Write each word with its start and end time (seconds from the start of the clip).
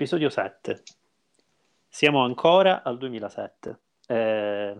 Episodio 0.00 0.30
7. 0.30 0.82
Siamo 1.86 2.24
ancora 2.24 2.82
al 2.82 2.96
2007, 2.96 3.78
eh, 4.06 4.74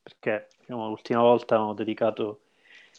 perché 0.00 0.46
diciamo, 0.60 0.86
l'ultima 0.86 1.20
volta 1.20 1.60
ho 1.60 1.74
dedicato 1.74 2.42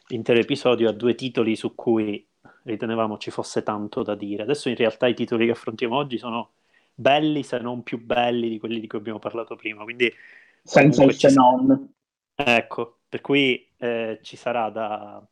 l'intero 0.07 0.41
episodio 0.41 0.89
a 0.89 0.91
due 0.91 1.15
titoli 1.15 1.55
su 1.55 1.73
cui 1.73 2.27
ritenevamo 2.63 3.17
ci 3.17 3.31
fosse 3.31 3.63
tanto 3.63 4.03
da 4.03 4.13
dire. 4.13 4.43
Adesso 4.43 4.67
in 4.67 4.75
realtà 4.75 5.07
i 5.07 5.13
titoli 5.13 5.45
che 5.45 5.53
affrontiamo 5.53 5.95
oggi 5.95 6.17
sono 6.17 6.51
belli, 6.93 7.43
se 7.43 7.59
non 7.59 7.81
più 7.81 7.97
belli 8.03 8.49
di 8.49 8.59
quelli 8.59 8.81
di 8.81 8.87
cui 8.87 8.99
abbiamo 8.99 9.19
parlato 9.19 9.55
prima, 9.55 9.83
quindi... 9.83 10.13
Senza 10.61 11.05
il 11.05 11.13
se 11.13 11.31
non. 11.31 11.93
Ecco, 12.35 12.97
per 13.07 13.21
cui 13.21 13.65
eh, 13.77 14.19
ci 14.21 14.35
sarà 14.35 14.69
da, 14.69 15.25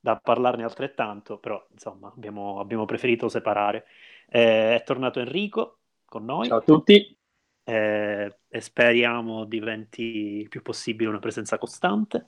da, 0.00 0.16
parlarne 0.16 0.64
altrettanto, 0.64 1.36
però 1.36 1.62
insomma 1.72 2.10
abbiamo, 2.16 2.58
abbiamo 2.58 2.86
preferito 2.86 3.28
separare. 3.28 3.84
Eh, 4.30 4.74
è 4.74 4.82
tornato 4.84 5.20
Enrico 5.20 5.78
con 6.04 6.24
noi. 6.24 6.48
Ciao 6.48 6.58
a 6.58 6.62
tutti. 6.62 7.16
Eh, 7.64 8.36
e 8.48 8.60
speriamo 8.60 9.44
diventi 9.44 10.02
il 10.40 10.48
più 10.48 10.62
possibile 10.62 11.08
una 11.08 11.18
presenza 11.18 11.58
costante. 11.58 12.26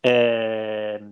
Eh, 0.00 1.02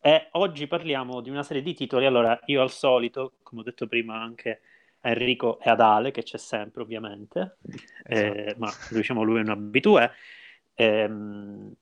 e 0.00 0.28
oggi 0.32 0.66
parliamo 0.66 1.20
di 1.20 1.30
una 1.30 1.42
serie 1.42 1.62
di 1.62 1.74
titoli. 1.74 2.06
Allora, 2.06 2.38
io 2.46 2.62
al 2.62 2.70
solito, 2.70 3.34
come 3.42 3.60
ho 3.60 3.64
detto 3.64 3.86
prima 3.86 4.20
anche 4.20 4.60
a 5.00 5.10
Enrico 5.10 5.58
e 5.60 5.70
ad 5.70 5.80
Ale, 5.80 6.10
che 6.12 6.22
c'è 6.22 6.38
sempre 6.38 6.82
ovviamente, 6.82 7.56
eh, 8.04 8.44
esatto. 8.46 8.58
ma 8.58 8.72
diciamo 8.90 9.22
lui 9.22 9.38
è 9.38 9.42
un 9.42 9.50
abitué. 9.50 10.10
Ehm, 10.74 11.74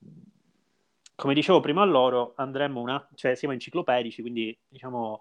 come 1.15 1.35
dicevo 1.35 1.61
prima 1.61 1.83
a 1.83 1.87
loro, 1.87 2.33
andremo 2.37 2.81
una, 2.81 3.07
cioè 3.15 3.35
siamo 3.35 3.53
enciclopedici, 3.53 4.23
quindi 4.23 4.57
diciamo 4.67 5.21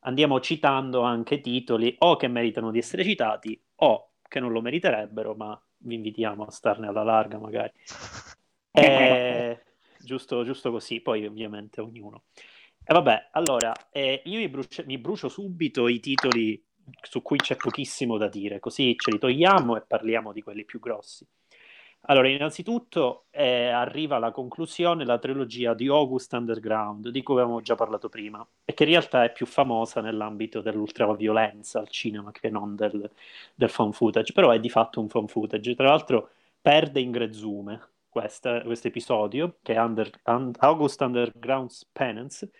andiamo 0.00 0.40
citando 0.40 1.02
anche 1.02 1.40
titoli 1.40 1.94
o 1.98 2.16
che 2.16 2.28
meritano 2.28 2.70
di 2.70 2.78
essere 2.78 3.04
citati 3.04 3.60
o 3.76 4.12
che 4.28 4.40
non 4.40 4.52
lo 4.52 4.60
meriterebbero, 4.60 5.34
ma 5.34 5.60
vi 5.78 5.94
invitiamo 5.94 6.44
a 6.44 6.50
starne 6.50 6.86
alla 6.86 7.02
larga 7.02 7.38
magari. 7.38 7.72
E, 8.72 9.60
giusto, 9.98 10.44
giusto 10.44 10.70
così, 10.70 11.00
poi 11.00 11.26
ovviamente 11.26 11.80
ognuno. 11.80 12.22
E 12.84 12.94
vabbè, 12.94 13.30
allora, 13.32 13.74
eh, 13.90 14.22
io 14.24 14.38
mi 14.38 14.48
brucio, 14.48 14.84
mi 14.86 14.96
brucio 14.96 15.28
subito 15.28 15.88
i 15.88 15.98
titoli 15.98 16.64
su 17.02 17.20
cui 17.20 17.38
c'è 17.38 17.56
pochissimo 17.56 18.16
da 18.16 18.28
dire, 18.28 18.60
così 18.60 18.94
ce 18.96 19.10
li 19.10 19.18
togliamo 19.18 19.76
e 19.76 19.82
parliamo 19.82 20.32
di 20.32 20.40
quelli 20.40 20.64
più 20.64 20.78
grossi. 20.78 21.26
Allora, 22.04 22.28
innanzitutto 22.28 23.26
eh, 23.30 23.68
arriva 23.68 24.16
alla 24.16 24.32
conclusione 24.32 25.04
la 25.04 25.18
trilogia 25.18 25.74
di 25.74 25.86
August 25.88 26.32
Underground, 26.32 27.08
di 27.10 27.22
cui 27.22 27.34
avevamo 27.34 27.60
già 27.60 27.74
parlato 27.74 28.08
prima, 28.08 28.44
e 28.64 28.72
che 28.74 28.84
in 28.84 28.90
realtà 28.90 29.24
è 29.24 29.32
più 29.32 29.46
famosa 29.46 30.00
nell'ambito 30.00 30.60
dell'ultraviolenza 30.60 31.78
al 31.78 31.88
cinema 31.88 32.32
che 32.32 32.48
non 32.50 32.74
del, 32.74 33.08
del 33.54 33.70
phone 33.70 33.92
footage, 33.92 34.32
però 34.32 34.50
è 34.50 34.58
di 34.58 34.70
fatto 34.70 34.98
un 35.00 35.06
phone 35.08 35.28
footage. 35.28 35.74
Tra 35.74 35.88
l'altro 35.88 36.30
perde 36.60 37.00
in 37.00 37.10
Grezume 37.10 37.80
questo 38.08 38.88
episodio, 38.88 39.58
che 39.62 39.74
è 39.74 39.78
Under, 39.78 40.10
un, 40.24 40.52
August 40.58 41.00
Underground's 41.02 41.86
Penance, 41.92 42.50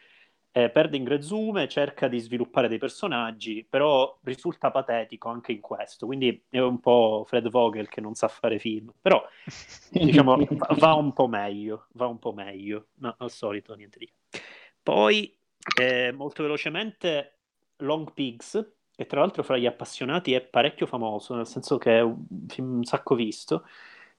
eh, 0.53 0.71
perde 0.71 0.97
in 0.97 1.05
Grezume, 1.05 1.69
cerca 1.69 2.09
di 2.09 2.19
sviluppare 2.19 2.69
dei 2.69 2.79
personaggi, 2.79 3.65
però 3.69 4.19
risulta 4.23 4.71
patetico 4.71 5.29
anche 5.29 5.53
in 5.53 5.61
questo, 5.61 6.07
quindi 6.07 6.45
è 6.49 6.59
un 6.59 6.81
po' 6.81 7.25
Fred 7.27 7.49
Vogel 7.49 7.89
che 7.89 8.01
non 8.01 8.15
sa 8.15 8.29
fare 8.29 8.59
film, 8.59 8.93
però 9.01 9.23
diciamo 9.91 10.37
va 10.79 10.95
un 10.95 11.13
po' 11.13 11.29
meglio, 11.29 11.87
va 11.93 12.07
un 12.07 12.19
po' 12.19 12.33
meglio, 12.33 12.89
ma 12.97 13.15
al 13.19 13.31
solito 13.31 13.75
niente 13.75 13.99
di 13.99 14.07
che. 14.07 14.41
Poi, 14.83 15.37
eh, 15.81 16.11
molto 16.13 16.43
velocemente, 16.43 17.37
Long 17.79 18.13
Pigs, 18.13 18.73
che 18.97 19.07
tra 19.07 19.21
l'altro 19.21 19.43
fra 19.43 19.57
gli 19.57 19.67
appassionati 19.67 20.33
è 20.33 20.41
parecchio 20.41 20.87
famoso, 20.87 21.35
nel 21.35 21.47
senso 21.47 21.79
che 21.79 21.99
è 21.99 22.01
un 22.01 22.25
film 22.49 22.77
un 22.79 22.85
sacco 22.85 23.15
visto, 23.15 23.65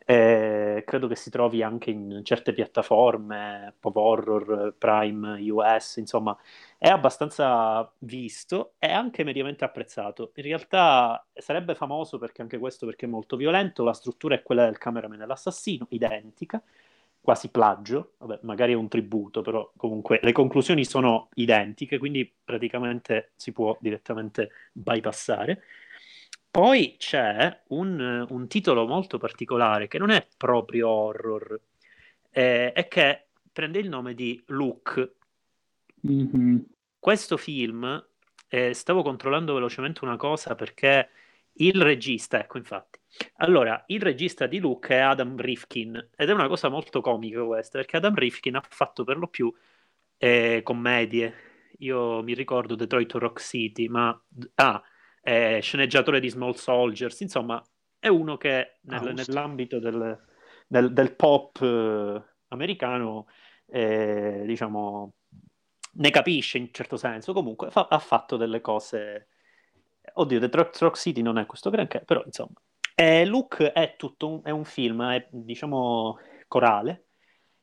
eh, 0.06 0.84
credo 0.86 1.08
che 1.08 1.16
si 1.16 1.30
trovi 1.30 1.62
anche 1.64 1.92
in 1.92 2.22
certe 2.24 2.54
piattaforme, 2.54 3.76
Pop 3.80 3.96
Horror, 3.96 4.74
Prime 4.78 5.40
US, 5.52 5.98
insomma, 5.98 6.38
è 6.78 6.88
abbastanza 6.90 7.90
visto 8.00 8.74
e 8.80 8.92
anche 8.92 9.24
mediamente 9.24 9.64
apprezzato. 9.64 10.32
In 10.36 10.44
realtà 10.44 11.26
sarebbe 11.34 11.76
famoso 11.76 12.18
perché 12.18 12.42
anche 12.42 12.58
questo 12.58 12.86
perché 12.86 13.06
è 13.06 13.10
molto 13.10 13.36
violento, 13.38 13.84
la 13.84 13.94
struttura 13.94 14.36
è 14.36 14.42
quella 14.44 14.66
del 14.66 14.78
cameraman 14.78 15.18
dell'assassino, 15.20 15.88
identica, 15.92 16.62
quasi 17.22 17.50
plagio, 17.50 18.14
Vabbè, 18.18 18.40
magari 18.44 18.74
è 18.74 18.76
un 18.76 18.88
tributo, 18.88 19.42
però 19.42 19.72
comunque 19.78 20.20
le 20.24 20.32
conclusioni 20.32 20.84
sono 20.86 21.30
identiche, 21.36 21.98
quindi 22.00 22.32
praticamente 22.44 23.32
si 23.36 23.52
può 23.52 23.78
direttamente 23.80 24.50
bypassare. 24.72 25.62
Poi 26.52 26.96
c'è 26.98 27.62
un, 27.68 28.26
un 28.28 28.48
titolo 28.50 28.86
molto 28.86 29.18
particolare 29.18 29.88
che 29.88 29.98
non 29.98 30.10
è 30.10 30.28
proprio 30.36 30.90
horror, 30.90 31.58
eh, 32.30 32.74
è 32.74 32.88
che 32.90 33.28
prende 33.54 33.80
il 33.80 33.88
nome 33.88 34.14
di 34.14 34.42
Look. 34.48 35.14
Mm-hmm. 36.06 36.58
Questo 37.00 37.38
film, 37.38 38.06
eh, 38.50 38.74
stavo 38.74 39.02
controllando 39.02 39.54
velocemente 39.54 40.04
una 40.04 40.18
cosa 40.18 40.54
perché 40.56 41.10
il 41.54 41.82
regista, 41.82 42.42
ecco 42.42 42.58
infatti, 42.58 43.00
allora 43.38 43.82
il 43.88 44.02
regista 44.02 44.46
di 44.46 44.60
Look 44.60 44.88
è 44.90 44.98
Adam 44.98 45.38
Rifkin 45.38 46.10
ed 46.16 46.30
è 46.30 46.34
una 46.34 46.50
cosa 46.50 46.68
molto 46.68 47.00
comica 47.00 47.44
questa 47.46 47.78
perché 47.80 47.98
Adam 47.98 48.16
Rifkin 48.16 48.56
ha 48.56 48.64
fatto 48.68 49.06
per 49.06 49.18
lo 49.18 49.28
più 49.28 49.54
eh, 50.18 50.62
commedie. 50.64 51.34
Io 51.80 52.22
mi 52.24 52.34
ricordo 52.34 52.76
Detroit 52.76 53.12
Rock 53.14 53.42
City, 53.42 53.88
ma 53.88 54.22
ah, 54.56 54.84
è 55.22 55.60
sceneggiatore 55.62 56.20
di 56.20 56.30
Small 56.30 56.54
Soldiers, 56.54 57.20
insomma 57.22 57.64
è 58.00 58.08
uno 58.08 58.36
che 58.38 58.80
nel, 58.82 59.14
nell'ambito 59.14 59.80
del, 59.80 60.20
del, 60.68 60.92
del 60.92 61.16
pop 61.16 61.62
eh, 61.62 62.24
americano 62.48 63.28
eh, 63.68 64.44
diciamo 64.46 65.14
ne 65.94 66.10
capisce 66.10 66.58
in 66.58 66.74
certo 66.74 66.98
senso, 66.98 67.34
comunque 67.34 67.70
fa, 67.70 67.88
ha 67.90 68.00
fatto 68.00 68.38
delle 68.38 68.60
cose 68.62 69.28
oddio, 70.14 70.40
The 70.40 70.50
Truck, 70.50 70.76
Truck 70.76 70.98
City 70.98 71.22
non 71.22 71.38
è 71.38 71.46
questo 71.46 71.70
granché, 71.70 72.02
però 72.02 72.24
insomma 72.26 72.60
eh, 72.96 73.26
Luke 73.26 73.72
è 73.72 73.96
tutto 73.98 74.28
un, 74.28 74.42
è 74.44 74.50
un 74.50 74.66
film, 74.66 75.04
è 75.12 75.28
diciamo 75.30 76.20
corale 76.48 77.06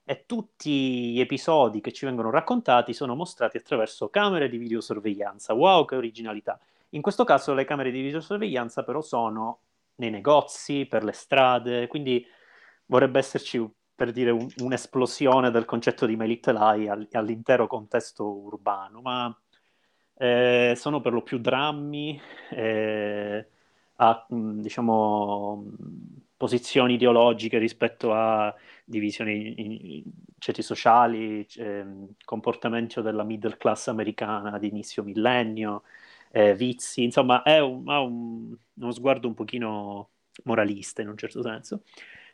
e 0.04 0.24
tutti 0.24 1.12
gli 1.12 1.20
episodi 1.20 1.80
che 1.80 1.92
ci 1.92 2.06
vengono 2.06 2.30
raccontati 2.30 2.94
sono 2.94 3.14
mostrati 3.14 3.58
attraverso 3.58 4.08
camere 4.08 4.48
di 4.48 4.56
videosorveglianza. 4.56 5.52
Wow, 5.52 5.84
che 5.84 5.96
originalità! 5.96 6.58
In 6.90 7.02
questo 7.02 7.24
caso 7.24 7.54
le 7.54 7.64
camere 7.64 7.90
di 7.90 8.00
videosorveglianza 8.00 8.82
però 8.82 9.00
sono 9.00 9.62
nei 9.96 10.10
negozi, 10.10 10.86
per 10.86 11.04
le 11.04 11.12
strade, 11.12 11.86
quindi 11.86 12.24
vorrebbe 12.86 13.18
esserci 13.18 13.66
per 13.94 14.12
dire 14.12 14.30
un, 14.30 14.48
un'esplosione 14.58 15.50
del 15.50 15.64
concetto 15.64 16.06
di 16.06 16.16
My 16.16 16.26
Little 16.26 16.52
Lie 16.52 16.88
all, 16.88 17.08
all'intero 17.12 17.66
contesto 17.66 18.24
urbano, 18.24 19.00
ma 19.00 19.36
eh, 20.14 20.74
sono 20.76 21.00
per 21.00 21.12
lo 21.12 21.22
più 21.22 21.38
drammi, 21.38 22.20
eh, 22.50 23.48
a 23.96 24.26
diciamo 24.28 25.64
posizioni 26.36 26.94
ideologiche 26.94 27.58
rispetto 27.58 28.12
a 28.14 28.54
divisioni 28.84 29.60
in, 29.60 29.72
in 29.72 30.02
ceti 30.38 30.62
sociali, 30.62 31.44
eh, 31.56 31.84
comportamento 32.24 33.02
della 33.02 33.24
middle 33.24 33.56
class 33.56 33.88
americana 33.88 34.58
di 34.58 34.68
inizio 34.68 35.02
millennio, 35.02 35.82
eh, 36.30 36.54
vizi, 36.54 37.02
insomma 37.04 37.42
un, 37.44 37.88
ha 37.88 38.00
un, 38.00 38.56
uno 38.74 38.90
sguardo 38.92 39.28
un 39.28 39.34
pochino 39.34 40.10
moralista 40.44 41.02
in 41.02 41.08
un 41.08 41.16
certo 41.16 41.42
senso 41.42 41.82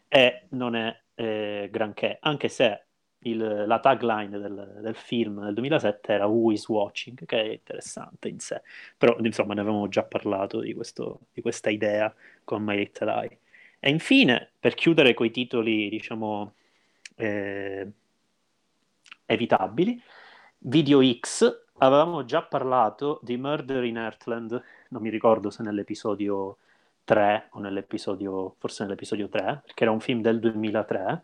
e 0.09 0.47
non 0.51 0.77
è 0.77 0.97
eh, 1.15 1.69
granché, 1.71 2.19
anche 2.21 2.49
se 2.49 2.85
il, 3.25 3.65
la 3.67 3.81
tagline 3.81 4.39
del, 4.39 4.79
del, 4.81 4.95
film 4.95 5.45
del 5.45 5.55
2007 5.55 6.13
era 6.13 6.27
Who 6.27 6.53
is 6.53 6.69
Watching, 6.69 7.25
che 7.25 7.41
è 7.41 7.53
interessante 7.53 8.29
in 8.29 8.39
sé, 8.39 8.63
però 8.97 9.17
insomma 9.21 9.55
ne 9.55 9.61
avevamo 9.61 9.89
già 9.89 10.03
parlato 10.03 10.61
di, 10.61 10.75
questo, 10.75 11.21
di 11.33 11.41
questa 11.41 11.71
idea 11.71 12.15
con 12.45 12.63
My 12.63 12.77
Little 12.77 13.13
Eye. 13.13 13.39
E 13.81 13.91
infine, 13.91 14.51
per 14.59 14.75
chiudere 14.75 15.15
coi 15.15 15.31
titoli, 15.31 15.89
diciamo, 15.89 16.55
eh, 17.17 17.87
evitabili, 19.27 20.01
Video 20.59 21.01
X 21.03 21.64
avevamo 21.79 22.25
già 22.25 22.43
parlato 22.43 23.21
di 23.23 23.37
Murder 23.37 23.85
in 23.85 23.97
Earthland, 23.97 24.63
non 24.89 25.03
mi 25.03 25.11
ricordo 25.11 25.51
se 25.51 25.63
nell'episodio 25.63 26.59
3 27.05 27.49
o 27.53 27.61
nell'episodio, 27.61 28.55
forse 28.59 28.85
nell'episodio 28.85 29.29
3, 29.29 29.63
perché 29.65 29.83
era 29.85 29.93
un 29.93 30.01
film 30.01 30.21
del 30.23 30.41
2003, 30.41 31.23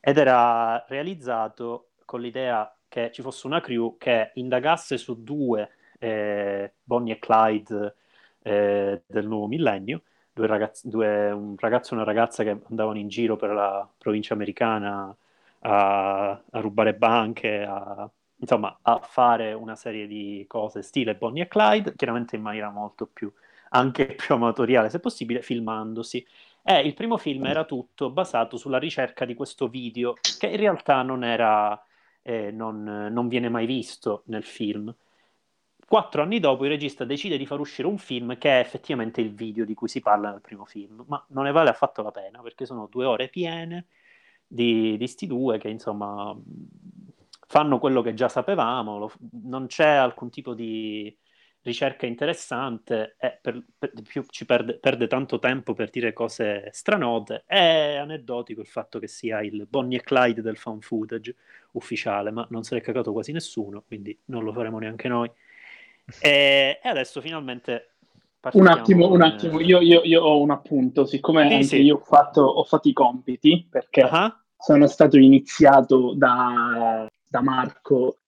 ed 0.00 0.18
era 0.18 0.84
realizzato 0.88 1.88
con 2.04 2.20
l'idea 2.20 2.74
che 2.88 3.10
ci 3.12 3.22
fosse 3.22 3.46
una 3.46 3.60
crew 3.60 3.96
che 3.98 4.32
indagasse 4.34 4.98
su 4.98 5.22
due 5.22 5.70
eh, 5.98 6.72
Bonnie 6.82 7.14
e 7.14 7.18
Clyde 7.18 7.94
eh, 8.42 9.02
del 9.06 9.26
nuovo 9.26 9.46
millennio, 9.46 10.02
due 10.32 10.46
ragazzi, 10.46 10.88
due, 10.88 11.30
un 11.30 11.54
ragazzo 11.58 11.92
e 11.92 11.96
una 11.96 12.04
ragazza 12.04 12.42
che 12.42 12.58
andavano 12.68 12.98
in 12.98 13.08
giro 13.08 13.36
per 13.36 13.50
la 13.50 13.88
provincia 13.98 14.34
americana 14.34 15.14
a, 15.60 16.30
a 16.30 16.60
rubare 16.60 16.94
banche, 16.94 17.62
a, 17.62 18.10
insomma, 18.42 18.76
a 18.82 18.98
fare 18.98 19.52
una 19.52 19.76
serie 19.76 20.06
di 20.08 20.44
cose 20.48 20.82
stile 20.82 21.14
Bonnie 21.14 21.44
e 21.44 21.48
Clyde, 21.48 21.94
chiaramente 21.94 22.36
in 22.36 22.42
maniera 22.42 22.70
molto 22.70 23.06
più, 23.06 23.32
anche 23.70 24.06
più 24.16 24.34
amatoriale 24.34 24.90
se 24.90 24.98
possibile, 25.00 25.42
filmandosi. 25.42 26.26
E 26.64 26.80
il 26.80 26.94
primo 26.94 27.16
film 27.18 27.46
era 27.46 27.64
tutto 27.64 28.10
basato 28.10 28.56
sulla 28.56 28.78
ricerca 28.78 29.24
di 29.24 29.34
questo 29.34 29.68
video, 29.68 30.14
che 30.38 30.48
in 30.48 30.56
realtà 30.56 31.02
non 31.02 31.24
era, 31.24 31.80
eh, 32.22 32.50
non, 32.50 32.82
non 32.82 33.28
viene 33.28 33.48
mai 33.48 33.66
visto 33.66 34.22
nel 34.26 34.44
film. 34.44 34.92
Quattro 35.86 36.22
anni 36.22 36.40
dopo 36.40 36.64
il 36.64 36.70
regista 36.70 37.04
decide 37.04 37.36
di 37.36 37.46
far 37.46 37.60
uscire 37.60 37.86
un 37.86 37.98
film 37.98 38.38
che 38.38 38.50
è 38.50 38.60
effettivamente 38.60 39.20
il 39.20 39.32
video 39.34 39.64
di 39.64 39.74
cui 39.74 39.88
si 39.88 40.00
parla 40.00 40.30
nel 40.30 40.40
primo 40.40 40.64
film, 40.64 41.04
ma 41.06 41.24
non 41.28 41.44
ne 41.44 41.52
vale 41.52 41.70
affatto 41.70 42.02
la 42.02 42.10
pena 42.10 42.40
perché 42.40 42.66
sono 42.66 42.88
due 42.90 43.04
ore 43.04 43.28
piene 43.28 43.86
di, 44.46 44.96
di 44.96 45.06
sti 45.06 45.26
due 45.26 45.58
che 45.58 45.68
insomma 45.68 46.34
fanno 47.52 47.78
quello 47.78 48.00
che 48.00 48.14
già 48.14 48.30
sapevamo, 48.30 48.96
lo, 48.96 49.12
non 49.42 49.66
c'è 49.66 49.86
alcun 49.86 50.30
tipo 50.30 50.54
di 50.54 51.14
ricerca 51.60 52.06
interessante 52.06 53.16
e 53.20 53.38
per, 53.42 53.62
per, 53.78 53.92
più 54.08 54.24
ci 54.26 54.46
perde, 54.46 54.78
perde, 54.78 55.06
tanto 55.06 55.38
tempo 55.38 55.74
per 55.74 55.90
dire 55.90 56.14
cose 56.14 56.70
stranote. 56.72 57.44
È 57.44 57.96
aneddotico 57.96 58.62
il 58.62 58.66
fatto 58.66 58.98
che 58.98 59.06
sia 59.06 59.42
il 59.42 59.66
Bonnie 59.68 59.98
e 59.98 60.00
Clyde 60.00 60.40
del 60.40 60.56
fan 60.56 60.80
footage 60.80 61.34
ufficiale, 61.72 62.30
ma 62.30 62.46
non 62.48 62.62
se 62.62 62.74
l'è 62.74 62.80
cagato 62.80 63.12
quasi 63.12 63.32
nessuno, 63.32 63.82
quindi 63.86 64.18
non 64.26 64.44
lo 64.44 64.52
faremo 64.54 64.78
neanche 64.78 65.08
noi. 65.08 65.30
E, 66.22 66.80
e 66.82 66.88
adesso 66.88 67.20
finalmente. 67.20 67.90
Un 68.52 68.66
attimo, 68.66 69.08
con... 69.08 69.16
un 69.16 69.22
attimo, 69.24 69.60
io, 69.60 69.82
io, 69.82 70.00
io, 70.04 70.22
ho 70.22 70.40
un 70.40 70.52
appunto, 70.52 71.04
siccome 71.04 71.62
sì, 71.62 71.64
sì. 71.64 71.82
io 71.82 71.96
ho 71.96 72.02
fatto, 72.02 72.40
ho 72.40 72.64
fatto, 72.64 72.88
i 72.88 72.94
compiti, 72.94 73.68
perché 73.70 74.04
uh-huh. 74.04 74.41
Sono 74.62 74.86
stato 74.86 75.18
iniziato 75.18 76.14
da, 76.14 77.06
da 77.28 77.42
Marco 77.42 78.18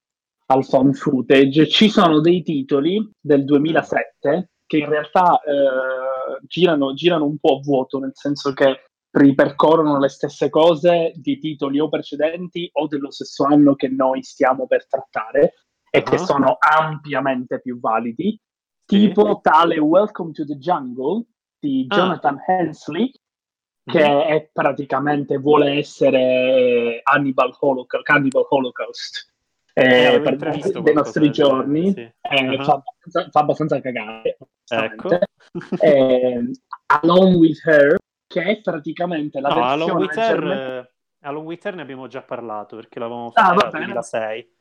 al 0.46 0.64
fan 0.64 0.92
footage, 0.92 1.68
ci 1.68 1.88
sono 1.88 2.20
dei 2.20 2.42
titoli 2.42 3.08
del 3.20 3.44
2007 3.44 4.50
che 4.66 4.78
in 4.78 4.88
realtà 4.88 5.40
eh, 5.40 6.40
girano, 6.46 6.94
girano 6.94 7.26
un 7.26 7.38
po' 7.38 7.56
a 7.56 7.60
vuoto, 7.60 7.98
nel 7.98 8.12
senso 8.14 8.52
che 8.52 8.84
ripercorrono 9.10 9.98
le 9.98 10.08
stesse 10.08 10.50
cose 10.50 11.12
di 11.14 11.38
titoli 11.38 11.78
o 11.78 11.88
precedenti 11.88 12.68
o 12.72 12.88
dello 12.88 13.12
stesso 13.12 13.44
anno 13.44 13.76
che 13.76 13.88
noi 13.88 14.22
stiamo 14.24 14.66
per 14.66 14.88
trattare 14.88 15.54
e 15.88 15.98
uh-huh. 15.98 16.04
che 16.04 16.14
ah. 16.16 16.18
sono 16.18 16.56
ampiamente 16.58 17.60
più 17.60 17.78
validi, 17.78 18.38
sì. 18.84 18.98
tipo 18.98 19.38
tale 19.40 19.78
Welcome 19.78 20.32
to 20.32 20.44
the 20.44 20.56
Jungle 20.56 21.26
di 21.60 21.86
ah. 21.88 21.94
Jonathan 21.94 22.36
ah. 22.38 22.52
Hensley, 22.52 23.12
che 23.84 24.08
mm. 24.08 24.20
è 24.20 24.48
praticamente 24.52 25.36
vuole 25.36 25.72
essere 25.78 27.00
Hannibal 27.02 27.54
Holocaust, 27.60 28.04
Cannibal 28.04 28.46
Holocaust 28.48 29.32
eh, 29.76 30.20
per 30.22 30.36
dei 30.82 30.94
nostri 30.94 31.30
giorni, 31.32 31.92
sì. 31.92 32.00
eh, 32.20 32.48
uh-huh. 32.48 32.62
fa, 32.62 32.82
fa, 33.30 33.40
abbastanza 33.40 33.80
cagare. 33.80 34.38
Ecco. 34.68 35.18
eh, 35.80 36.50
Alone 36.86 37.34
with 37.34 37.60
Her, 37.64 37.96
che 38.26 38.42
è 38.42 38.60
praticamente 38.60 39.40
la 39.40 39.48
no, 39.48 39.54
versione... 39.54 39.82
Alone 39.82 40.00
with, 40.00 40.16
Her, 40.16 40.40
germ... 40.40 40.88
Alone 41.22 41.46
with 41.46 41.64
Her 41.64 41.74
ne 41.74 41.82
abbiamo 41.82 42.06
già 42.06 42.22
parlato, 42.22 42.76
perché 42.76 43.00
l'avevamo 43.00 43.32
ah, 43.34 43.54
fatto 43.54 43.76
nel 43.76 43.86
2006. 43.86 44.53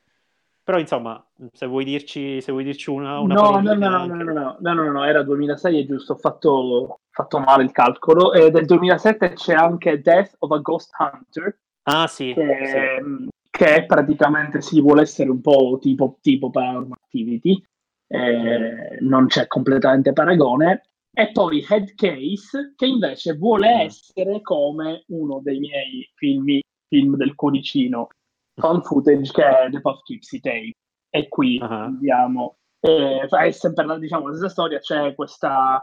Però 0.66 0.80
insomma, 0.80 1.22
se 1.52 1.66
vuoi 1.66 1.84
dirci, 1.84 2.40
se 2.40 2.54
vuoi 2.54 2.64
dirci 2.64 2.90
una, 2.90 3.20
una 3.20 3.34
no, 3.34 3.60
no, 3.60 3.74
no, 3.74 3.88
anche... 3.88 4.24
no, 4.24 4.24
no, 4.24 4.24
no, 4.24 4.58
no, 4.60 4.74
no, 4.74 4.92
no, 4.92 5.04
era 5.04 5.22
2006, 5.22 5.82
è 5.82 5.86
giusto, 5.86 6.14
ho 6.14 6.16
fatto, 6.16 7.00
fatto 7.10 7.40
male 7.40 7.64
il 7.64 7.72
calcolo. 7.72 8.32
E 8.32 8.50
del 8.50 8.66
2007 8.66 9.34
c'è 9.34 9.54
anche 9.54 10.00
Death 10.02 10.36
of 10.40 10.52
a 10.52 10.60
Ghost 10.60 10.92
Hunter. 10.98 11.60
Ah 11.84 12.08
sì. 12.08 12.34
Che, 12.34 13.02
sì. 13.02 13.28
che 13.50 13.86
praticamente 13.86 14.62
si 14.62 14.76
sì, 14.76 14.82
vuole 14.82 15.02
essere 15.02 15.30
un 15.30 15.42
po' 15.42 15.80
tipo, 15.82 16.18
tipo 16.22 16.50
Paranormal 16.50 16.98
Activity, 17.04 17.62
eh, 18.08 18.98
non 19.02 19.28
c'è 19.28 19.48
completamente 19.48 20.14
paragone. 20.14 20.84
E 21.12 21.30
poi 21.34 21.64
Head 21.68 21.94
Case, 21.96 22.74
che 22.78 22.86
invece 22.86 23.34
vuole 23.34 23.68
mm. 23.68 23.80
essere 23.82 24.42
come 24.42 25.04
uno 25.08 25.42
dei 25.44 25.60
miei 25.60 26.10
film, 26.16 26.46
film 26.88 27.18
del 27.18 27.36
codicino 27.36 28.08
con 28.56 28.82
footage 28.84 29.32
che 29.32 29.44
è 29.44 29.70
The 29.70 29.82
Puff 29.82 30.02
Gypsy 30.04 30.40
Tape. 30.40 30.74
E 31.10 31.28
qui 31.28 31.58
uh-huh. 31.62 31.72
andiamo. 31.72 32.58
Eh, 32.80 33.26
è 33.26 33.52
sempre 33.52 33.86
la, 33.86 33.98
diciamo, 33.98 34.28
la 34.28 34.34
stessa 34.34 34.50
storia, 34.50 34.80
c'è 34.80 35.16
questa, 35.16 35.82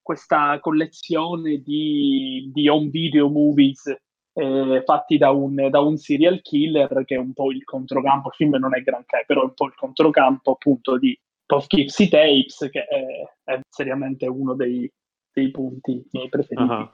questa 0.00 0.58
collezione 0.60 1.58
di, 1.58 2.50
di 2.52 2.68
home 2.68 2.88
video 2.88 3.28
movies 3.28 3.94
eh, 4.38 4.82
fatti 4.84 5.18
da 5.18 5.30
un, 5.30 5.68
da 5.68 5.80
un, 5.80 5.96
serial 5.96 6.40
killer 6.40 7.04
che 7.04 7.16
è 7.16 7.18
un 7.18 7.32
po' 7.32 7.50
il 7.50 7.64
controcampo, 7.64 8.28
il 8.28 8.34
film 8.34 8.56
non 8.56 8.74
è 8.74 8.82
granché, 8.82 9.24
però 9.26 9.42
è 9.42 9.44
un 9.44 9.54
po' 9.54 9.66
il 9.66 9.74
controcampo 9.74 10.52
appunto 10.52 10.96
di 10.96 11.18
Puff 11.44 11.66
Gypsy 11.66 12.08
Tapes, 12.08 12.68
che 12.70 12.84
è, 12.84 13.02
è 13.42 13.60
seriamente 13.68 14.26
uno 14.26 14.54
dei, 14.54 14.90
dei 15.32 15.50
punti 15.50 16.06
miei 16.12 16.28
preferiti. 16.28 16.70
Uh-huh. 16.70 16.90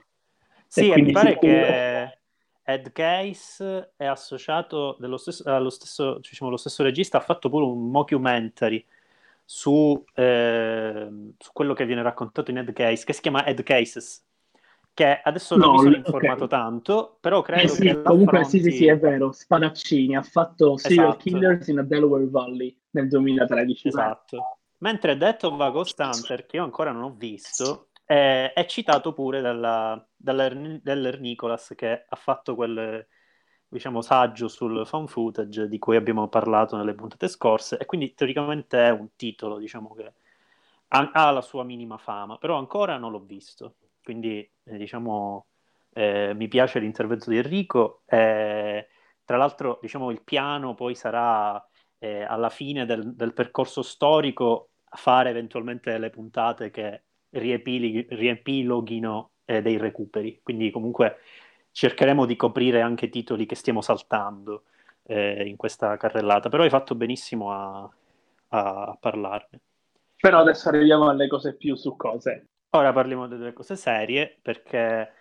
Sì, 0.67 0.91
mi 0.91 1.11
pare 1.11 1.33
sicuro... 1.33 1.51
che 1.51 1.94
Ed 2.67 2.91
Case 2.93 3.91
è 3.95 4.05
associato 4.05 4.97
stesso, 5.17 5.43
allo 5.43 5.69
stesso, 5.69 6.17
diciamo, 6.17 6.49
lo 6.49 6.57
stesso 6.57 6.81
regista, 6.81 7.19
ha 7.19 7.21
fatto 7.21 7.47
pure 7.47 7.63
un 7.63 7.91
mockumentary 7.91 8.83
su, 9.45 10.03
eh, 10.15 11.07
su, 11.37 11.51
quello 11.53 11.73
che 11.73 11.85
viene 11.85 12.01
raccontato 12.01 12.49
in 12.49 12.57
Ed 12.57 12.73
Case, 12.73 13.05
che 13.05 13.13
si 13.13 13.21
chiama 13.21 13.45
Ed 13.45 13.61
Cases, 13.61 14.25
che 14.95 15.21
adesso 15.23 15.55
non 15.55 15.67
no, 15.67 15.73
mi 15.73 15.79
sono 15.83 15.95
informato 15.95 16.45
okay. 16.45 16.59
tanto, 16.59 17.17
però 17.21 17.43
credo 17.43 17.61
eh 17.61 17.67
sì, 17.67 17.81
che... 17.83 18.01
Comunque 18.01 18.43
sì, 18.45 18.59
sì, 18.59 18.71
sì, 18.71 18.87
è 18.87 18.97
vero, 18.97 19.31
Spadaccini, 19.31 20.15
ha 20.15 20.23
fatto 20.23 20.75
Serial 20.77 21.09
esatto. 21.09 21.21
Killers 21.21 21.67
in 21.67 21.77
a 21.77 21.83
Delaware 21.83 22.27
Valley 22.27 22.75
nel 22.89 23.07
2013. 23.09 23.89
Esatto. 23.89 24.57
Mentre 24.79 25.15
Death 25.17 25.43
of 25.43 25.59
a 25.59 25.69
Ghost 25.69 25.99
Hunter, 25.99 26.47
che 26.47 26.55
io 26.55 26.63
ancora 26.63 26.91
non 26.91 27.03
ho 27.03 27.13
visto, 27.15 27.84
eh, 28.05 28.53
è 28.53 28.65
citato 28.65 29.13
pure 29.13 29.41
dalla, 29.41 30.05
dall'Er 30.15 31.19
Nicholas 31.19 31.73
che 31.75 32.05
ha 32.07 32.15
fatto 32.15 32.55
quel 32.55 33.05
diciamo, 33.67 34.01
saggio 34.01 34.47
sul 34.47 34.85
fan 34.85 35.07
footage 35.07 35.67
di 35.67 35.79
cui 35.79 35.95
abbiamo 35.95 36.27
parlato 36.29 36.77
nelle 36.77 36.93
puntate 36.93 37.27
scorse 37.27 37.77
e 37.77 37.85
quindi 37.85 38.13
teoricamente 38.13 38.85
è 38.85 38.91
un 38.91 39.15
titolo 39.15 39.57
diciamo, 39.57 39.93
che 39.95 40.13
ha, 40.89 41.11
ha 41.13 41.31
la 41.31 41.41
sua 41.41 41.63
minima 41.63 41.97
fama, 41.97 42.37
però 42.37 42.57
ancora 42.57 42.97
non 42.97 43.11
l'ho 43.11 43.19
visto, 43.19 43.77
quindi 44.03 44.49
eh, 44.63 44.77
diciamo, 44.77 45.47
eh, 45.93 46.33
mi 46.35 46.47
piace 46.47 46.79
l'intervento 46.79 47.29
di 47.29 47.37
Enrico. 47.37 48.03
Eh, 48.05 48.87
tra 49.25 49.37
l'altro 49.37 49.79
diciamo, 49.81 50.11
il 50.11 50.21
piano 50.23 50.75
poi 50.75 50.95
sarà 50.95 51.63
eh, 51.97 52.23
alla 52.23 52.49
fine 52.49 52.85
del, 52.85 53.15
del 53.15 53.33
percorso 53.33 53.81
storico 53.81 54.69
fare 54.89 55.29
eventualmente 55.31 55.97
le 55.97 56.09
puntate 56.09 56.69
che 56.69 57.03
riepiloghino 57.39 59.31
eh, 59.45 59.61
dei 59.61 59.77
recuperi. 59.77 60.39
Quindi 60.43 60.71
comunque 60.71 61.19
cercheremo 61.71 62.25
di 62.25 62.35
coprire 62.35 62.81
anche 62.81 63.09
titoli 63.09 63.45
che 63.45 63.55
stiamo 63.55 63.81
saltando 63.81 64.63
eh, 65.03 65.47
in 65.47 65.55
questa 65.55 65.97
carrellata, 65.97 66.49
però 66.49 66.63
hai 66.63 66.69
fatto 66.69 66.95
benissimo 66.95 67.51
a, 67.51 67.89
a, 68.49 68.97
parlarne. 68.99 69.59
Però 70.17 70.39
adesso 70.39 70.69
arriviamo 70.69 71.09
alle 71.09 71.27
cose 71.27 71.55
più 71.55 71.75
su 71.75 71.95
cose. 71.95 72.47
Ora 72.71 72.91
parliamo 72.91 73.27
delle 73.27 73.53
cose 73.53 73.75
serie, 73.75 74.37
perché 74.41 75.11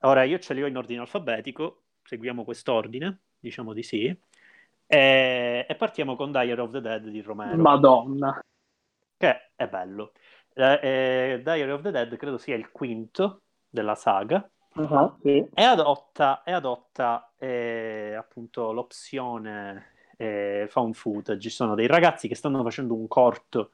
ora 0.00 0.24
io 0.24 0.38
ce 0.38 0.54
li 0.54 0.62
ho 0.62 0.66
in 0.66 0.76
ordine 0.76 1.00
alfabetico, 1.00 1.82
seguiamo 2.02 2.44
quest'ordine, 2.44 3.20
diciamo 3.38 3.72
di 3.72 3.82
sì, 3.82 4.06
e, 4.86 5.66
e 5.68 5.74
partiamo 5.76 6.16
con 6.16 6.32
Diary 6.32 6.60
of 6.60 6.72
the 6.72 6.80
Dead 6.80 7.06
di 7.06 7.20
Romero. 7.20 7.56
Madonna! 7.56 8.42
Che 9.16 9.50
è 9.54 9.68
bello 9.68 10.12
eh, 10.60 11.40
Diary 11.42 11.70
of 11.70 11.82
the 11.82 11.90
Dead 11.90 12.16
credo 12.16 12.38
sia 12.38 12.56
il 12.56 12.70
quinto 12.70 13.42
della 13.68 13.94
saga. 13.94 14.48
Uh-huh, 14.72 15.16
sì. 15.20 15.48
E 15.52 15.62
adotta, 15.62 16.42
e 16.44 16.52
adotta 16.52 17.32
eh, 17.38 18.14
appunto 18.16 18.72
l'opzione 18.72 19.92
eh, 20.16 20.66
found 20.68 20.94
footage. 20.94 21.40
Ci 21.40 21.50
sono 21.50 21.74
dei 21.74 21.86
ragazzi 21.86 22.28
che 22.28 22.34
stanno 22.34 22.62
facendo 22.62 22.94
un 22.94 23.08
corto 23.08 23.72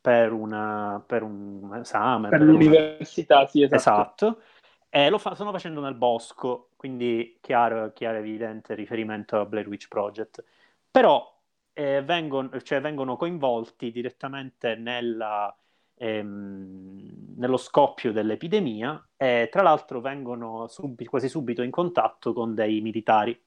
per, 0.00 0.32
una, 0.32 1.02
per 1.04 1.22
un 1.22 1.74
esame. 1.80 2.28
Per, 2.28 2.38
per 2.38 2.48
l'università, 2.48 3.38
una... 3.38 3.46
sì, 3.46 3.62
esatto. 3.62 3.76
Esatto. 3.76 4.42
E 4.88 5.10
lo 5.10 5.18
fa- 5.18 5.34
stanno 5.34 5.52
facendo 5.52 5.80
nel 5.80 5.94
bosco, 5.94 6.70
quindi 6.76 7.38
chiaro, 7.40 7.92
chiaro 7.92 8.18
evidente 8.18 8.74
riferimento 8.74 9.40
a 9.40 9.46
Blair 9.46 9.68
Witch 9.68 9.88
Project. 9.88 10.44
Però 10.90 11.34
eh, 11.72 12.02
vengono, 12.02 12.60
cioè, 12.60 12.80
vengono 12.80 13.16
coinvolti 13.16 13.90
direttamente 13.90 14.74
nella 14.76 15.54
ehm, 15.96 17.34
nello 17.36 17.56
scoppio 17.56 18.12
dell'epidemia 18.12 19.08
e 19.16 19.48
tra 19.50 19.62
l'altro 19.62 20.00
vengono 20.00 20.66
sub- 20.68 21.02
quasi 21.04 21.28
subito 21.28 21.62
in 21.62 21.70
contatto 21.70 22.32
con 22.32 22.54
dei 22.54 22.80
militari. 22.80 23.38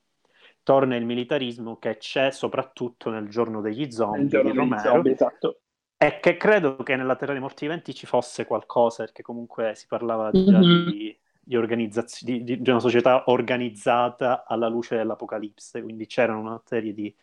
Torna 0.63 0.95
il 0.95 1.05
militarismo 1.05 1.77
che 1.77 1.97
c'è 1.97 2.31
soprattutto 2.31 3.09
nel 3.09 3.27
giorno 3.29 3.61
degli 3.61 3.89
zombie 3.91 4.27
giorno 4.27 4.51
di 4.51 4.57
Romero. 4.57 4.81
Zombie, 4.81 5.13
esatto. 5.13 5.61
è 5.97 6.19
che 6.19 6.37
credo 6.37 6.75
che 6.77 6.95
nella 6.95 7.15
Terra 7.15 7.31
dei 7.31 7.41
Morti 7.41 7.65
Viventi 7.65 7.93
ci 7.93 8.05
fosse 8.05 8.45
qualcosa, 8.45 9.03
perché 9.03 9.23
comunque 9.23 9.73
si 9.75 9.87
parlava 9.87 10.29
già 10.31 10.59
mm-hmm. 10.59 10.89
di, 10.89 11.17
di, 11.39 11.55
organizzaz- 11.55 12.23
di, 12.23 12.43
di, 12.43 12.69
una 12.69 12.79
società 12.79 13.23
organizzata 13.27 14.45
alla 14.45 14.67
luce 14.67 14.95
dell'Apocalisse, 14.95 15.81
quindi 15.81 16.05
c'erano 16.05 16.41
una 16.41 16.61
serie 16.63 16.93
di, 16.93 17.13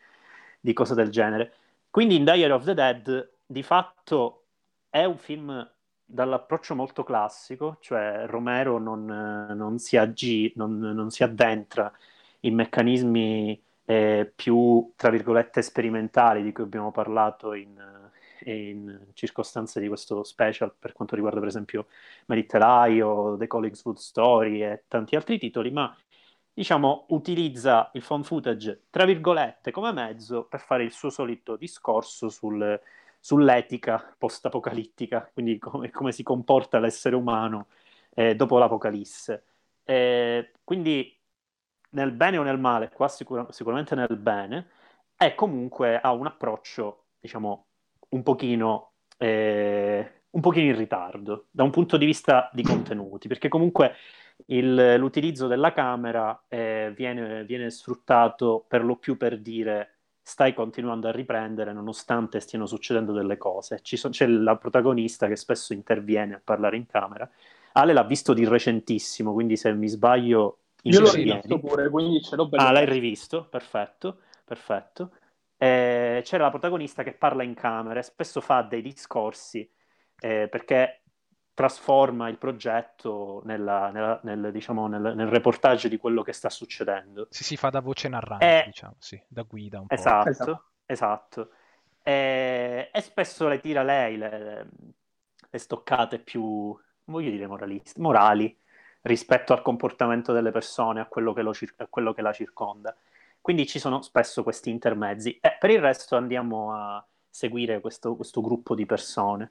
di 0.58 0.72
cose 0.72 0.94
del 0.94 1.10
genere. 1.10 1.52
Quindi 1.88 2.16
in 2.16 2.24
Diary 2.24 2.50
of 2.50 2.64
the 2.64 2.74
Dead 2.74 3.30
di 3.46 3.62
fatto 3.62 4.45
è 4.90 5.04
un 5.04 5.18
film 5.18 5.70
dall'approccio 6.04 6.74
molto 6.74 7.02
classico, 7.02 7.78
cioè 7.80 8.24
Romero 8.26 8.78
non, 8.78 9.04
non, 9.04 9.78
si, 9.78 9.96
aggi, 9.96 10.52
non, 10.56 10.78
non 10.78 11.10
si 11.10 11.24
addentra 11.24 11.92
in 12.40 12.54
meccanismi 12.54 13.60
eh, 13.84 14.32
più, 14.34 14.92
tra 14.96 15.10
virgolette, 15.10 15.62
sperimentali 15.62 16.42
di 16.42 16.52
cui 16.52 16.64
abbiamo 16.64 16.92
parlato 16.92 17.54
in, 17.54 17.74
in 18.44 19.06
circostanze 19.14 19.80
di 19.80 19.88
questo 19.88 20.22
special 20.22 20.72
per 20.78 20.92
quanto 20.92 21.14
riguarda 21.14 21.40
per 21.40 21.48
esempio 21.48 21.86
Merittelai 22.26 23.00
o 23.00 23.36
The 23.36 23.46
Colleagues 23.46 23.84
Wood 23.84 23.98
Story 23.98 24.62
e 24.62 24.84
tanti 24.88 25.16
altri 25.16 25.38
titoli, 25.38 25.70
ma 25.70 25.94
diciamo 26.52 27.06
utilizza 27.08 27.90
il 27.94 28.02
phone 28.02 28.24
footage 28.24 28.84
tra 28.88 29.04
virgolette 29.04 29.70
come 29.70 29.92
mezzo 29.92 30.44
per 30.44 30.60
fare 30.60 30.84
il 30.84 30.92
suo 30.92 31.10
solito 31.10 31.56
discorso 31.56 32.30
sul, 32.30 32.80
sull'etica 33.26 34.14
post-apocalittica, 34.16 35.28
quindi 35.32 35.58
come, 35.58 35.90
come, 35.90 36.12
si 36.12 36.22
comporta 36.22 36.78
l'essere 36.78 37.16
umano 37.16 37.66
eh, 38.14 38.36
dopo 38.36 38.56
l'apocalisse. 38.56 39.44
Eh, 39.82 40.52
quindi 40.62 41.12
nel 41.90 42.12
bene 42.12 42.38
o 42.38 42.44
nel 42.44 42.58
male, 42.60 42.88
qua 42.90 43.08
sicur- 43.08 43.50
sicuramente 43.50 43.96
nel 43.96 44.16
bene, 44.16 44.68
è 45.16 45.34
comunque 45.34 45.98
ha 46.00 46.12
un 46.12 46.26
approccio, 46.26 47.06
diciamo, 47.18 47.66
un 48.10 48.22
pochino, 48.22 48.92
eh, 49.16 50.22
un 50.30 50.40
pochino 50.40 50.66
in 50.66 50.76
ritardo 50.76 51.48
da 51.50 51.64
un 51.64 51.70
punto 51.70 51.96
di 51.96 52.06
vista 52.06 52.48
di 52.52 52.62
contenuti, 52.62 53.26
perché 53.26 53.48
comunque 53.48 53.94
il, 54.46 54.94
l'utilizzo 54.98 55.48
della 55.48 55.72
camera 55.72 56.44
eh, 56.46 56.92
viene, 56.94 57.44
viene, 57.44 57.70
sfruttato 57.70 58.64
per 58.68 58.84
lo 58.84 58.96
più 58.96 59.16
per 59.16 59.40
dire 59.40 59.95
stai 60.28 60.54
continuando 60.54 61.06
a 61.06 61.12
riprendere 61.12 61.72
nonostante 61.72 62.40
stiano 62.40 62.66
succedendo 62.66 63.12
delle 63.12 63.36
cose. 63.36 63.78
So, 63.80 64.08
c'è 64.08 64.26
la 64.26 64.56
protagonista 64.56 65.28
che 65.28 65.36
spesso 65.36 65.72
interviene 65.72 66.34
a 66.34 66.40
parlare 66.42 66.76
in 66.76 66.84
camera. 66.86 67.30
Ale 67.74 67.92
l'ha 67.92 68.02
visto 68.02 68.34
di 68.34 68.44
recentissimo, 68.44 69.32
quindi 69.32 69.56
se 69.56 69.72
mi 69.72 69.86
sbaglio... 69.86 70.62
Io 70.82 70.98
l'ho 70.98 71.12
rivisto 71.12 71.60
pure, 71.60 71.88
quindi 71.90 72.20
ce 72.22 72.34
l'ho 72.34 72.48
bello. 72.48 72.60
Ah, 72.60 72.72
l'hai 72.72 72.86
rivisto? 72.86 73.44
Perfetto, 73.44 74.22
perfetto. 74.44 75.12
Eh, 75.56 76.22
c'era 76.24 76.42
la 76.42 76.50
protagonista 76.50 77.04
che 77.04 77.12
parla 77.12 77.44
in 77.44 77.54
camera 77.54 78.00
e 78.00 78.02
spesso 78.02 78.40
fa 78.40 78.62
dei 78.62 78.82
discorsi 78.82 79.70
eh, 80.18 80.48
perché 80.48 81.02
trasforma 81.56 82.28
il 82.28 82.36
progetto 82.36 83.40
nella, 83.46 83.88
nella, 83.90 84.20
nel, 84.24 84.52
diciamo, 84.52 84.88
nel, 84.88 85.14
nel, 85.16 85.26
reportage 85.28 85.88
di 85.88 85.96
quello 85.96 86.20
che 86.20 86.34
sta 86.34 86.50
succedendo. 86.50 87.28
Sì, 87.30 87.44
si 87.44 87.56
fa 87.56 87.70
da 87.70 87.80
voce 87.80 88.08
narrante, 88.08 88.64
eh, 88.64 88.66
diciamo, 88.66 88.96
sì, 88.98 89.18
da 89.26 89.40
guida 89.40 89.80
un 89.80 89.86
esatto, 89.88 90.24
po'. 90.24 90.30
Esatto, 90.30 90.64
esatto. 90.84 91.50
E, 92.02 92.90
e, 92.92 93.00
spesso 93.00 93.48
le 93.48 93.58
tira 93.58 93.82
lei 93.82 94.18
le, 94.18 94.68
le 95.48 95.58
stoccate 95.58 96.18
più, 96.18 96.78
voglio 97.04 97.30
dire, 97.30 97.46
moraliste, 97.46 98.02
morali 98.02 98.54
rispetto 99.00 99.54
al 99.54 99.62
comportamento 99.62 100.34
delle 100.34 100.50
persone, 100.50 101.00
a 101.00 101.06
quello 101.06 101.32
che, 101.32 101.40
lo, 101.40 101.52
a 101.78 101.86
quello 101.86 102.12
che 102.12 102.20
la 102.20 102.34
circonda. 102.34 102.94
Quindi 103.40 103.66
ci 103.66 103.78
sono 103.78 104.02
spesso 104.02 104.42
questi 104.42 104.68
intermezzi. 104.68 105.38
E 105.40 105.56
per 105.58 105.70
il 105.70 105.80
resto 105.80 106.16
andiamo 106.16 106.74
a 106.74 107.02
seguire 107.30 107.80
questo, 107.80 108.14
questo 108.14 108.42
gruppo 108.42 108.74
di 108.74 108.84
persone. 108.84 109.50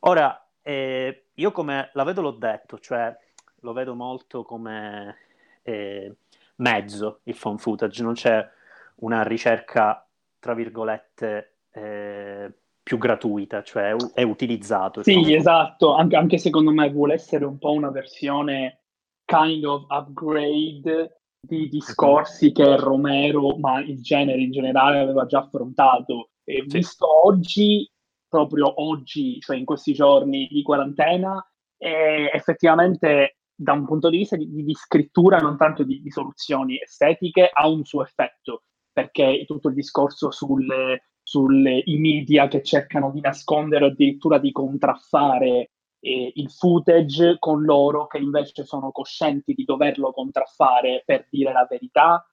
Ora, 0.00 0.44
eh, 0.62 1.26
io 1.34 1.52
come 1.52 1.90
la 1.94 2.04
vedo 2.04 2.22
l'ho 2.22 2.32
detto, 2.32 2.78
cioè 2.78 3.16
lo 3.60 3.72
vedo 3.72 3.94
molto 3.94 4.42
come 4.42 5.16
eh, 5.62 6.14
mezzo 6.56 7.20
il 7.24 7.36
phone 7.36 7.58
footage, 7.58 8.02
non 8.02 8.14
c'è 8.14 8.48
una 8.96 9.22
ricerca, 9.22 10.06
tra 10.38 10.54
virgolette, 10.54 11.56
eh, 11.72 12.52
più 12.82 12.98
gratuita, 12.98 13.62
cioè 13.62 13.94
è 14.14 14.22
utilizzato. 14.22 15.02
Sì, 15.02 15.34
esatto, 15.34 15.94
anche, 15.94 16.16
anche 16.16 16.38
secondo 16.38 16.72
me 16.72 16.90
vuole 16.90 17.14
essere 17.14 17.44
un 17.44 17.58
po' 17.58 17.72
una 17.72 17.90
versione 17.90 18.80
kind 19.24 19.64
of 19.64 19.86
upgrade 19.88 21.20
di 21.40 21.68
discorsi 21.68 22.52
che 22.52 22.76
Romero, 22.76 23.56
ma 23.56 23.80
il 23.80 24.02
genere 24.02 24.40
in 24.40 24.50
generale, 24.50 24.98
aveva 24.98 25.26
già 25.26 25.38
affrontato. 25.40 26.30
E 26.44 26.64
sì. 26.66 26.78
visto 26.78 27.26
oggi, 27.26 27.88
proprio 28.30 28.80
oggi, 28.80 29.38
cioè 29.40 29.56
in 29.56 29.66
questi 29.66 29.92
giorni 29.92 30.48
di 30.50 30.62
quarantena, 30.62 31.44
è 31.76 32.30
effettivamente 32.32 33.40
da 33.54 33.72
un 33.72 33.84
punto 33.84 34.08
di 34.08 34.18
vista 34.18 34.36
di, 34.36 34.48
di 34.48 34.74
scrittura, 34.74 35.38
non 35.38 35.58
tanto 35.58 35.82
di, 35.82 36.00
di, 36.00 36.10
soluzioni 36.10 36.80
estetiche, 36.80 37.50
ha 37.52 37.68
un 37.68 37.84
suo 37.84 38.02
effetto, 38.02 38.62
perché 38.90 39.44
tutto 39.46 39.68
il 39.68 39.74
discorso 39.74 40.30
sulle 40.30 41.82
media 41.86 42.48
che 42.48 42.62
cercano 42.62 43.10
di 43.10 43.20
nascondere 43.20 43.84
o 43.84 43.88
addirittura 43.88 44.38
di 44.38 44.50
contraffare 44.50 45.72
eh, 46.00 46.32
il 46.34 46.50
footage 46.50 47.36
con 47.38 47.62
loro 47.62 48.06
che 48.06 48.18
invece 48.18 48.64
sono 48.64 48.90
coscienti 48.90 49.52
di 49.52 49.64
doverlo 49.64 50.10
contraffare 50.12 51.02
per 51.04 51.26
dire 51.30 51.52
la 51.52 51.66
verità. 51.68 52.24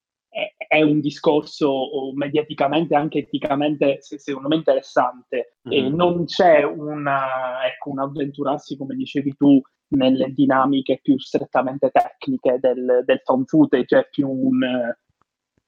È, 0.68 0.82
un 0.82 1.00
discorso 1.00 2.14
mediaticamente 2.14 2.94
anche 2.94 3.20
eticamente, 3.20 3.98
secondo 4.02 4.48
me, 4.50 4.56
interessante. 4.56 5.58
Mm-hmm. 5.68 5.86
E 5.86 5.90
non 5.90 6.26
c'è 6.26 6.64
una, 6.64 7.66
ecco, 7.66 7.90
un 7.90 8.00
avventurarsi, 8.00 8.78
come 8.78 8.96
dicevi 8.96 9.36
tu, 9.36 9.60
nelle 9.90 10.34
dinamiche 10.34 11.00
più 11.02 11.18
strettamente 11.18 11.90
tecniche 11.90 12.58
del, 12.60 13.04
del 13.06 13.22
found 13.24 13.48
footage, 13.48 14.00
è 14.00 14.08
più 14.10 14.30
un 14.30 14.94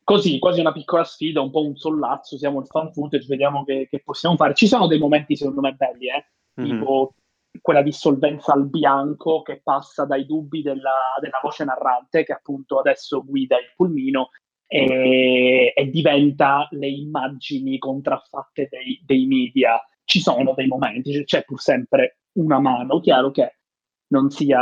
così, 0.09 0.39
quasi 0.39 0.59
una 0.59 0.71
piccola 0.71 1.03
sfida, 1.03 1.39
un 1.39 1.51
po' 1.51 1.63
un 1.63 1.75
sollazzo, 1.75 2.35
siamo 2.35 2.61
il 2.61 2.65
fan 2.65 2.91
footage, 2.91 3.27
vediamo 3.27 3.63
che, 3.63 3.87
che 3.87 4.01
possiamo 4.03 4.35
fare. 4.35 4.55
Ci 4.55 4.65
sono 4.67 4.87
dei 4.87 4.97
momenti 4.97 5.35
secondo 5.35 5.61
me 5.61 5.73
belli, 5.73 6.07
eh? 6.07 6.25
Mm-hmm. 6.59 6.79
tipo 6.79 7.13
quella 7.61 7.83
dissolvenza 7.83 8.53
al 8.53 8.67
bianco 8.67 9.41
che 9.43 9.61
passa 9.63 10.05
dai 10.05 10.25
dubbi 10.25 10.63
della, 10.63 10.95
della 11.21 11.39
voce 11.43 11.63
narrante, 11.63 12.23
che 12.23 12.33
appunto 12.33 12.79
adesso 12.79 13.23
guida 13.23 13.57
il 13.57 13.71
pulmino, 13.75 14.29
e, 14.71 15.73
e 15.75 15.89
diventa 15.89 16.67
le 16.71 16.87
immagini 16.87 17.79
contraffatte 17.79 18.69
dei, 18.69 19.01
dei, 19.03 19.25
media. 19.25 19.83
Ci 20.03 20.21
sono 20.21 20.53
dei 20.55 20.67
momenti, 20.67 21.23
c'è 21.23 21.43
pur 21.43 21.59
sempre 21.59 22.19
una 22.33 22.59
mano. 22.59 22.99
Chiaro 22.99 23.31
che 23.31 23.55
non 24.09 24.29
sia 24.29 24.61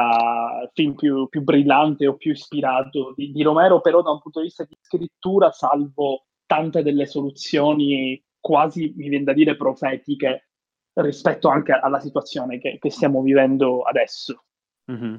il 0.63 0.71
film 0.73 0.95
più, 0.95 1.27
più 1.27 1.41
brillante 1.41 2.07
o 2.07 2.15
più 2.15 2.31
ispirato 2.31 3.13
di, 3.15 3.31
di, 3.31 3.43
Romero, 3.43 3.81
però 3.81 4.01
da 4.01 4.11
un 4.11 4.21
punto 4.21 4.39
di 4.39 4.45
vista 4.45 4.63
di 4.63 4.77
scrittura, 4.79 5.51
salvo 5.51 6.27
tante 6.45 6.81
delle 6.83 7.05
soluzioni 7.05 8.21
quasi, 8.39 8.93
mi 8.95 9.09
viene 9.09 9.25
da 9.25 9.33
dire, 9.33 9.57
profetiche 9.57 10.47
rispetto 10.93 11.49
anche 11.49 11.73
alla 11.73 11.99
situazione 11.99 12.59
che, 12.59 12.77
che 12.79 12.89
stiamo 12.89 13.21
vivendo 13.21 13.81
adesso. 13.81 14.45
Mm-hmm. 14.89 15.15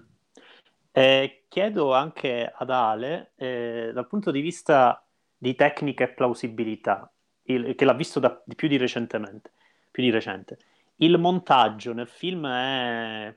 Eh, 0.98 1.44
chiedo 1.48 1.94
anche 1.94 2.52
ad 2.52 2.70
Ale, 2.70 3.32
eh, 3.36 3.90
dal 3.92 4.06
punto 4.06 4.30
di 4.30 4.40
vista 4.40 5.04
di 5.36 5.54
tecnica 5.54 6.04
e 6.04 6.08
plausibilità, 6.08 7.10
il, 7.44 7.74
che 7.74 7.84
l'ha 7.84 7.94
visto 7.94 8.18
da, 8.18 8.42
di 8.44 8.54
più 8.54 8.68
di 8.68 8.76
recentemente, 8.76 9.52
più 9.90 10.02
di 10.02 10.10
recente, 10.10 10.58
il 10.96 11.16
montaggio 11.18 11.92
nel 11.92 12.08
film 12.08 12.46
è, 12.46 13.34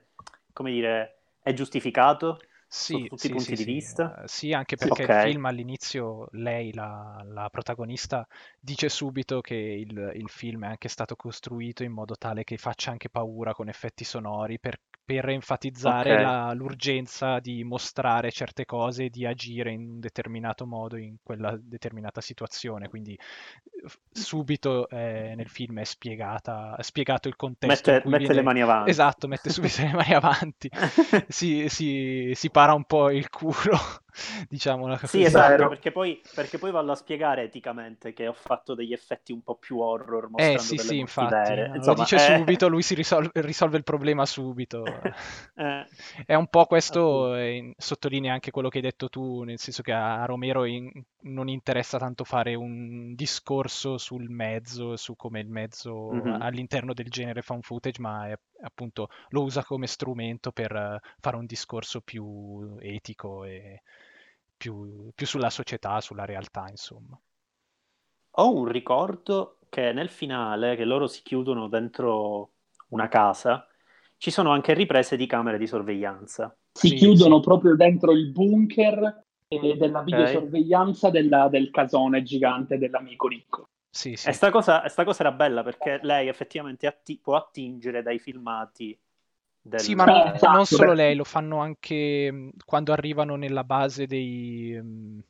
come 0.52 0.70
dire, 0.72 1.18
è 1.40 1.52
giustificato? 1.52 2.38
sì, 2.72 3.06
tutti 3.06 3.18
sì, 3.18 3.26
i 3.26 3.30
punti 3.30 3.54
sì, 3.54 3.64
di 3.64 3.70
vista? 3.70 4.22
Uh, 4.22 4.26
sì, 4.26 4.52
anche 4.54 4.76
perché 4.76 5.02
okay. 5.02 5.26
il 5.26 5.32
film 5.32 5.44
all'inizio, 5.44 6.28
lei, 6.32 6.72
la, 6.72 7.22
la, 7.28 7.50
protagonista, 7.50 8.26
dice 8.58 8.88
subito 8.88 9.42
che 9.42 9.54
il, 9.54 10.12
il, 10.14 10.28
film 10.30 10.64
è 10.64 10.68
anche 10.68 10.88
stato 10.88 11.14
costruito 11.14 11.82
in 11.82 11.92
modo 11.92 12.16
tale 12.16 12.44
che 12.44 12.56
faccia 12.56 12.90
anche 12.90 13.10
paura 13.10 13.52
con 13.52 13.68
effetti 13.68 14.04
sonori 14.04 14.58
per 14.58 14.80
per 15.04 15.28
enfatizzare 15.28 16.12
okay. 16.12 16.24
la, 16.24 16.52
l'urgenza 16.52 17.40
di 17.40 17.64
mostrare 17.64 18.30
certe 18.30 18.64
cose 18.64 19.04
e 19.04 19.10
di 19.10 19.26
agire 19.26 19.72
in 19.72 19.80
un 19.80 20.00
determinato 20.00 20.66
modo 20.66 20.96
in 20.96 21.16
quella 21.22 21.56
determinata 21.60 22.20
situazione. 22.20 22.88
Quindi 22.88 23.18
subito 24.10 24.88
eh, 24.88 25.34
nel 25.36 25.48
film 25.48 25.80
è, 25.80 25.84
spiegata, 25.84 26.76
è 26.76 26.82
spiegato 26.82 27.28
il 27.28 27.36
contesto. 27.36 27.90
Mette, 27.90 28.08
mette 28.08 28.18
viene... 28.18 28.34
le 28.34 28.42
mani 28.42 28.62
avanti. 28.62 28.90
Esatto, 28.90 29.28
mette 29.28 29.50
subito 29.50 29.82
le 29.82 29.92
mani 29.92 30.14
avanti, 30.14 30.70
si, 31.28 31.68
si, 31.68 32.32
si 32.34 32.50
para 32.50 32.74
un 32.74 32.84
po' 32.84 33.10
il 33.10 33.28
culo 33.28 34.01
diciamo 34.48 34.94
Sì, 35.04 35.22
esatto, 35.22 35.68
perché 35.68 35.90
poi, 35.90 36.20
perché 36.34 36.58
poi 36.58 36.70
vado 36.70 36.92
a 36.92 36.94
spiegare 36.94 37.44
eticamente 37.44 38.12
che 38.12 38.26
ho 38.26 38.32
fatto 38.32 38.74
degli 38.74 38.92
effetti 38.92 39.32
un 39.32 39.42
po' 39.42 39.56
più 39.56 39.78
horror 39.78 40.28
mostrando 40.28 40.60
eh, 40.60 40.64
sì, 40.64 40.76
delle 40.76 40.88
sì, 40.88 40.98
infatti. 40.98 41.52
Insomma, 41.52 41.80
lo 41.80 41.94
dice 41.94 42.16
eh... 42.16 42.36
subito, 42.36 42.68
lui 42.68 42.82
si 42.82 42.94
risolve, 42.94 43.30
risolve 43.34 43.76
il 43.78 43.84
problema 43.84 44.26
subito. 44.26 44.84
eh, 45.56 45.86
È 46.26 46.34
un 46.34 46.46
po' 46.48 46.66
questo, 46.66 47.34
eh, 47.34 47.72
sottolinea 47.76 48.32
anche 48.32 48.50
quello 48.50 48.68
che 48.68 48.78
hai 48.78 48.84
detto 48.84 49.08
tu, 49.08 49.42
nel 49.44 49.58
senso 49.58 49.82
che 49.82 49.92
a 49.92 50.24
Romero 50.26 50.64
in, 50.64 50.90
non 51.22 51.48
interessa 51.48 51.98
tanto 51.98 52.24
fare 52.24 52.54
un 52.54 53.14
discorso 53.14 53.96
sul 53.96 54.28
mezzo, 54.28 54.96
su 54.96 55.16
come 55.16 55.40
il 55.40 55.48
mezzo 55.48 56.10
mm-hmm. 56.12 56.40
all'interno 56.42 56.92
del 56.92 57.08
genere 57.08 57.42
fa 57.42 57.54
un 57.54 57.62
footage, 57.62 58.00
ma 58.00 58.28
è, 58.28 58.38
appunto 58.62 59.08
lo 59.30 59.42
usa 59.42 59.64
come 59.64 59.86
strumento 59.86 60.52
per 60.52 61.00
fare 61.18 61.36
un 61.36 61.46
discorso 61.46 62.00
più 62.00 62.76
etico 62.80 63.44
e 63.44 63.82
più, 64.62 65.10
più 65.12 65.26
sulla 65.26 65.50
società, 65.50 66.00
sulla 66.00 66.24
realtà, 66.24 66.68
insomma. 66.68 67.20
Ho 68.36 68.54
un 68.54 68.66
ricordo 68.66 69.58
che 69.68 69.92
nel 69.92 70.08
finale, 70.08 70.76
che 70.76 70.84
loro 70.84 71.08
si 71.08 71.22
chiudono 71.22 71.66
dentro 71.66 72.52
una 72.90 73.08
casa, 73.08 73.66
ci 74.18 74.30
sono 74.30 74.52
anche 74.52 74.72
riprese 74.72 75.16
di 75.16 75.26
camere 75.26 75.58
di 75.58 75.66
sorveglianza. 75.66 76.56
Si 76.72 76.88
sì, 76.90 76.94
chiudono 76.94 77.38
sì. 77.38 77.42
proprio 77.42 77.74
dentro 77.74 78.12
il 78.12 78.30
bunker 78.30 79.24
della 79.48 80.02
videosorveglianza 80.02 81.08
okay. 81.08 81.20
della, 81.20 81.48
del 81.48 81.70
casone 81.70 82.22
gigante 82.22 82.78
dell'amico 82.78 83.26
ricco. 83.26 83.68
Sì, 83.90 84.14
sì. 84.14 84.28
E 84.28 84.32
sta 84.32 84.50
cosa, 84.50 84.88
sta 84.88 85.02
cosa 85.02 85.24
era 85.24 85.32
bella 85.32 85.64
perché 85.64 85.98
lei 86.02 86.28
effettivamente 86.28 86.86
atti- 86.86 87.18
può 87.20 87.34
attingere 87.34 88.00
dai 88.02 88.20
filmati 88.20 88.96
del... 89.62 89.80
Sì, 89.80 89.94
ma 89.94 90.04
non, 90.04 90.34
esatto, 90.34 90.52
non 90.52 90.66
solo 90.66 90.92
lei, 90.92 91.14
lo 91.14 91.24
fanno 91.24 91.58
anche 91.60 92.30
mm, 92.30 92.48
quando 92.64 92.92
arrivano 92.92 93.36
nella 93.36 93.64
base 93.64 94.06
dei... 94.06 94.76
Mm, 94.78 95.20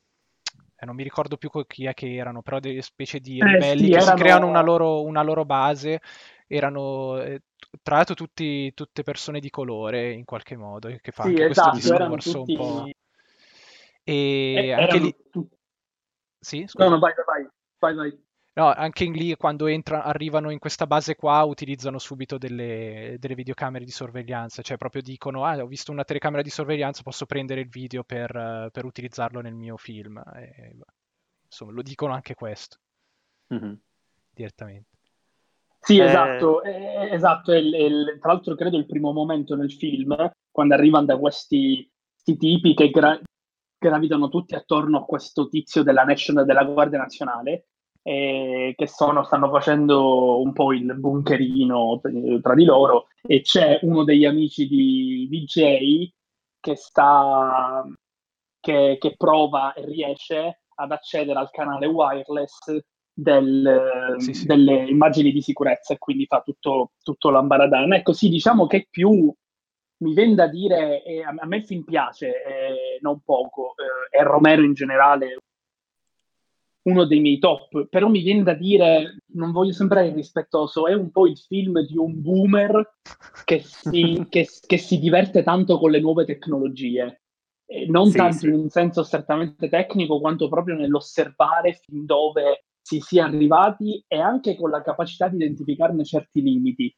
eh, 0.75 0.85
non 0.85 0.95
mi 0.95 1.03
ricordo 1.03 1.37
più 1.37 1.49
chi 1.67 1.85
è 1.85 1.93
che 1.93 2.13
erano, 2.15 2.41
però 2.41 2.59
delle 2.59 2.81
specie 2.81 3.19
di 3.19 3.37
eh, 3.37 3.45
ribelli 3.45 3.83
sì, 3.83 3.89
che 3.89 3.95
erano... 3.95 4.17
si 4.17 4.23
creano 4.23 4.47
una 4.47 4.61
loro, 4.61 5.03
una 5.03 5.21
loro 5.21 5.45
base. 5.45 6.01
Erano 6.47 7.21
eh, 7.21 7.41
tra 7.81 7.95
l'altro 7.95 8.15
tutti, 8.15 8.73
tutte 8.73 9.03
persone 9.03 9.39
di 9.39 9.49
colore 9.49 10.11
in 10.11 10.25
qualche 10.25 10.57
modo, 10.57 10.89
che 11.01 11.11
fa 11.11 11.23
sì, 11.23 11.29
anche 11.29 11.45
esatto, 11.45 11.69
questo 11.69 11.97
discorso 11.97 12.31
tutti... 12.39 12.51
un 12.51 12.57
po'... 12.57 12.89
E 14.05 14.53
eh, 14.55 14.71
anche 14.73 14.99
lì... 14.99 15.15
Sì, 16.39 16.65
scusa. 16.67 16.83
No, 16.83 16.95
no, 16.95 16.99
vai, 16.99 17.13
vai, 17.25 17.47
vai, 17.79 17.95
vai. 17.95 18.23
No, 18.55 18.71
anche 18.71 19.03
in 19.03 19.13
lì 19.13 19.35
quando 19.35 19.65
entra, 19.65 20.03
arrivano 20.03 20.51
in 20.51 20.59
questa 20.59 20.85
base 20.85 21.15
qua 21.15 21.41
utilizzano 21.43 21.97
subito 21.97 22.37
delle, 22.37 23.15
delle, 23.17 23.33
videocamere 23.33 23.83
di 23.83 23.89
sorveglianza, 23.89 24.61
cioè 24.61 24.77
proprio 24.77 25.01
dicono, 25.01 25.43
ah, 25.43 25.57
ho 25.57 25.65
visto 25.65 25.91
una 25.91 26.03
telecamera 26.03 26.43
di 26.43 26.51
sorveglianza, 26.51 27.01
posso 27.01 27.25
prendere 27.25 27.61
il 27.61 27.69
video 27.69 28.03
per, 28.03 28.69
per 28.71 28.85
utilizzarlo 28.85 29.41
nel 29.41 29.55
mio 29.55 29.75
film. 29.75 30.21
E, 30.35 30.75
insomma, 31.45 31.71
lo 31.71 31.81
dicono 31.81 32.13
anche 32.13 32.35
questo, 32.35 32.77
mm-hmm. 33.51 33.73
direttamente. 34.29 34.97
Sì, 35.79 35.97
eh... 35.97 36.03
esatto, 36.03 36.61
eh, 36.61 37.09
esatto. 37.11 37.51
È, 37.53 37.57
è, 37.57 38.19
tra 38.19 38.33
l'altro 38.33 38.53
credo 38.53 38.77
il 38.77 38.85
primo 38.85 39.11
momento 39.13 39.55
nel 39.55 39.71
film, 39.71 40.15
quando 40.51 40.75
arrivano 40.75 41.05
da 41.05 41.17
questi, 41.17 41.91
questi 42.11 42.37
tipi 42.37 42.75
che 42.75 42.91
gra- 42.91 43.19
gravitano 43.79 44.29
tutti 44.29 44.53
attorno 44.53 44.99
a 44.99 45.05
questo 45.05 45.49
tizio 45.49 45.81
della 45.81 46.03
National 46.03 46.45
della 46.45 46.63
Guardia 46.65 46.99
Nazionale 46.99 47.69
eh, 48.03 48.73
che 48.75 48.87
sono, 48.87 49.23
stanno 49.23 49.49
facendo 49.49 50.41
un 50.41 50.51
po' 50.51 50.73
il 50.73 50.93
bunkerino 50.95 52.01
tra 52.41 52.53
di 52.53 52.65
loro 52.65 53.07
e 53.21 53.41
c'è 53.41 53.79
uno 53.83 54.03
degli 54.03 54.25
amici 54.25 54.67
di 54.67 55.27
DJ 55.29 56.11
che 56.59 56.75
sta 56.75 57.85
che, 58.59 58.97
che 58.99 59.15
prova 59.17 59.73
e 59.73 59.85
riesce 59.85 60.61
ad 60.75 60.91
accedere 60.91 61.39
al 61.39 61.49
canale 61.49 61.85
wireless 61.85 62.77
del, 63.13 64.15
sì, 64.17 64.33
sì. 64.33 64.45
delle 64.45 64.85
immagini 64.89 65.31
di 65.31 65.41
sicurezza 65.41 65.93
e 65.93 65.97
quindi 65.97 66.25
fa 66.25 66.41
tutto, 66.41 66.91
tutto 67.03 67.29
l'ambaradana. 67.29 67.95
Ecco, 67.95 68.13
sì, 68.13 68.29
diciamo 68.29 68.67
che 68.67 68.87
più 68.89 69.33
mi 69.97 70.13
viene 70.13 70.35
da 70.35 70.47
dire, 70.47 71.03
eh, 71.03 71.23
a 71.23 71.45
me 71.45 71.57
il 71.57 71.65
film 71.65 71.83
piace, 71.83 72.27
eh, 72.27 72.99
non 73.01 73.21
poco, 73.21 73.75
eh, 73.75 74.17
e 74.17 74.23
Romero 74.23 74.63
in 74.63 74.73
generale 74.73 75.37
uno 76.83 77.05
dei 77.05 77.19
miei 77.19 77.39
top, 77.39 77.87
però 77.87 78.07
mi 78.09 78.21
viene 78.21 78.43
da 78.43 78.53
dire, 78.53 79.17
non 79.33 79.51
voglio 79.51 79.71
sembrare 79.71 80.07
irrispettoso, 80.07 80.87
è 80.87 80.93
un 80.93 81.11
po' 81.11 81.27
il 81.27 81.37
film 81.37 81.79
di 81.81 81.97
un 81.97 82.21
boomer 82.21 82.97
che 83.45 83.61
si, 83.63 84.25
che, 84.29 84.47
che 84.65 84.77
si 84.77 84.99
diverte 84.99 85.43
tanto 85.43 85.77
con 85.77 85.91
le 85.91 86.01
nuove 86.01 86.25
tecnologie. 86.25 87.21
E 87.65 87.85
non 87.87 88.09
sì, 88.09 88.17
tanto 88.17 88.37
sì. 88.37 88.47
in 88.47 88.53
un 88.53 88.69
senso 88.69 89.03
strettamente 89.03 89.69
tecnico, 89.69 90.19
quanto 90.19 90.49
proprio 90.49 90.75
nell'osservare 90.75 91.73
fin 91.73 92.05
dove 92.05 92.65
si 92.81 92.99
sia 92.99 93.25
arrivati 93.25 94.03
e 94.05 94.19
anche 94.19 94.57
con 94.57 94.69
la 94.69 94.81
capacità 94.81 95.29
di 95.29 95.37
identificarne 95.37 96.03
certi 96.03 96.41
limiti. 96.41 96.93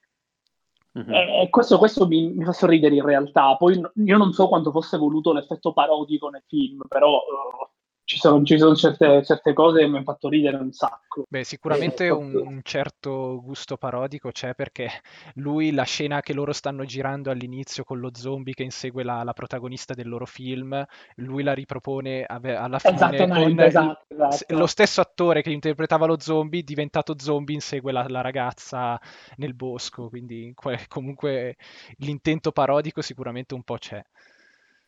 Mm-hmm. 0.97 1.11
E 1.11 1.47
questo, 1.51 1.77
questo 1.77 2.07
mi, 2.07 2.31
mi, 2.31 2.43
fa 2.43 2.53
sorridere 2.53 2.95
in 2.95 3.05
realtà. 3.05 3.55
Poi 3.57 3.79
io 3.93 4.17
non 4.17 4.33
so 4.33 4.47
quanto 4.47 4.71
fosse 4.71 4.97
voluto 4.97 5.31
l'effetto 5.31 5.73
parodico 5.73 6.29
nel 6.29 6.43
film, 6.47 6.81
però 6.87 7.17
uh, 7.17 7.69
ci 8.05 8.17
sono, 8.17 8.43
ci 8.43 8.59
sono 8.59 8.75
certe, 8.75 9.23
certe, 9.25 9.53
cose 9.53 9.79
che 9.79 9.87
mi 9.87 9.95
hanno 9.95 10.03
fatto 10.03 10.29
ridere 10.29 10.57
un 10.57 10.71
sacco. 10.71 11.25
Beh, 11.27 11.43
sicuramente 11.43 12.07
un, 12.09 12.35
un, 12.35 12.59
certo 12.61 13.41
gusto 13.41 13.77
parodico 13.77 14.29
c'è 14.29 14.53
perché 14.53 14.89
lui, 15.35 15.71
la 15.71 15.83
scena 15.83 16.21
che 16.21 16.33
loro 16.33 16.53
stanno 16.53 16.85
girando 16.85 17.31
all'inizio 17.31 17.83
con 17.83 17.99
lo 17.99 18.11
zombie 18.13 18.53
che 18.53 18.61
insegue 18.61 19.03
la, 19.03 19.23
la 19.23 19.33
protagonista 19.33 19.95
del 19.95 20.07
loro 20.07 20.27
film, 20.27 20.85
lui 21.15 21.41
la 21.41 21.53
ripropone 21.53 22.25
alla 22.25 22.77
fine 22.77 23.27
con 23.27 23.59
esatto, 23.59 24.05
esatto. 24.07 24.55
lo 24.55 24.67
stesso 24.67 25.01
attore 25.01 25.41
che 25.41 25.49
interpretava 25.49 26.05
lo 26.05 26.19
zombie, 26.19 26.61
diventato 26.61 27.15
zombie, 27.17 27.55
insegue 27.55 27.91
la, 27.91 28.05
la 28.07 28.21
ragazza 28.21 29.01
nel 29.37 29.55
bosco, 29.55 30.09
quindi 30.09 30.53
comunque 30.87 31.55
l'intento 31.97 32.51
parodico 32.51 33.01
sicuramente 33.01 33.55
un 33.55 33.63
po' 33.63 33.77
c'è. 33.77 34.03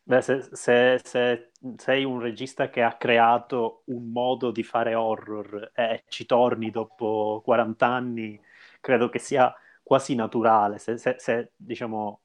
Beh, 0.08 0.22
se, 0.22 0.42
se, 0.54 1.02
se, 1.04 1.52
sei 1.76 2.06
un 2.06 2.20
regista 2.22 2.70
che 2.70 2.82
ha 2.82 2.96
creato 2.96 3.82
un 3.88 4.10
modo 4.10 4.52
di 4.52 4.64
fare 4.64 4.96
horror 4.96 5.72
e 5.76 6.06
ci 6.08 6.26
torni 6.26 6.72
dopo 6.72 7.42
40 7.44 7.88
anni, 7.88 8.40
credo 8.80 9.10
che 9.10 9.20
sia 9.20 9.54
quasi 9.84 10.16
naturale. 10.16 10.78
Se, 10.80 10.98
se, 10.98 11.52
diciamo, 11.58 12.22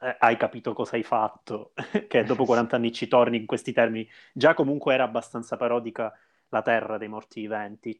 eh, 0.00 0.16
hai 0.18 0.36
capito 0.36 0.74
cosa 0.74 0.96
hai 0.96 1.02
fatto, 1.02 1.72
che 2.08 2.24
dopo 2.24 2.44
40 2.44 2.76
anni 2.76 2.92
ci 2.92 3.08
torni 3.08 3.38
in 3.38 3.46
questi 3.46 3.72
termini. 3.72 4.06
Già 4.34 4.52
comunque 4.52 4.92
era 4.92 5.04
abbastanza 5.04 5.56
parodica 5.56 6.12
la 6.50 6.60
terra 6.60 6.98
dei 6.98 7.08
morti 7.08 7.40
viventi. 7.40 7.98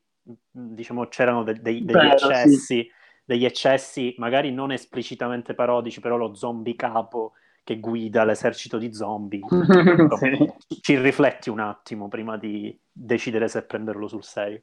Diciamo, 0.51 1.09
c'erano 1.09 1.43
de- 1.45 1.61
de- 1.63 1.83
degli 1.85 2.05
Beh, 2.07 2.07
eccessi, 2.07 2.59
sì. 2.59 2.91
degli 3.25 3.47
eccessi, 3.47 4.15
magari 4.19 4.53
non 4.53 4.71
esplicitamente 4.71 5.55
parodici, 5.55 6.01
però 6.01 6.17
lo 6.17 6.35
zombie 6.35 6.77
capo 6.77 7.33
che 7.65 7.81
guida 7.81 8.25
l'esercito 8.25 8.77
di 8.77 8.93
zombie. 8.93 9.41
sì. 10.19 10.53
Ci 10.81 10.99
rifletti 11.01 11.49
un 11.49 11.61
attimo 11.61 12.09
prima 12.09 12.37
di 12.37 12.79
decidere 12.93 13.49
se 13.49 13.65
prenderlo 13.65 14.07
sul 14.07 14.23
serio. 14.23 14.63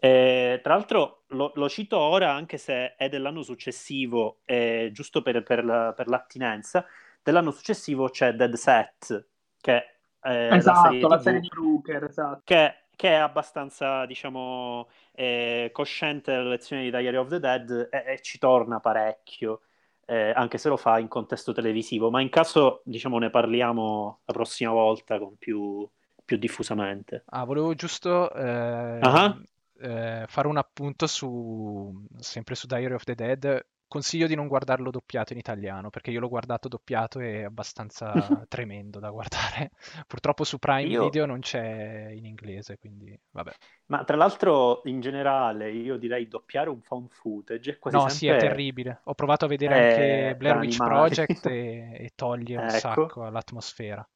Eh, 0.00 0.60
tra 0.62 0.74
l'altro 0.74 1.24
lo, 1.28 1.50
lo, 1.56 1.68
cito 1.68 1.98
ora 1.98 2.32
anche 2.32 2.56
se 2.56 2.94
è 2.94 3.08
dell'anno 3.08 3.42
successivo, 3.42 4.38
eh, 4.44 4.90
giusto 4.92 5.22
per, 5.22 5.42
per, 5.42 5.64
la, 5.64 5.92
per, 5.92 6.06
l'attinenza, 6.06 6.86
dell'anno 7.20 7.50
successivo 7.50 8.08
c'è 8.08 8.32
Dead 8.34 8.54
Set, 8.54 9.26
che 9.60 9.98
è 10.20 10.48
esatto, 10.52 10.82
la 10.82 10.90
serie, 10.90 11.08
la 11.08 11.18
serie 11.18 11.40
di 11.40 11.48
Brooker, 11.48 12.04
esatto. 12.04 12.42
che, 12.44 12.74
che, 12.94 13.08
è 13.08 13.14
abbastanza, 13.14 14.06
diciamo, 14.06 14.88
eh, 15.12 15.70
cosciente 15.72 16.30
delle 16.30 16.50
lezioni 16.50 16.84
di 16.84 16.90
Diary 16.90 17.16
of 17.16 17.28
the 17.28 17.40
Dead 17.40 17.88
e, 17.90 18.04
e 18.12 18.20
ci 18.22 18.38
torna 18.38 18.78
parecchio 18.78 19.62
eh, 20.10 20.32
anche 20.34 20.56
se 20.56 20.70
lo 20.70 20.78
fa 20.78 20.98
in 20.98 21.06
contesto 21.06 21.52
televisivo, 21.52 22.10
ma 22.10 22.22
in 22.22 22.30
caso 22.30 22.80
diciamo 22.84 23.18
ne 23.18 23.28
parliamo 23.28 24.20
la 24.24 24.32
prossima 24.32 24.70
volta 24.70 25.18
con 25.18 25.36
più, 25.36 25.86
più 26.24 26.38
diffusamente. 26.38 27.24
Ah, 27.26 27.44
volevo 27.44 27.74
giusto 27.74 28.32
eh, 28.32 28.98
uh-huh. 29.02 29.42
eh, 29.80 30.24
fare 30.26 30.48
un 30.48 30.56
appunto 30.56 31.06
su 31.06 32.06
sempre 32.16 32.54
su 32.54 32.66
Diary 32.66 32.94
of 32.94 33.04
the 33.04 33.14
Dead 33.14 33.66
Consiglio 33.88 34.26
di 34.26 34.34
non 34.34 34.48
guardarlo 34.48 34.90
doppiato 34.90 35.32
in 35.32 35.38
italiano, 35.38 35.88
perché 35.88 36.10
io 36.10 36.20
l'ho 36.20 36.28
guardato 36.28 36.68
doppiato 36.68 37.20
e 37.20 37.40
è 37.40 37.44
abbastanza 37.44 38.12
tremendo 38.46 38.98
da 38.98 39.10
guardare. 39.10 39.70
Purtroppo 40.06 40.44
su 40.44 40.58
Prime 40.58 40.82
io... 40.82 41.04
Video 41.04 41.24
non 41.24 41.40
c'è 41.40 42.10
in 42.10 42.26
inglese, 42.26 42.76
quindi 42.78 43.18
vabbè. 43.30 43.52
Ma 43.86 44.04
tra 44.04 44.16
l'altro, 44.16 44.82
in 44.84 45.00
generale, 45.00 45.72
io 45.72 45.96
direi 45.96 46.28
doppiare 46.28 46.68
un 46.68 46.82
found 46.82 47.10
footage 47.10 47.72
è 47.72 47.78
quasi 47.78 47.96
No, 47.96 48.08
sempre... 48.08 48.18
sì, 48.18 48.26
è 48.26 48.48
terribile. 48.48 49.00
Ho 49.04 49.14
provato 49.14 49.46
a 49.46 49.48
vedere 49.48 49.74
anche 49.74 50.36
Blair 50.36 50.58
Witch 50.58 50.76
Project 50.76 51.46
e, 51.48 51.96
e 51.98 52.12
toglie 52.14 52.56
un 52.56 52.64
ecco. 52.64 52.78
sacco 52.78 53.24
all'atmosfera. 53.24 54.06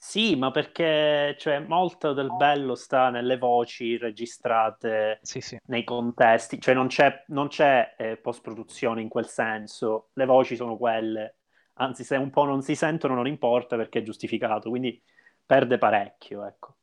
Sì, 0.00 0.36
ma 0.36 0.52
perché 0.52 1.34
cioè, 1.38 1.58
molto 1.58 2.12
del 2.12 2.34
bello 2.36 2.76
sta 2.76 3.10
nelle 3.10 3.36
voci 3.36 3.96
registrate 3.96 5.18
sì, 5.22 5.40
sì. 5.40 5.58
nei 5.66 5.82
contesti, 5.82 6.60
cioè 6.60 6.72
non 6.72 6.86
c'è, 6.86 7.24
non 7.28 7.48
c'è 7.48 7.96
eh, 7.98 8.16
post-produzione 8.16 9.02
in 9.02 9.08
quel 9.08 9.26
senso, 9.26 10.10
le 10.12 10.24
voci 10.24 10.54
sono 10.54 10.76
quelle, 10.76 11.38
anzi 11.74 12.04
se 12.04 12.14
un 12.14 12.30
po' 12.30 12.44
non 12.44 12.62
si 12.62 12.76
sentono 12.76 13.14
non 13.14 13.26
importa 13.26 13.74
perché 13.74 13.98
è 13.98 14.02
giustificato, 14.02 14.70
quindi 14.70 15.02
perde 15.44 15.78
parecchio, 15.78 16.46
ecco. 16.46 16.76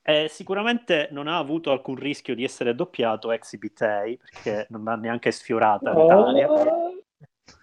Eh, 0.00 0.28
sicuramente 0.28 1.08
non 1.10 1.26
ha 1.26 1.36
avuto 1.38 1.72
alcun 1.72 1.96
rischio 1.96 2.36
di 2.36 2.44
essere 2.44 2.76
doppiato 2.76 3.32
Exhibit 3.32 3.82
A 3.82 4.02
perché 4.30 4.68
non 4.70 4.84
l'ha 4.84 4.94
neanche 4.94 5.32
sfiorata 5.32 5.90
in 5.90 5.98
Italia. 5.98 6.48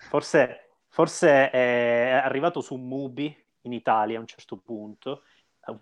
Forse, 0.10 0.72
forse 0.90 1.50
è 1.50 2.22
arrivato 2.22 2.60
su 2.60 2.76
Mubi 2.76 3.43
in 3.64 3.74
Italia 3.74 4.18
a 4.18 4.22
un 4.22 4.28
certo 4.28 4.58
punto, 4.58 5.24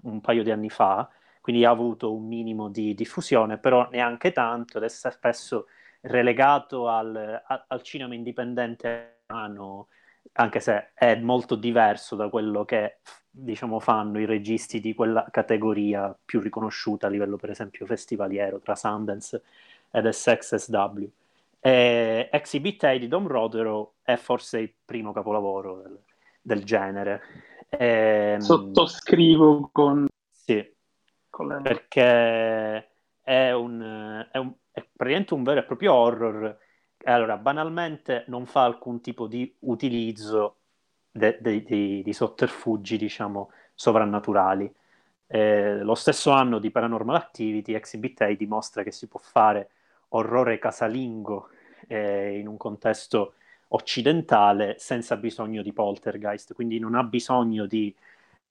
un 0.01 0.21
paio 0.21 0.43
di 0.43 0.51
anni 0.51 0.69
fa, 0.69 1.09
quindi 1.41 1.65
ha 1.65 1.69
avuto 1.69 2.13
un 2.13 2.27
minimo 2.27 2.69
di 2.69 2.93
diffusione, 2.93 3.57
però 3.57 3.87
neanche 3.89 4.31
tanto, 4.31 4.77
ed 4.77 4.83
è 4.83 4.89
spesso 4.89 5.67
relegato 6.01 6.87
al, 6.87 7.41
al 7.67 7.81
cinema 7.81 8.13
indipendente 8.15 9.19
anche 10.33 10.59
se 10.59 10.91
è 10.93 11.15
molto 11.15 11.55
diverso 11.55 12.15
da 12.15 12.29
quello 12.29 12.63
che 12.63 12.99
diciamo, 13.29 13.79
fanno 13.79 14.19
i 14.19 14.25
registi 14.25 14.79
di 14.79 14.93
quella 14.93 15.25
categoria 15.31 16.15
più 16.23 16.39
riconosciuta 16.39 17.07
a 17.07 17.09
livello, 17.09 17.37
per 17.37 17.49
esempio, 17.49 17.85
festivaliero 17.85 18.59
tra 18.59 18.75
Sundance 18.75 19.41
ed 19.91 20.07
SXSW. 20.07 21.05
E 21.59 22.29
Exhibit 22.31 22.83
A 22.85 22.97
di 22.97 23.07
Dom 23.07 23.27
Rodero 23.27 23.95
è 24.01 24.15
forse 24.15 24.59
il 24.59 24.73
primo 24.83 25.11
capolavoro 25.11 25.81
del, 25.81 25.99
del 26.41 26.63
genere. 26.63 27.21
E, 27.77 28.33
ehm, 28.33 28.39
Sottoscrivo 28.39 29.69
con... 29.71 30.07
Sì, 30.29 30.75
con 31.29 31.47
le... 31.47 31.61
perché 31.61 32.89
è, 33.21 33.51
un, 33.51 34.27
è, 34.31 34.37
un, 34.37 34.53
è 34.71 34.85
praticamente 34.95 35.33
un 35.33 35.43
vero 35.43 35.61
e 35.61 35.63
proprio 35.63 35.93
horror. 35.93 36.57
Allora, 37.05 37.37
banalmente 37.37 38.25
non 38.27 38.45
fa 38.45 38.65
alcun 38.65 39.01
tipo 39.01 39.27
di 39.27 39.55
utilizzo 39.59 40.57
de, 41.09 41.37
de, 41.39 41.63
de, 41.63 42.01
di 42.03 42.13
sotterfugi, 42.13 42.97
diciamo, 42.97 43.51
sovrannaturali. 43.73 44.71
Eh, 45.27 45.77
lo 45.81 45.95
stesso 45.95 46.31
anno 46.31 46.59
di 46.59 46.71
Paranormal 46.71 47.15
Activity, 47.15 47.73
Exhibit 47.73 48.21
A 48.21 48.33
dimostra 48.33 48.83
che 48.83 48.91
si 48.91 49.07
può 49.07 49.19
fare 49.19 49.69
orrore 50.09 50.59
casalingo 50.59 51.47
eh, 51.87 52.37
in 52.37 52.47
un 52.47 52.57
contesto 52.57 53.35
occidentale 53.73 54.75
senza 54.79 55.17
bisogno 55.17 55.61
di 55.61 55.73
poltergeist, 55.73 56.53
quindi 56.53 56.79
non 56.79 56.95
ha 56.95 57.03
bisogno 57.03 57.65
di 57.65 57.93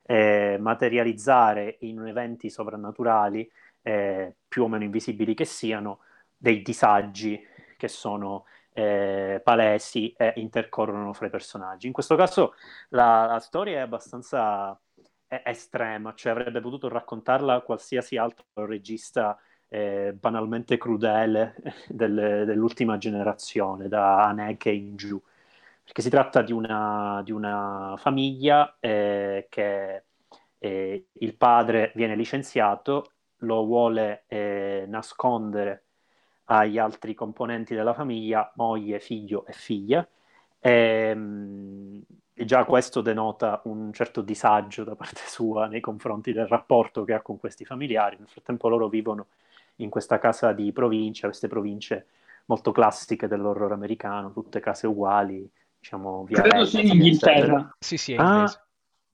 eh, 0.02 0.56
materializzare 0.58 1.76
in 1.80 2.00
eventi 2.06 2.50
sovrannaturali, 2.50 3.50
eh, 3.82 4.34
più 4.48 4.64
o 4.64 4.68
meno 4.68 4.84
invisibili 4.84 5.34
che 5.34 5.44
siano, 5.44 6.00
dei 6.36 6.62
disagi 6.62 7.40
che 7.76 7.88
sono 7.88 8.46
eh, 8.72 9.40
palesi 9.42 10.12
e 10.16 10.32
intercorrono 10.36 11.12
fra 11.12 11.26
i 11.26 11.30
personaggi. 11.30 11.86
In 11.86 11.92
questo 11.92 12.16
caso 12.16 12.54
la, 12.90 13.26
la 13.26 13.40
storia 13.40 13.78
è 13.78 13.80
abbastanza 13.80 14.78
è, 15.26 15.42
estrema, 15.44 16.14
cioè 16.14 16.32
avrebbe 16.32 16.60
potuto 16.60 16.88
raccontarla 16.88 17.60
qualsiasi 17.60 18.16
altro 18.16 18.44
regista 18.66 19.38
eh, 19.70 20.12
banalmente 20.18 20.76
crudele 20.76 21.54
del, 21.88 22.44
dell'ultima 22.44 22.98
generazione, 22.98 23.88
da 23.88 24.26
Haneke 24.26 24.70
in 24.70 24.96
giù. 24.96 25.20
Perché 25.84 26.02
si 26.02 26.10
tratta 26.10 26.42
di 26.42 26.52
una, 26.52 27.22
di 27.24 27.32
una 27.32 27.94
famiglia 27.98 28.76
eh, 28.80 29.46
che 29.48 30.02
eh, 30.58 31.06
il 31.12 31.36
padre 31.36 31.92
viene 31.94 32.14
licenziato, 32.16 33.12
lo 33.38 33.64
vuole 33.64 34.24
eh, 34.28 34.84
nascondere 34.88 35.84
agli 36.44 36.78
altri 36.78 37.14
componenti 37.14 37.74
della 37.74 37.94
famiglia, 37.94 38.52
moglie, 38.56 39.00
figlio 39.00 39.46
e 39.46 39.52
figlia. 39.52 40.06
Ehm, 40.60 42.02
e 42.34 42.44
già 42.44 42.64
questo 42.64 43.00
denota 43.02 43.60
un 43.64 43.92
certo 43.92 44.22
disagio 44.22 44.84
da 44.84 44.94
parte 44.94 45.20
sua 45.26 45.66
nei 45.66 45.80
confronti 45.80 46.32
del 46.32 46.46
rapporto 46.46 47.04
che 47.04 47.14
ha 47.14 47.20
con 47.20 47.38
questi 47.38 47.64
familiari. 47.64 48.16
Nel 48.18 48.28
frattempo 48.28 48.68
loro 48.68 48.88
vivono 48.88 49.26
in 49.82 49.90
questa 49.90 50.18
casa 50.18 50.52
di 50.52 50.72
provincia, 50.72 51.26
queste 51.26 51.48
province 51.48 52.06
molto 52.46 52.72
classiche 52.72 53.28
dell'orror 53.28 53.72
americano, 53.72 54.32
tutte 54.32 54.60
case 54.60 54.86
uguali, 54.86 55.48
diciamo 55.78 56.24
via 56.24 56.42
Credo 56.42 56.64
sia 56.64 56.80
in 56.80 56.88
Inghilterra. 56.88 57.76
Sì, 57.78 57.96
sì, 57.96 58.12
è 58.12 58.20
inglese, 58.20 58.56
ah, 58.56 58.66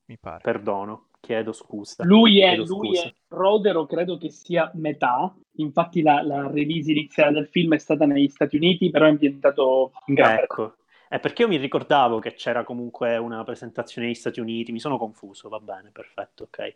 mi 0.07 0.19
pare. 0.19 0.41
Perdono, 0.43 1.09
chiedo 1.21 1.53
scusa. 1.53 2.05
Lui 2.05 2.41
è, 2.41 2.57
lui 2.57 2.95
scusa. 2.95 3.03
è 3.03 3.15
Rodero, 3.29 3.87
credo 3.87 4.17
che 4.17 4.31
sia 4.31 4.71
metà, 4.75 5.35
infatti 5.57 6.03
la, 6.03 6.23
la, 6.23 6.49
release 6.51 6.91
iniziale 6.91 7.33
del 7.33 7.49
film 7.49 7.75
è 7.75 7.79
stata 7.79 8.07
negli 8.07 8.29
Stati 8.29 8.57
Uniti, 8.57 8.91
però 8.91 9.07
è 9.07 9.11
ambientato 9.11 9.93
in 10.07 10.15
Gran 10.15 10.39
Ecco, 10.39 10.77
è 11.09 11.21
perché 11.21 11.43
io 11.43 11.49
mi 11.49 11.57
ricordavo 11.57 12.19
che 12.19 12.35
c'era 12.35 12.65
comunque 12.65 13.17
una 13.17 13.45
presentazione 13.45 14.07
negli 14.07 14.17
Stati 14.17 14.41
Uniti, 14.41 14.73
mi 14.73 14.81
sono 14.81 14.97
confuso, 14.99 15.49
va 15.49 15.61
bene, 15.61 15.91
perfetto, 15.91 16.45
ok. 16.45 16.75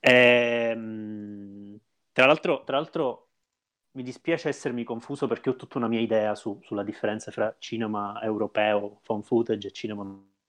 Ehm, 0.00 1.78
tra, 2.16 2.24
l'altro, 2.24 2.62
tra 2.64 2.76
l'altro 2.76 3.26
mi 3.92 4.02
dispiace 4.02 4.48
essermi 4.48 4.84
confuso 4.84 5.26
perché 5.26 5.50
ho 5.50 5.56
tutta 5.56 5.76
una 5.76 5.86
mia 5.86 6.00
idea 6.00 6.34
su, 6.34 6.58
sulla 6.62 6.82
differenza 6.82 7.30
fra 7.30 7.54
cinema 7.58 8.18
europeo, 8.22 9.00
phone 9.02 9.22
footage 9.22 9.68
e 9.68 9.70
cinema 9.72 10.02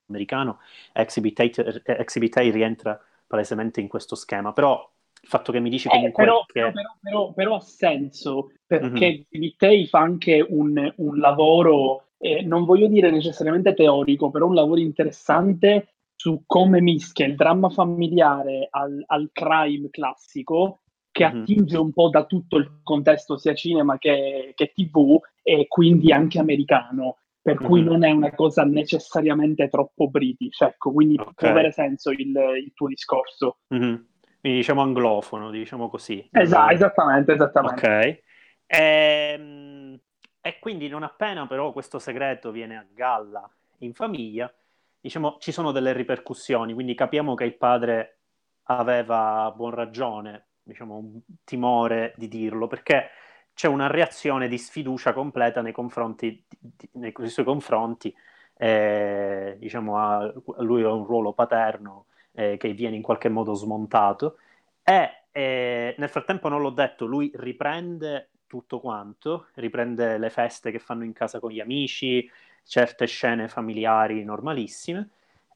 americano. 0.07 0.59
Exhibit 0.93 1.41
A, 1.41 1.43
Exhibit 1.83 2.37
A 2.37 2.41
rientra 2.41 2.97
palesemente 3.27 3.81
in 3.81 3.89
questo 3.89 4.15
schema, 4.15 4.53
però 4.53 4.89
il 5.21 5.27
fatto 5.27 5.51
che 5.51 5.59
mi 5.59 5.69
dici 5.69 5.87
eh, 5.87 5.91
comunque 5.91 6.23
eh, 6.23 6.25
però, 6.25 6.45
che... 6.45 6.53
però, 6.53 6.71
però, 7.01 7.33
però, 7.33 7.55
ha 7.55 7.59
senso, 7.59 8.51
perché 8.65 9.25
mm-hmm. 9.37 9.85
fa 9.87 9.99
anche 9.99 10.45
un, 10.47 10.93
un 10.95 11.17
lavoro, 11.17 12.11
eh, 12.17 12.43
non 12.43 12.63
voglio 12.63 12.87
dire 12.87 13.11
necessariamente 13.11 13.73
teorico, 13.73 14.29
però 14.29 14.45
un 14.45 14.55
lavoro 14.55 14.79
interessante 14.79 15.95
su 16.15 16.43
come 16.45 16.79
mischia 16.79 17.25
il 17.25 17.35
dramma 17.35 17.69
familiare 17.69 18.69
al, 18.71 19.03
al 19.05 19.29
crime 19.33 19.89
classico, 19.89 20.79
che 21.17 21.23
attinge 21.23 21.77
un 21.77 21.91
po' 21.93 22.09
da 22.09 22.25
tutto 22.25 22.57
il 22.57 22.81
contesto 22.83 23.37
sia 23.37 23.55
cinema 23.55 23.97
che, 23.97 24.53
che 24.55 24.71
tv 24.71 25.19
e 25.41 25.67
quindi 25.67 26.11
anche 26.11 26.37
americano 26.37 27.17
per 27.41 27.57
cui 27.57 27.81
non 27.81 28.03
è 28.03 28.11
una 28.11 28.35
cosa 28.35 28.63
necessariamente 28.65 29.69
troppo 29.69 30.09
british, 30.09 30.59
ecco, 30.61 30.91
quindi 30.91 31.15
okay. 31.17 31.33
può 31.33 31.47
avere 31.47 31.71
senso 31.71 32.11
il, 32.11 32.35
il 32.61 32.71
tuo 32.73 32.89
discorso. 32.89 33.59
Mm-hmm. 33.73 33.95
Quindi 34.41 34.57
diciamo 34.59 34.81
anglofono, 34.81 35.49
diciamo 35.49 35.89
così. 35.89 36.27
Esatto, 36.29 36.73
esattamente, 36.73 37.31
esattamente. 37.31 37.87
Ok. 37.87 38.21
E, 38.67 39.33
ehm, 39.37 39.99
e 40.41 40.59
quindi 40.59 40.89
non 40.89 41.03
appena 41.03 41.47
però 41.47 41.71
questo 41.71 41.99
segreto 41.99 42.51
viene 42.51 42.77
a 42.77 42.85
galla 42.93 43.49
in 43.79 43.93
famiglia, 43.93 44.53
diciamo 44.99 45.37
ci 45.39 45.53
sono 45.53 45.71
delle 45.71 45.93
ripercussioni, 45.93 46.73
quindi 46.73 46.95
capiamo 46.95 47.33
che 47.33 47.45
il 47.45 47.55
padre 47.55 48.17
aveva 48.63 49.53
buon 49.55 49.71
ragione, 49.71 50.46
diciamo 50.67 50.97
un 50.97 51.19
timore 51.43 52.13
di 52.17 52.27
dirlo, 52.27 52.67
perché 52.67 53.09
c'è 53.53 53.67
una 53.67 53.87
reazione 53.87 54.47
di 54.47 54.57
sfiducia 54.57 55.13
completa 55.13 55.61
nei, 55.61 55.71
confronti, 55.71 56.43
di, 56.47 56.89
nei 56.93 57.13
suoi 57.25 57.45
confronti, 57.45 58.13
eh, 58.55 59.55
diciamo 59.59 59.97
ha, 59.97 60.33
lui 60.59 60.83
ha 60.83 60.91
un 60.91 61.05
ruolo 61.05 61.33
paterno 61.33 62.05
eh, 62.33 62.57
che 62.57 62.73
viene 62.73 62.95
in 62.95 63.01
qualche 63.01 63.29
modo 63.29 63.53
smontato. 63.53 64.37
E 64.83 65.23
eh, 65.31 65.95
nel 65.97 66.09
frattempo 66.09 66.49
non 66.49 66.61
l'ho 66.61 66.69
detto, 66.69 67.05
lui 67.05 67.31
riprende 67.35 68.29
tutto 68.47 68.79
quanto, 68.79 69.47
riprende 69.55 70.17
le 70.17 70.29
feste 70.29 70.71
che 70.71 70.79
fanno 70.79 71.03
in 71.03 71.13
casa 71.13 71.39
con 71.39 71.51
gli 71.51 71.59
amici, 71.59 72.29
certe 72.63 73.05
scene 73.05 73.47
familiari 73.47 74.23
normalissime 74.23 75.09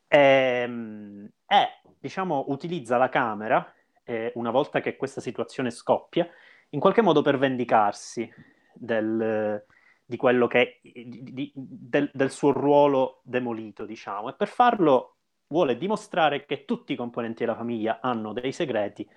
e, 0.08 0.18
ehm, 0.18 1.30
e 1.48 1.68
diciamo 2.00 2.46
utilizza 2.48 2.98
la 2.98 3.10
camera 3.10 3.74
eh, 4.12 4.32
una 4.36 4.52
volta 4.52 4.82
che 4.82 4.98
questa 4.98 5.22
situazione 5.22 5.72
scoppia 5.72 6.28
in 6.70 6.82
qualche 6.82 7.02
modo 7.02 7.22
per 7.22 7.38
vendicarsi 7.38 8.30
del, 8.74 9.64
di 10.04 10.18
quello 10.18 10.48
che 10.48 10.80
di, 10.82 11.24
di, 11.24 11.52
del, 11.56 12.10
del, 12.14 12.30
suo 12.30 12.52
ruolo 12.52 13.22
demolito, 13.24 13.86
diciamo, 13.86 14.30
e 14.30 14.34
per 14.34 14.50
farlo 14.50 15.16
vuole 15.48 15.78
dimostrare 15.78 16.46
che 16.46 16.66
tutti 16.66 16.94
i 16.94 16.98
componenti 16.98 17.44
della 17.46 17.56
famiglia 17.56 18.00
hanno 18.02 18.34
dei 18.34 18.52
segreti 18.52 19.08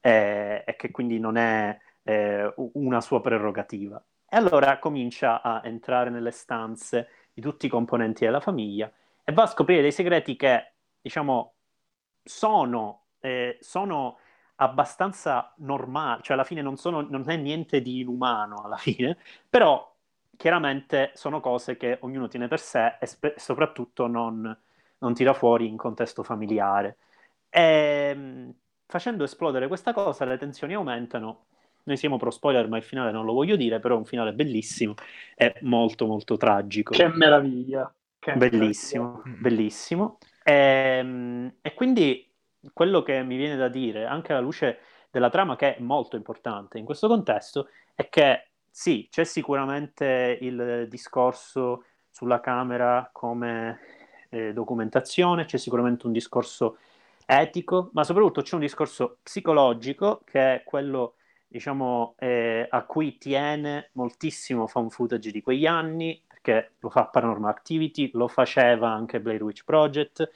eh, 0.00 0.64
e 0.66 0.76
che 0.76 0.90
quindi 0.90 1.18
non 1.20 1.36
è 1.36 1.78
eh, 2.02 2.52
una 2.56 3.00
sua 3.00 3.20
prerogativa. 3.20 4.02
E 4.28 4.36
allora 4.36 4.78
comincia 4.78 5.40
a 5.42 5.60
entrare 5.64 6.10
nelle 6.10 6.30
stanze 6.32 7.08
di 7.32 7.40
tutti 7.40 7.66
i 7.66 7.68
componenti 7.68 8.24
della 8.24 8.40
famiglia 8.40 8.90
e 9.24 9.32
va 9.32 9.42
a 9.44 9.46
scoprire 9.46 9.82
dei 9.82 9.92
segreti 9.92 10.36
che, 10.36 10.72
diciamo, 11.00 11.54
sono, 12.22 13.04
eh, 13.20 13.58
sono 13.60 14.18
abbastanza 14.62 15.52
normali, 15.58 16.22
cioè 16.22 16.34
alla 16.34 16.44
fine 16.44 16.62
non, 16.62 16.76
sono, 16.76 17.00
non 17.02 17.28
è 17.28 17.36
niente 17.36 17.82
di 17.82 18.00
inumano 18.00 18.62
alla 18.62 18.76
fine, 18.76 19.16
però 19.48 19.92
chiaramente 20.36 21.12
sono 21.14 21.40
cose 21.40 21.76
che 21.76 21.98
ognuno 22.00 22.28
tiene 22.28 22.48
per 22.48 22.60
sé 22.60 22.96
e 23.00 23.06
spe- 23.06 23.34
soprattutto 23.36 24.06
non, 24.06 24.56
non, 24.98 25.14
tira 25.14 25.32
fuori 25.32 25.68
in 25.68 25.76
contesto 25.76 26.22
familiare. 26.22 26.96
E, 27.48 27.60
ehm, 28.10 28.54
facendo 28.86 29.24
esplodere 29.24 29.68
questa 29.68 29.92
cosa 29.92 30.24
le 30.24 30.38
tensioni 30.38 30.74
aumentano. 30.74 31.46
Noi 31.84 31.96
siamo 31.96 32.16
pro 32.16 32.30
spoiler, 32.30 32.68
ma 32.68 32.76
il 32.76 32.84
finale 32.84 33.10
non 33.10 33.24
lo 33.24 33.32
voglio 33.32 33.56
dire, 33.56 33.80
però 33.80 33.96
è 33.96 33.98
un 33.98 34.04
finale 34.04 34.32
bellissimo 34.32 34.94
e 35.34 35.54
molto 35.62 36.06
molto 36.06 36.36
tragico. 36.36 36.94
Che 36.94 37.08
meraviglia! 37.08 37.92
Che 38.18 38.34
bellissimo, 38.34 39.22
meraviglia. 39.24 39.36
bellissimo. 39.40 40.18
E, 40.44 40.52
ehm, 40.52 41.54
e 41.60 41.74
quindi 41.74 42.31
quello 42.72 43.02
che 43.02 43.22
mi 43.22 43.36
viene 43.36 43.56
da 43.56 43.68
dire, 43.68 44.04
anche 44.04 44.32
alla 44.32 44.40
luce 44.40 44.78
della 45.10 45.30
trama 45.30 45.56
che 45.56 45.76
è 45.76 45.80
molto 45.80 46.16
importante 46.16 46.78
in 46.78 46.84
questo 46.84 47.08
contesto, 47.08 47.68
è 47.94 48.08
che 48.08 48.48
sì, 48.70 49.08
c'è 49.10 49.24
sicuramente 49.24 50.38
il 50.40 50.86
discorso 50.88 51.84
sulla 52.10 52.40
camera 52.40 53.10
come 53.12 53.78
eh, 54.30 54.52
documentazione, 54.52 55.44
c'è 55.44 55.58
sicuramente 55.58 56.06
un 56.06 56.12
discorso 56.12 56.78
etico, 57.26 57.90
ma 57.92 58.04
soprattutto 58.04 58.42
c'è 58.42 58.54
un 58.54 58.60
discorso 58.62 59.18
psicologico 59.22 60.22
che 60.24 60.54
è 60.54 60.62
quello 60.64 61.14
diciamo, 61.46 62.14
eh, 62.18 62.66
a 62.68 62.84
cui 62.84 63.18
tiene 63.18 63.90
moltissimo 63.92 64.66
fan 64.66 64.88
footage 64.88 65.30
di 65.30 65.42
quegli 65.42 65.66
anni, 65.66 66.20
perché 66.26 66.72
lo 66.80 66.88
fa 66.88 67.04
Paranormal 67.04 67.50
Activity, 67.50 68.10
lo 68.14 68.26
faceva 68.26 68.90
anche 68.90 69.20
Blair 69.20 69.42
Witch 69.42 69.64
Project, 69.64 70.30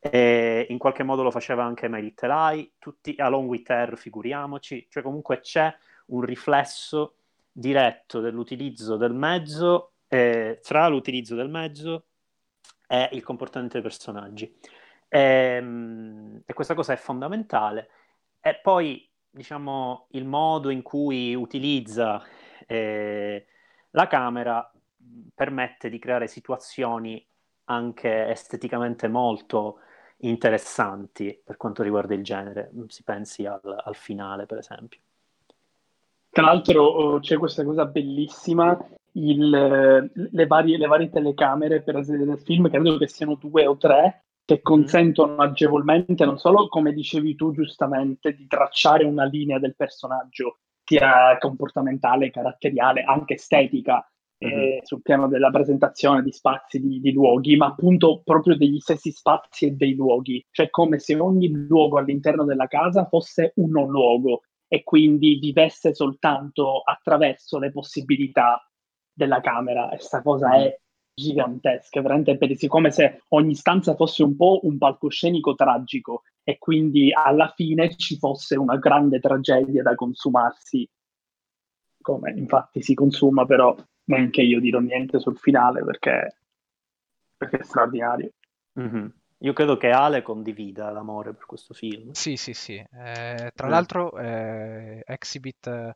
e 0.00 0.66
in 0.68 0.78
qualche 0.78 1.02
modo 1.02 1.22
lo 1.22 1.30
faceva 1.30 1.64
anche 1.64 1.88
My 1.88 2.00
Little 2.00 2.32
Eye, 2.32 2.72
tutti 2.78 3.14
Along 3.18 3.48
With 3.48 3.68
Her, 3.68 3.96
figuriamoci, 3.96 4.86
cioè 4.88 5.02
comunque 5.02 5.40
c'è 5.40 5.74
un 6.06 6.20
riflesso 6.22 7.14
diretto 7.50 8.20
dell'utilizzo 8.20 8.96
del 8.96 9.12
mezzo, 9.12 9.92
eh, 10.08 10.60
tra 10.62 10.86
l'utilizzo 10.88 11.34
del 11.34 11.48
mezzo 11.48 12.04
e 12.86 13.08
il 13.12 13.22
comportamento 13.22 13.74
dei 13.74 13.82
personaggi. 13.82 14.56
E, 15.08 15.20
ehm, 15.20 16.42
e 16.46 16.52
questa 16.52 16.74
cosa 16.74 16.92
è 16.92 16.96
fondamentale. 16.96 17.90
E 18.40 18.58
poi, 18.62 19.08
diciamo, 19.28 20.06
il 20.12 20.24
modo 20.24 20.70
in 20.70 20.82
cui 20.82 21.34
utilizza 21.34 22.22
eh, 22.66 23.46
la 23.90 24.06
camera 24.06 24.70
permette 25.34 25.88
di 25.88 25.98
creare 25.98 26.28
situazioni 26.28 27.24
anche 27.64 28.28
esteticamente 28.28 29.08
molto 29.08 29.80
interessanti 30.20 31.40
per 31.44 31.56
quanto 31.56 31.82
riguarda 31.82 32.14
il 32.14 32.24
genere. 32.24 32.70
Si 32.88 33.02
pensi 33.02 33.46
al, 33.46 33.60
al 33.62 33.94
finale, 33.94 34.46
per 34.46 34.58
esempio. 34.58 35.00
Tra 36.30 36.42
l'altro 36.46 36.84
oh, 36.84 37.20
c'è 37.20 37.36
questa 37.36 37.64
cosa 37.64 37.86
bellissima, 37.86 38.78
il, 39.12 39.48
le, 39.48 40.46
varie, 40.46 40.76
le, 40.76 40.86
varie, 40.86 41.10
telecamere 41.10 41.82
per 41.82 42.04
del 42.04 42.38
film, 42.38 42.68
credo 42.68 42.96
che 42.96 43.08
siano 43.08 43.34
due 43.34 43.66
o 43.66 43.76
tre, 43.76 44.24
che 44.44 44.54
mm-hmm. 44.54 44.62
consentono 44.62 45.36
agevolmente, 45.42 46.24
non 46.24 46.38
solo 46.38 46.68
come 46.68 46.92
dicevi 46.92 47.34
tu 47.34 47.52
giustamente, 47.52 48.34
di 48.34 48.46
tracciare 48.46 49.04
una 49.04 49.24
linea 49.24 49.58
del 49.58 49.74
personaggio, 49.74 50.58
sia 50.84 51.36
comportamentale, 51.38 52.30
caratteriale, 52.30 53.02
anche 53.02 53.34
estetica. 53.34 54.08
Eh, 54.38 54.80
sul 54.84 55.02
piano 55.02 55.26
della 55.26 55.50
presentazione 55.50 56.22
di 56.22 56.30
spazi, 56.30 56.80
di, 56.80 57.00
di, 57.00 57.12
luoghi, 57.12 57.56
ma 57.56 57.66
appunto 57.66 58.22
proprio 58.24 58.56
degli 58.56 58.78
stessi 58.78 59.10
spazi 59.10 59.66
e 59.66 59.70
dei 59.72 59.94
luoghi, 59.94 60.44
cioè 60.50 60.70
come 60.70 60.98
se 60.98 61.18
ogni 61.18 61.48
luogo 61.50 61.98
all'interno 61.98 62.44
della 62.44 62.66
casa 62.66 63.06
fosse 63.06 63.52
un 63.56 63.70
non 63.70 63.88
luogo 63.88 64.42
e 64.68 64.84
quindi 64.84 65.38
vivesse 65.38 65.94
soltanto 65.94 66.80
attraverso 66.80 67.58
le 67.58 67.72
possibilità 67.72 68.62
della 69.12 69.40
camera. 69.40 69.90
E 69.90 69.98
sta 69.98 70.22
cosa 70.22 70.54
è 70.54 70.78
gigantesca, 71.14 72.00
veramente 72.00 72.36
per 72.38 72.54
come 72.68 72.92
se 72.92 73.22
ogni 73.30 73.56
stanza 73.56 73.96
fosse 73.96 74.22
un 74.22 74.36
po' 74.36 74.60
un 74.62 74.78
palcoscenico 74.78 75.56
tragico 75.56 76.22
e 76.44 76.58
quindi 76.58 77.10
alla 77.12 77.52
fine 77.56 77.96
ci 77.96 78.16
fosse 78.18 78.56
una 78.56 78.76
grande 78.76 79.18
tragedia 79.18 79.82
da 79.82 79.96
consumarsi, 79.96 80.88
come 82.00 82.30
infatti 82.36 82.80
si 82.82 82.94
consuma, 82.94 83.44
però 83.44 83.74
neanche 84.08 84.42
io 84.42 84.60
dirò 84.60 84.80
niente 84.80 85.18
sul 85.20 85.38
finale 85.38 85.84
perché, 85.84 86.36
perché 87.36 87.58
è 87.58 87.64
straordinario. 87.64 88.30
Mm-hmm. 88.78 89.06
Io 89.42 89.52
credo 89.52 89.76
che 89.76 89.90
Ale 89.90 90.22
condivida 90.22 90.90
l'amore 90.90 91.32
per 91.32 91.46
questo 91.46 91.72
film. 91.72 92.10
Sì, 92.12 92.36
sì, 92.36 92.54
sì. 92.54 92.74
Eh, 92.74 93.52
tra 93.54 93.66
mm. 93.66 93.70
l'altro, 93.70 94.18
eh, 94.18 95.02
Exhibit, 95.06 95.66
eh, 95.66 95.94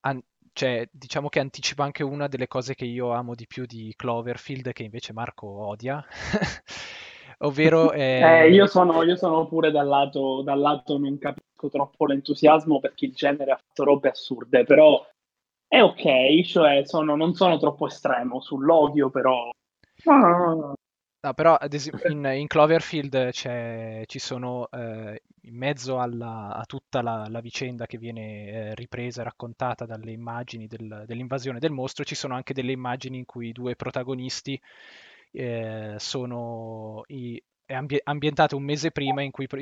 an- 0.00 0.22
cioè, 0.52 0.88
diciamo 0.90 1.28
che 1.28 1.40
anticipa 1.40 1.84
anche 1.84 2.02
una 2.02 2.26
delle 2.26 2.48
cose 2.48 2.74
che 2.74 2.86
io 2.86 3.12
amo 3.12 3.34
di 3.34 3.46
più 3.46 3.66
di 3.66 3.92
Cloverfield, 3.94 4.72
che 4.72 4.82
invece 4.82 5.12
Marco 5.12 5.46
odia. 5.46 6.04
Ovvero... 7.38 7.92
Eh, 7.92 8.50
io, 8.50 8.66
sono, 8.66 9.02
io, 9.02 9.16
sono, 9.16 9.46
pure 9.46 9.70
dal 9.70 9.86
lato, 9.86 10.42
dal 10.42 10.58
lato, 10.58 10.98
non 10.98 11.18
capisco 11.18 11.68
troppo 11.68 12.06
l'entusiasmo 12.06 12.80
perché 12.80 13.06
il 13.06 13.12
genere 13.12 13.52
ha 13.52 13.56
fatto 13.56 13.84
robe 13.84 14.10
assurde, 14.10 14.64
però 14.64 15.04
è 15.70 15.80
ok, 15.80 16.42
cioè 16.42 16.82
sono, 16.84 17.14
non 17.14 17.32
sono 17.34 17.56
troppo 17.56 17.86
estremo 17.86 18.40
sull'odio, 18.40 19.08
però... 19.08 19.50
No, 20.02 20.74
No, 21.22 21.34
però 21.34 21.54
ad 21.54 21.74
esempio 21.74 22.10
in, 22.10 22.24
in 22.34 22.46
Cloverfield 22.46 23.30
ci 23.32 24.18
sono 24.18 24.68
eh, 24.70 25.22
in 25.42 25.54
mezzo 25.54 26.00
alla, 26.00 26.54
a 26.54 26.64
tutta 26.64 27.02
la, 27.02 27.26
la, 27.28 27.40
vicenda 27.40 27.84
che 27.84 27.98
viene 27.98 28.48
eh, 28.48 28.74
ripresa 28.74 29.20
e 29.20 29.24
raccontata 29.24 29.84
dalle 29.84 30.12
immagini 30.12 30.66
del, 30.66 31.04
dell'invasione 31.06 31.58
del 31.58 31.72
mostro, 31.72 32.04
ci 32.04 32.14
sono 32.14 32.34
anche 32.34 32.54
delle 32.54 32.72
immagini 32.72 33.18
in 33.18 33.26
cui 33.26 33.48
i 33.48 33.52
due 33.52 33.76
protagonisti 33.76 34.58
eh, 35.32 35.96
sono 35.98 37.02
i, 37.08 37.40
è 37.70 37.74
ambi- 37.74 38.00
ambientate 38.02 38.56
un 38.56 38.64
mese 38.64 38.90
prima 38.90 39.22
in 39.22 39.30
cui 39.30 39.46
i, 39.48 39.58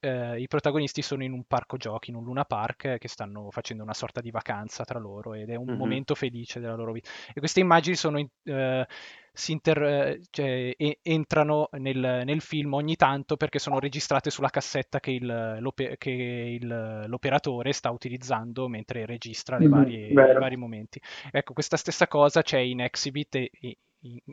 eh, 0.00 0.40
i, 0.40 0.46
protagonisti 0.46 1.00
sono 1.00 1.24
in 1.24 1.32
un 1.32 1.44
parco 1.44 1.78
giochi, 1.78 2.10
in 2.10 2.16
un 2.16 2.24
Luna 2.24 2.44
Park, 2.44 2.98
che 2.98 3.08
stanno 3.08 3.50
facendo 3.50 3.82
una 3.82 3.94
sorta 3.94 4.20
di 4.20 4.30
vacanza 4.30 4.84
tra 4.84 4.98
loro 4.98 5.32
ed 5.32 5.48
è 5.48 5.54
un 5.54 5.64
mm-hmm. 5.64 5.76
momento 5.78 6.14
felice 6.14 6.60
della 6.60 6.74
loro 6.74 6.92
vita. 6.92 7.08
E 7.32 7.40
queste 7.40 7.60
immagini 7.60 7.96
sono 7.96 8.18
in, 8.18 8.28
eh, 8.42 8.86
si 9.32 9.52
inter, 9.52 10.20
cioè, 10.30 10.74
e, 10.76 10.98
entrano 11.02 11.68
nel, 11.72 12.22
nel, 12.24 12.40
film 12.42 12.74
ogni 12.74 12.94
tanto 12.94 13.36
perché 13.36 13.58
sono 13.58 13.80
registrate 13.80 14.28
sulla 14.30 14.50
cassetta 14.50 15.00
che, 15.00 15.10
il, 15.10 15.72
che 15.96 16.10
il, 16.10 17.04
l'operatore 17.06 17.72
sta 17.72 17.90
utilizzando 17.90 18.68
mentre 18.68 19.06
registra 19.06 19.58
mm, 19.58 19.68
varie, 19.68 20.06
i 20.08 20.12
vari 20.12 20.56
momenti. 20.56 21.00
Ecco, 21.32 21.54
questa 21.54 21.76
stessa 21.78 22.06
cosa 22.06 22.42
c'è 22.42 22.58
in 22.58 22.82
Exhibit 22.82 23.34
e, 23.34 23.50
e, 23.60 23.78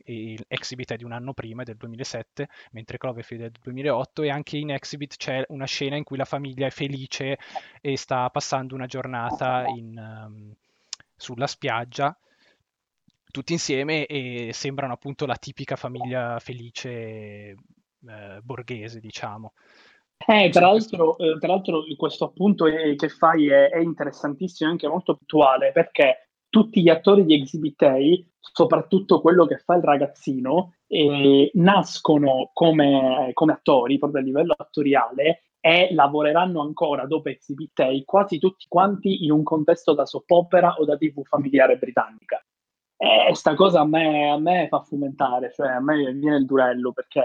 e 0.03 0.37
Exhibit 0.47 0.93
è 0.93 0.95
di 0.97 1.03
un 1.03 1.11
anno 1.11 1.33
prima, 1.33 1.61
è 1.61 1.65
del 1.65 1.77
2007, 1.77 2.47
mentre 2.71 2.97
Cloverfield 2.97 3.43
è 3.43 3.49
del 3.49 3.61
2008 3.61 4.23
e 4.23 4.29
anche 4.29 4.57
in 4.57 4.71
Exhibit 4.71 5.15
c'è 5.17 5.45
una 5.49 5.65
scena 5.65 5.95
in 5.95 6.03
cui 6.03 6.17
la 6.17 6.25
famiglia 6.25 6.67
è 6.67 6.71
felice 6.71 7.37
e 7.79 7.97
sta 7.97 8.29
passando 8.29 8.75
una 8.75 8.85
giornata 8.85 9.65
in, 9.67 9.97
um, 9.97 10.53
sulla 11.15 11.47
spiaggia 11.47 12.15
tutti 13.31 13.53
insieme 13.53 14.05
e 14.05 14.51
sembrano 14.53 14.93
appunto 14.93 15.25
la 15.25 15.35
tipica 15.35 15.75
famiglia 15.75 16.37
felice 16.39 16.89
eh, 16.89 17.55
borghese, 18.43 18.99
diciamo. 18.99 19.53
Eh, 20.27 20.49
tra, 20.51 20.67
l'altro, 20.67 21.17
eh, 21.17 21.39
tra, 21.39 21.47
l'altro, 21.47 21.83
questo 21.97 22.25
appunto 22.25 22.67
è, 22.67 22.95
che 22.95 23.09
fai 23.09 23.49
è, 23.49 23.69
è 23.69 23.79
interessantissimo 23.79 24.69
e 24.69 24.73
anche 24.73 24.87
molto 24.87 25.15
puntuale 25.15 25.71
perché 25.71 26.30
tutti 26.51 26.81
gli 26.81 26.89
attori 26.89 27.25
di 27.25 27.33
Exhibit 27.33 27.81
A, 27.83 27.95
soprattutto 28.39 29.21
quello 29.21 29.47
che 29.47 29.57
fa 29.57 29.75
il 29.75 29.83
ragazzino, 29.83 30.73
eh, 30.87 31.49
nascono 31.55 32.51
come, 32.53 33.31
come, 33.33 33.53
attori 33.53 33.97
proprio 33.97 34.21
a 34.21 34.25
livello 34.25 34.53
attoriale 34.55 35.43
e 35.61 35.93
lavoreranno 35.93 36.61
ancora 36.61 37.05
dopo 37.05 37.29
Exhibit 37.29 37.79
A 37.79 37.89
quasi 38.05 38.37
tutti 38.37 38.65
quanti 38.67 39.23
in 39.23 39.31
un 39.31 39.43
contesto 39.43 39.93
da 39.93 40.05
soap 40.05 40.29
opera 40.29 40.75
o 40.77 40.85
da 40.85 40.97
TV 40.97 41.23
familiare 41.23 41.77
britannica. 41.77 42.43
E 42.97 43.33
sta 43.33 43.55
cosa 43.55 43.79
a 43.79 43.85
me, 43.85 44.29
a 44.29 44.37
me 44.37 44.67
fa 44.69 44.81
fomentare, 44.81 45.51
cioè 45.53 45.69
a 45.69 45.79
me 45.79 46.13
viene 46.13 46.35
il 46.35 46.45
durello 46.45 46.91
perché 46.91 47.23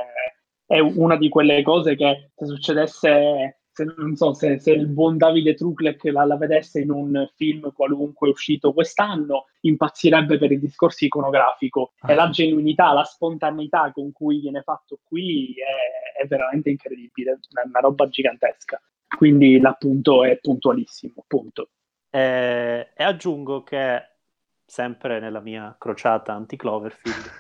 è 0.64 0.78
una 0.78 1.16
di 1.16 1.28
quelle 1.28 1.62
cose 1.62 1.96
che 1.96 2.30
se 2.34 2.46
succedesse, 2.46 3.62
se, 3.76 3.84
non 3.84 4.16
so, 4.16 4.32
se, 4.32 4.58
se 4.58 4.72
il 4.72 4.86
buon 4.86 5.18
Davide 5.18 5.52
Truclec 5.52 6.02
la, 6.04 6.24
la, 6.24 6.38
vedesse 6.38 6.80
in 6.80 6.90
un 6.90 7.30
film 7.34 7.70
qualunque 7.74 8.30
uscito 8.30 8.72
quest'anno, 8.72 9.48
impazzirebbe 9.60 10.38
per 10.38 10.50
il 10.50 10.60
discorso 10.60 11.04
iconografico. 11.04 11.92
Ah. 11.98 12.12
E 12.12 12.14
la 12.14 12.30
genuinità, 12.30 12.94
la 12.94 13.04
spontaneità 13.04 13.92
con 13.92 14.12
cui 14.12 14.40
viene 14.40 14.62
fatto 14.62 15.00
qui 15.04 15.54
è, 15.56 16.22
è 16.22 16.26
veramente 16.26 16.70
incredibile, 16.70 17.32
è 17.32 17.66
una 17.66 17.80
roba 17.80 18.08
gigantesca. 18.08 18.80
Quindi 19.14 19.60
l'appunto 19.60 20.24
è 20.24 20.38
puntualissimo, 20.38 21.24
punto. 21.26 21.68
Eh, 22.08 22.92
e 22.96 23.04
aggiungo 23.04 23.62
che 23.62 24.02
sempre 24.64 25.20
nella 25.20 25.40
mia 25.40 25.76
crociata 25.78 26.32
anti-Cloverfield, 26.32 27.30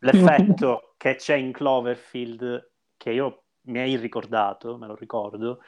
l'effetto 0.00 0.94
che 0.96 1.16
c'è 1.16 1.34
in 1.34 1.52
Cloverfield, 1.52 2.70
che 2.96 3.10
io 3.10 3.41
mi 3.62 3.78
hai 3.78 3.96
ricordato, 3.96 4.76
me 4.76 4.86
lo 4.86 4.94
ricordo, 4.94 5.60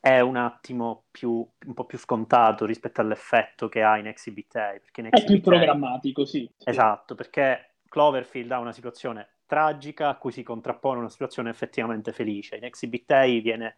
è 0.00 0.20
un 0.20 0.36
attimo 0.36 1.06
più, 1.10 1.46
un 1.66 1.74
po' 1.74 1.84
più 1.84 1.98
scontato 1.98 2.64
rispetto 2.64 3.00
all'effetto 3.00 3.68
che 3.68 3.82
ha 3.82 3.98
in 3.98 4.06
Exhibit 4.06 4.54
A. 4.56 4.78
Perché 4.80 5.00
in 5.00 5.06
Exhibit 5.06 5.30
è 5.30 5.32
più 5.32 5.40
programmatico, 5.40 6.24
sì. 6.24 6.48
Esatto, 6.64 7.14
perché 7.14 7.76
Cloverfield 7.88 8.52
ha 8.52 8.58
una 8.58 8.72
situazione 8.72 9.30
tragica 9.46 10.08
a 10.08 10.16
cui 10.16 10.32
si 10.32 10.42
contrappone 10.42 10.98
una 10.98 11.08
situazione 11.08 11.50
effettivamente 11.50 12.12
felice. 12.12 12.56
In 12.56 12.64
Exhibit 12.64 13.10
A 13.10 13.24
viene, 13.24 13.76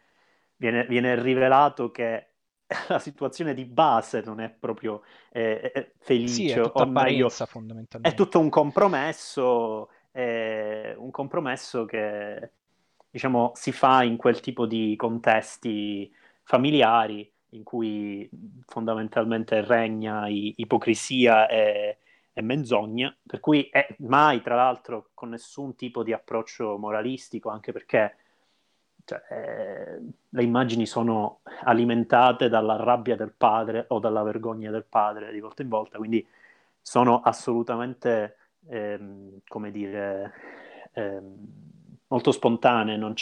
viene, 0.56 0.84
viene 0.86 1.20
rivelato 1.20 1.90
che 1.90 2.26
la 2.88 2.98
situazione 2.98 3.54
di 3.54 3.64
base 3.64 4.20
non 4.20 4.40
è 4.40 4.50
proprio 4.50 5.02
eh, 5.30 5.70
eh 5.74 5.92
felice. 5.98 6.28
Sì, 6.28 6.48
è 6.50 6.60
tutta 6.60 6.84
meglio, 6.84 7.28
fondamentalmente. 7.30 8.14
È 8.14 8.14
tutto 8.14 8.38
un 8.38 8.50
compromesso, 8.50 9.90
eh, 10.12 10.94
un 10.96 11.10
compromesso 11.10 11.84
che, 11.86 12.52
diciamo, 13.10 13.52
si 13.54 13.72
fa 13.72 14.02
in 14.02 14.16
quel 14.16 14.40
tipo 14.40 14.66
di 14.66 14.94
contesti 14.96 16.12
familiari 16.42 17.30
in 17.50 17.62
cui 17.62 18.28
fondamentalmente 18.66 19.62
regna 19.64 20.28
i- 20.28 20.54
ipocrisia 20.56 21.48
e, 21.48 21.98
e, 22.32 22.42
menzogna, 22.42 23.14
per 23.26 23.40
cui 23.40 23.68
è 23.70 23.86
mai, 24.00 24.42
tra 24.42 24.54
l'altro, 24.54 25.10
con 25.14 25.30
nessun 25.30 25.74
tipo 25.76 26.02
di 26.02 26.12
approccio 26.12 26.76
moralistico, 26.78 27.48
anche 27.50 27.72
perché 27.72 28.16
cioè, 29.04 29.22
eh, 29.30 30.00
le 30.28 30.42
immagini 30.42 30.84
sono 30.86 31.40
alimentate 31.64 32.48
dalla 32.48 32.76
rabbia 32.76 33.16
del 33.16 33.32
padre 33.36 33.86
o 33.88 33.98
dalla 33.98 34.22
vergogna 34.22 34.70
del 34.70 34.84
padre 34.84 35.32
di 35.32 35.40
volta 35.40 35.62
in 35.62 35.68
volta, 35.68 35.96
quindi 35.98 36.26
sono 36.80 37.20
assolutamente, 37.20 38.36
ehm, 38.68 39.40
come 39.46 39.70
dire, 39.70 40.32
ehm, 40.92 41.67
molto 42.08 42.32
spontanee, 42.32 42.96
non, 42.96 43.14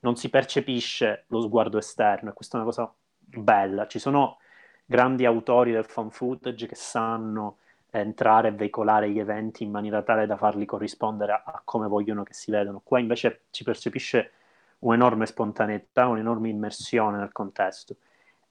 non 0.00 0.16
si 0.16 0.28
percepisce 0.30 1.24
lo 1.28 1.40
sguardo 1.40 1.78
esterno 1.78 2.30
e 2.30 2.32
questa 2.32 2.58
è 2.58 2.60
una 2.60 2.68
cosa 2.68 2.92
bella. 3.18 3.86
Ci 3.86 3.98
sono 3.98 4.38
grandi 4.84 5.24
autori 5.24 5.72
del 5.72 5.84
fan 5.84 6.10
footage 6.10 6.66
che 6.66 6.74
sanno 6.74 7.58
entrare 7.90 8.48
e 8.48 8.52
veicolare 8.52 9.10
gli 9.10 9.18
eventi 9.18 9.64
in 9.64 9.70
maniera 9.70 10.02
tale 10.02 10.26
da 10.26 10.36
farli 10.36 10.64
corrispondere 10.64 11.32
a, 11.32 11.42
a 11.44 11.62
come 11.64 11.88
vogliono 11.88 12.22
che 12.22 12.34
si 12.34 12.50
vedano. 12.50 12.80
Qua 12.82 12.98
invece 12.98 13.44
si 13.50 13.64
percepisce 13.64 14.32
un'enorme 14.80 15.26
spontaneità, 15.26 16.06
un'enorme 16.06 16.48
immersione 16.48 17.18
nel 17.18 17.32
contesto. 17.32 17.96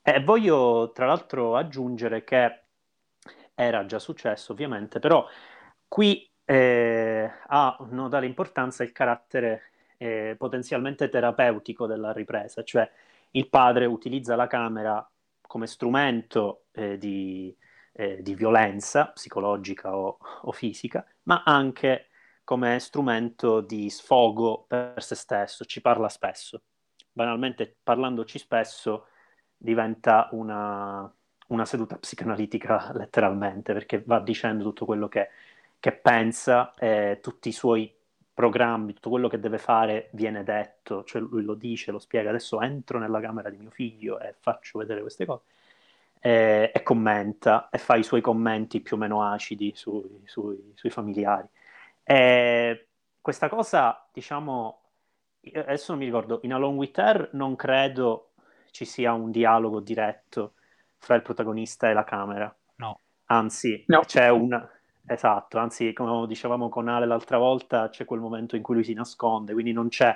E 0.02 0.24
voglio 0.24 0.92
tra 0.94 1.06
l'altro 1.06 1.56
aggiungere 1.56 2.24
che 2.24 2.60
era 3.54 3.86
già 3.86 4.00
successo 4.00 4.52
ovviamente, 4.52 5.00
però 5.00 5.26
qui 5.88 6.28
eh, 6.46 7.32
ha 7.48 7.78
notale 7.90 8.26
importanza 8.26 8.84
il 8.84 8.92
carattere 8.92 9.71
eh, 10.02 10.36
potenzialmente 10.36 11.10
terapeutico 11.10 11.86
della 11.86 12.12
ripresa, 12.12 12.64
cioè 12.64 12.90
il 13.32 13.48
padre 13.50 13.86
utilizza 13.86 14.36
la 14.36 14.48
camera 14.48 15.08
come 15.42 15.68
strumento 15.68 16.64
eh, 16.72 16.98
di, 16.98 17.56
eh, 17.94 18.20
di, 18.24 18.34
violenza 18.34 19.10
psicologica 19.10 19.96
o, 19.96 20.18
o, 20.42 20.52
fisica, 20.52 21.06
ma 21.24 21.44
anche 21.46 22.08
come 22.44 22.80
strumento 22.80 23.62
di 23.62 23.92
sfogo 23.92 24.66
per 24.68 25.04
se 25.04 25.14
stesso, 25.14 25.66
ci 25.66 25.82
parla 25.82 26.10
spesso. 26.10 26.64
Banalmente, 27.12 27.78
parlandoci 27.84 28.40
spesso, 28.40 29.08
diventa 29.56 30.30
una, 30.32 31.14
una 31.50 31.66
seduta 31.66 31.98
psicanalitica 31.98 32.92
letteralmente, 32.96 33.74
perché 33.74 34.02
va 34.04 34.20
dicendo 34.20 34.64
tutto 34.64 34.86
quello 34.86 35.08
che, 35.08 35.30
che 35.80 35.92
pensa, 35.92 36.74
eh, 36.76 37.20
tutti 37.22 37.50
i 37.50 37.54
suoi 37.54 37.94
programmi, 38.42 38.94
tutto 38.94 39.12
quello 39.12 39.28
che 39.28 39.40
deve 39.40 39.60
fare 39.60 40.10
viene 40.14 40.44
detto, 40.44 41.04
cioè 41.04 41.22
lui 41.22 41.44
lo 41.44 41.54
dice, 41.54 41.92
lo 41.92 42.00
spiega, 42.00 42.30
adesso 42.30 42.60
entro 42.60 42.98
nella 42.98 43.20
camera 43.22 43.52
di 43.52 43.58
mio 43.58 43.70
figlio 43.70 44.20
e 44.20 44.34
faccio 44.40 44.80
vedere 44.80 45.02
queste 45.02 45.26
cose, 45.26 45.44
e, 46.20 46.72
e 46.74 46.82
commenta 46.82 47.70
e 47.70 47.78
fa 47.78 47.96
i 47.98 48.04
suoi 48.04 48.22
commenti 48.22 48.82
più 48.82 48.96
o 48.96 49.00
meno 49.00 49.24
acidi 49.24 49.74
sui, 49.76 50.24
sui, 50.26 50.72
sui 50.74 50.90
familiari. 50.90 51.48
E 52.04 52.88
questa 53.22 53.48
cosa, 53.48 54.08
diciamo, 54.12 54.82
adesso 55.54 55.92
non 55.92 56.00
mi 56.00 56.08
ricordo, 56.08 56.40
in 56.42 56.54
Alone 56.54 56.78
with 56.78 56.98
Her 56.98 57.30
non 57.34 57.56
credo 57.56 58.32
ci 58.72 58.86
sia 58.86 59.14
un 59.14 59.30
dialogo 59.30 59.80
diretto 59.82 60.54
fra 60.98 61.14
il 61.14 61.22
protagonista 61.22 61.92
e 61.92 61.94
la 61.94 62.04
camera. 62.04 62.56
No. 62.78 63.00
Anzi, 63.26 63.84
no. 63.88 64.00
c'è 64.00 64.30
un 64.30 64.68
Esatto, 65.06 65.58
anzi, 65.58 65.92
come 65.94 66.26
dicevamo 66.26 66.70
con 66.70 66.88
Ale 66.88 67.06
l'altra 67.06 67.38
volta, 67.38 67.90
c'è 67.90 68.06
quel 68.06 68.22
momento 68.22 68.56
in 68.56 68.62
cui 68.64 68.76
lui 68.76 68.84
si 68.86 68.94
nasconde, 68.94 69.52
quindi 69.52 69.74
non 69.74 69.90
c'è, 69.90 70.16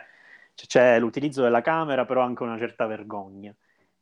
c'è 0.53 0.99
l'utilizzo 0.99 1.41
della 1.41 1.59
camera, 1.61 2.05
però 2.05 2.21
anche 2.21 2.43
una 2.43 2.57
certa 2.57 2.85
vergogna. 2.85 3.53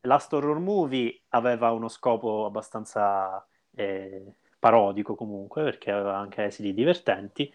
Last 0.01 0.31
Horror 0.33 0.59
Movie 0.59 1.23
aveva 1.29 1.71
uno 1.71 1.87
scopo 1.87 2.45
abbastanza 2.45 3.43
eh, 3.73 4.35
parodico 4.59 5.15
comunque, 5.15 5.63
perché 5.63 5.89
aveva 5.91 6.17
anche 6.17 6.43
esiti 6.43 6.73
divertenti. 6.75 7.51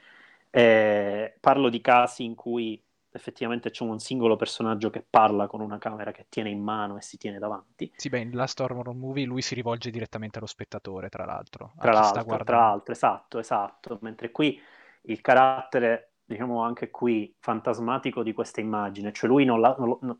Eh, 0.51 1.37
parlo 1.38 1.69
di 1.69 1.81
casi 1.81 2.25
in 2.25 2.35
cui 2.35 2.83
effettivamente 3.11 3.71
c'è 3.71 3.85
un 3.85 3.99
singolo 3.99 4.37
personaggio 4.37 4.90
che 4.90 5.05
parla 5.09 5.47
con 5.47 5.61
una 5.61 5.79
camera 5.79 6.12
che 6.12 6.27
tiene 6.29 6.51
in 6.51 6.61
mano 6.61 6.97
e 6.97 7.03
si 7.03 7.16
tiene 7.16 7.38
davanti. 7.38 7.90
Sì, 7.97 8.09
beh, 8.09 8.21
in 8.21 8.31
Last 8.33 8.61
Horror 8.61 8.94
Movie 8.94 9.25
lui 9.25 9.42
si 9.42 9.55
rivolge 9.55 9.90
direttamente 9.90 10.38
allo 10.38 10.47
spettatore, 10.47 11.09
tra 11.09 11.25
l'altro. 11.25 11.73
Tra 11.79 11.92
l'altro, 11.92 12.44
tra 12.44 12.59
l'altro, 12.59 12.92
esatto, 12.92 13.38
esatto. 13.38 13.99
Mentre 14.03 14.31
qui 14.31 14.61
il 15.03 15.21
carattere, 15.21 16.12
diciamo 16.25 16.62
anche 16.62 16.90
qui, 16.90 17.35
fantasmatico 17.38 18.23
di 18.23 18.33
questa 18.33 18.61
immagine, 18.61 19.12
cioè 19.12 19.29
lui 19.29 19.44
non 19.44 19.61
la... 19.61 19.75
Non, 19.79 19.99
non, 20.01 20.18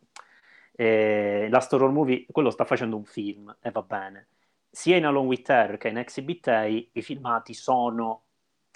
eh, 0.81 1.49
Last 1.51 1.73
Horror 1.73 1.91
Movie, 1.91 2.25
quello 2.31 2.51
sta 2.51 2.65
facendo 2.65 2.97
un 2.97 3.05
film 3.05 3.55
e 3.61 3.71
va 3.71 3.83
bene. 3.83 4.29
Sia 4.71 4.97
in 4.97 5.07
Alone 5.07 5.27
with 5.27 5.49
Her 5.49 5.77
che 5.77 5.89
in 5.89 5.99
Exhibit 5.99 6.47
A 6.49 6.67
i 6.67 6.91
filmati 6.95 7.53
sono, 7.53 8.23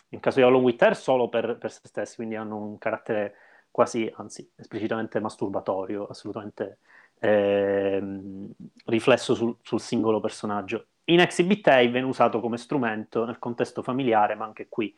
in 0.09 0.18
caso 0.18 0.40
di 0.40 0.44
Alone 0.44 0.64
with 0.64 0.83
Her, 0.83 0.96
solo 0.96 1.29
per, 1.29 1.59
per 1.59 1.70
se 1.70 1.81
stessi, 1.85 2.16
quindi 2.16 2.35
hanno 2.35 2.57
un 2.57 2.77
carattere 2.79 3.37
quasi, 3.73 4.11
anzi, 4.17 4.49
esplicitamente 4.55 5.19
masturbatorio, 5.19 6.07
assolutamente 6.07 6.79
eh, 7.19 8.01
riflesso 8.85 9.35
sul, 9.35 9.57
sul, 9.63 9.81
singolo 9.81 10.21
personaggio. 10.21 10.87
In 11.07 11.19
Exhibit 11.19 11.67
A 11.69 11.81
viene 11.81 12.03
usato 12.03 12.41
come 12.41 12.57
strumento 12.59 13.25
nel 13.25 13.41
contesto 13.41 13.83
familiare, 13.83 14.37
ma 14.37 14.45
anche 14.45 14.69
qui 14.69 14.97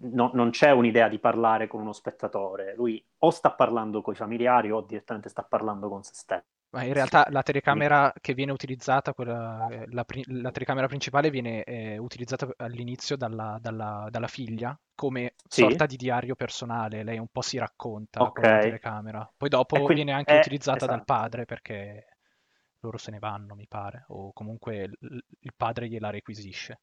no, 0.00 0.30
non 0.34 0.50
c'è 0.50 0.70
un'idea 0.72 1.08
di 1.08 1.18
parlare 1.18 1.68
con 1.68 1.80
uno 1.80 1.92
spettatore. 1.92 2.74
Lui 2.74 3.02
o 3.18 3.30
sta 3.30 3.52
parlando 3.52 4.02
con 4.02 4.14
i 4.14 4.16
familiari 4.16 4.70
o 4.70 4.80
direttamente 4.80 5.28
sta 5.28 5.42
parlando 5.42 5.88
con 5.88 6.02
se 6.02 6.14
stesso. 6.14 6.53
Ma 6.74 6.82
in 6.82 6.92
realtà 6.92 7.24
la 7.30 7.44
telecamera 7.44 8.12
che 8.20 8.34
viene 8.34 8.50
utilizzata, 8.50 9.14
quella, 9.14 9.68
eh, 9.70 9.86
la, 9.90 10.04
la, 10.24 10.50
telecamera 10.50 10.88
principale 10.88 11.30
viene 11.30 11.62
eh, 11.62 11.98
utilizzata 11.98 12.48
all'inizio 12.56 13.16
dalla, 13.16 13.58
dalla, 13.60 14.08
dalla 14.10 14.26
figlia 14.26 14.76
come 14.92 15.34
sì. 15.46 15.60
sorta 15.60 15.86
di 15.86 15.96
diario 15.96 16.34
personale. 16.34 17.04
Lei 17.04 17.18
un 17.18 17.28
po' 17.30 17.42
si 17.42 17.58
racconta 17.58 18.22
okay. 18.22 18.42
con 18.42 18.52
la 18.52 18.58
telecamera. 18.58 19.32
Poi 19.36 19.48
dopo 19.48 19.76
quindi, 19.76 19.94
viene 19.94 20.12
anche 20.14 20.34
è, 20.34 20.38
utilizzata 20.38 20.78
esatto. 20.78 20.92
dal 20.92 21.04
padre 21.04 21.44
perché 21.44 22.16
loro 22.80 22.98
se 22.98 23.12
ne 23.12 23.20
vanno, 23.20 23.54
mi 23.54 23.68
pare, 23.68 24.06
o 24.08 24.32
comunque 24.32 24.78
il, 24.78 25.24
il 25.38 25.52
padre 25.56 25.86
gliela 25.86 26.10
requisisce. 26.10 26.80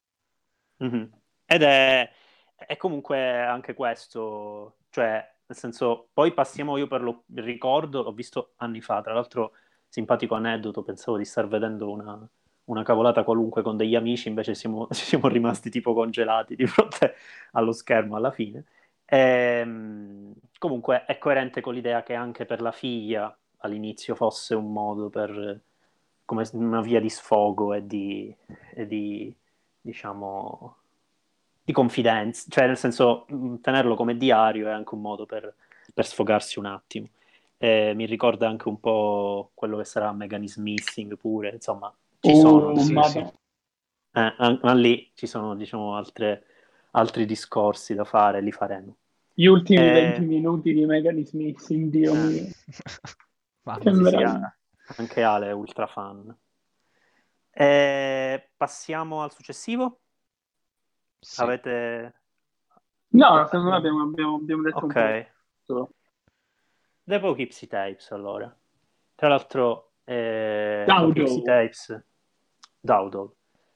Mm-hmm. 0.81 1.03
Ed 1.45 1.63
è, 1.63 2.09
è 2.55 2.77
comunque 2.77 3.41
anche 3.41 3.73
questo, 3.73 4.77
cioè 4.89 5.15
nel 5.47 5.57
senso, 5.57 6.07
poi 6.13 6.33
passiamo 6.33 6.77
io 6.77 6.87
per 6.87 7.01
lo 7.01 7.25
ricordo, 7.35 8.03
l'ho 8.03 8.13
visto 8.13 8.53
anni 8.55 8.79
fa, 8.79 9.01
tra 9.01 9.13
l'altro 9.13 9.51
simpatico 9.91 10.35
aneddoto, 10.35 10.83
pensavo 10.83 11.17
di 11.17 11.25
star 11.25 11.47
vedendo 11.49 11.89
una, 11.91 12.27
una 12.65 12.83
cavolata 12.83 13.23
qualunque 13.23 13.61
con 13.61 13.75
degli 13.75 13.95
amici, 13.95 14.29
invece 14.29 14.55
siamo, 14.55 14.87
siamo 14.91 15.27
rimasti 15.27 15.69
tipo 15.69 15.93
congelati 15.93 16.55
di 16.55 16.65
fronte 16.65 17.15
allo 17.51 17.73
schermo 17.73 18.15
alla 18.15 18.31
fine. 18.31 18.63
E, 19.05 19.17
ehm, 19.17 20.33
comunque 20.57 21.03
è 21.05 21.17
coerente 21.17 21.59
con 21.59 21.73
l'idea 21.73 22.03
che 22.03 22.13
anche 22.13 22.45
per 22.45 22.61
la 22.61 22.71
figlia 22.71 23.35
all'inizio 23.57 24.15
fosse 24.15 24.55
un 24.55 24.71
modo 24.71 25.09
per 25.09 25.59
come 26.23 26.49
una 26.53 26.81
via 26.81 27.01
di 27.01 27.09
sfogo 27.09 27.73
e 27.73 27.85
di, 27.85 28.33
e 28.73 28.87
di 28.87 29.35
diciamo 29.81 30.77
di 31.63 31.73
confidenza, 31.73 32.45
cioè 32.49 32.67
nel 32.67 32.77
senso 32.77 33.25
tenerlo 33.61 33.95
come 33.95 34.15
diario 34.15 34.67
è 34.67 34.71
anche 34.71 34.95
un 34.95 35.01
modo 35.01 35.25
per, 35.25 35.53
per 35.93 36.05
sfogarsi 36.05 36.59
un 36.59 36.65
attimo 36.67 37.07
eh, 37.63 37.93
mi 37.93 38.07
ricorda 38.07 38.47
anche 38.47 38.67
un 38.67 38.79
po' 38.79 39.51
quello 39.53 39.77
che 39.77 39.85
sarà 39.85 40.11
Megan 40.13 40.41
is 40.41 40.55
Missing 40.55 41.15
pure, 41.15 41.51
insomma, 41.51 41.95
ci 42.19 42.35
sono... 42.35 42.75
sì, 42.75 42.99
sì. 43.03 43.19
Eh, 43.19 44.59
ma 44.63 44.73
lì 44.73 45.11
ci 45.13 45.27
sono, 45.27 45.55
diciamo, 45.55 45.95
altre, 45.95 46.43
altri 46.91 47.27
discorsi 47.27 47.93
da 47.93 48.03
fare, 48.03 48.41
li 48.41 48.51
faremo. 48.51 48.97
Gli 49.31 49.45
ultimi 49.45 49.79
eh... 49.79 49.91
20 49.91 50.21
minuti 50.25 50.73
di 50.73 50.85
Megan 50.87 51.19
is 51.19 51.33
Missing, 51.33 51.91
Dio 51.91 52.13
eh. 52.15 52.17
mio. 52.17 52.43
che 53.79 53.91
meraviglia. 53.91 54.57
Anche 54.97 55.21
Ale 55.21 55.49
è 55.49 55.51
ultra 55.51 55.85
fan. 55.85 56.35
Eh, 57.51 58.49
passiamo 58.57 59.21
al 59.21 59.31
successivo? 59.31 59.99
Sì. 61.19 61.41
Avete... 61.41 62.21
No, 63.09 63.45
secondo 63.45 63.69
me 63.69 63.75
abbiamo, 63.75 64.01
abbiamo, 64.01 64.35
abbiamo 64.37 64.63
detto 64.63 64.85
Ok. 64.85 65.29
The 67.03 67.19
Poughkeepsie 67.19 67.67
Tapes, 67.67 68.11
allora. 68.11 68.53
Tra 69.15 69.27
l'altro, 69.27 69.91
eh, 70.03 70.83
Poughkeepsie 70.85 71.41
Tapes, 71.43 72.03
Dowdle, 72.79 73.29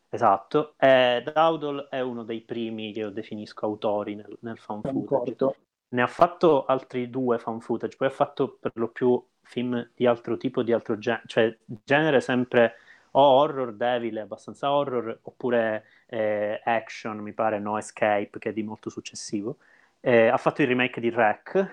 esatto. 0.09 0.73
Eh, 0.78 1.23
Dowdle 1.34 1.88
è 1.89 1.99
uno 2.01 2.23
dei 2.23 2.41
primi 2.41 2.91
che 2.91 2.99
io 2.99 3.09
definisco 3.09 3.65
autori 3.65 4.15
nel, 4.15 4.38
nel 4.41 4.57
fan 4.57 4.82
footage. 4.82 5.57
Ne 5.89 6.01
ha 6.01 6.07
fatto 6.07 6.65
altri 6.65 7.09
due 7.09 7.38
fan 7.38 7.61
footage, 7.61 7.95
poi 7.95 8.07
ha 8.07 8.11
fatto 8.11 8.57
per 8.59 8.71
lo 8.76 8.89
più 8.89 9.23
film 9.41 9.91
di 9.95 10.05
altro 10.07 10.36
tipo, 10.38 10.63
di 10.63 10.73
altro 10.73 10.97
genere, 10.97 11.23
cioè 11.28 11.57
genere 11.84 12.19
sempre 12.21 12.76
o 13.11 13.21
horror, 13.21 13.73
devil, 13.73 14.17
abbastanza 14.17 14.71
horror, 14.71 15.19
oppure 15.21 15.86
eh, 16.07 16.59
action, 16.63 17.19
mi 17.19 17.34
pare 17.34 17.59
No 17.59 17.78
Escape, 17.78 18.39
che 18.39 18.49
è 18.49 18.53
di 18.53 18.63
molto 18.63 18.89
successivo. 18.89 19.57
Eh, 20.01 20.28
ha 20.28 20.38
fatto 20.38 20.61
il 20.61 20.67
remake 20.67 20.99
di 20.99 21.09
Rec, 21.09 21.71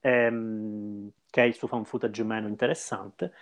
ehm, 0.00 1.10
che 1.30 1.42
è 1.42 1.46
il 1.46 1.54
suo 1.54 1.68
fan 1.68 1.84
footage 1.84 2.24
meno 2.24 2.48
interessante. 2.48 3.32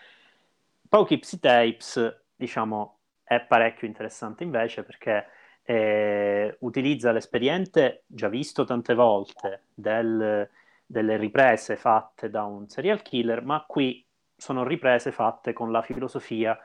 Poughkeepsie 0.88 1.38
Tapes, 1.38 2.22
diciamo, 2.34 2.98
è 3.22 3.40
parecchio 3.40 3.86
interessante 3.86 4.42
invece 4.44 4.84
perché 4.84 5.26
eh, 5.62 6.56
utilizza 6.60 7.12
l'esperiente 7.12 8.04
già 8.06 8.28
visto 8.28 8.64
tante 8.64 8.94
volte 8.94 9.64
del, 9.74 10.48
delle 10.86 11.16
riprese 11.18 11.76
fatte 11.76 12.30
da 12.30 12.44
un 12.44 12.68
serial 12.68 13.02
killer, 13.02 13.44
ma 13.44 13.64
qui 13.66 14.04
sono 14.34 14.64
riprese 14.64 15.12
fatte 15.12 15.52
con 15.52 15.70
la 15.70 15.82
filosofia 15.82 16.58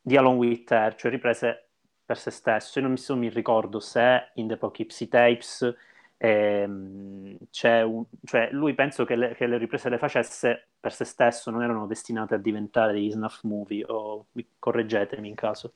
di 0.00 0.16
Alon 0.16 0.36
Witter, 0.36 0.94
cioè 0.94 1.10
riprese 1.10 1.68
per 2.04 2.16
se 2.16 2.30
stesso. 2.30 2.78
Io 2.78 2.86
non 2.86 2.94
mi, 2.94 3.04
non 3.08 3.18
mi 3.18 3.28
ricordo 3.28 3.80
se 3.80 4.30
in 4.34 4.46
The 4.48 4.56
Poughkeepsie 4.56 5.08
Tapes 5.08 5.76
ehm, 6.18 7.36
c'è 7.50 7.82
un... 7.82 8.04
cioè 8.24 8.50
lui 8.52 8.74
penso 8.74 9.04
che 9.04 9.16
le, 9.16 9.34
che 9.34 9.46
le, 9.46 9.56
riprese 9.56 9.88
le 9.88 9.98
facesse 9.98 10.68
per 10.78 10.92
se 10.92 11.04
stesso, 11.04 11.50
non 11.50 11.62
erano 11.62 11.86
destinate 11.86 12.34
a 12.34 12.38
diventare 12.38 12.92
degli 12.92 13.10
snuff 13.10 13.42
movie, 13.42 13.84
o 13.86 14.26
correggetemi 14.58 15.28
in 15.28 15.34
caso. 15.34 15.72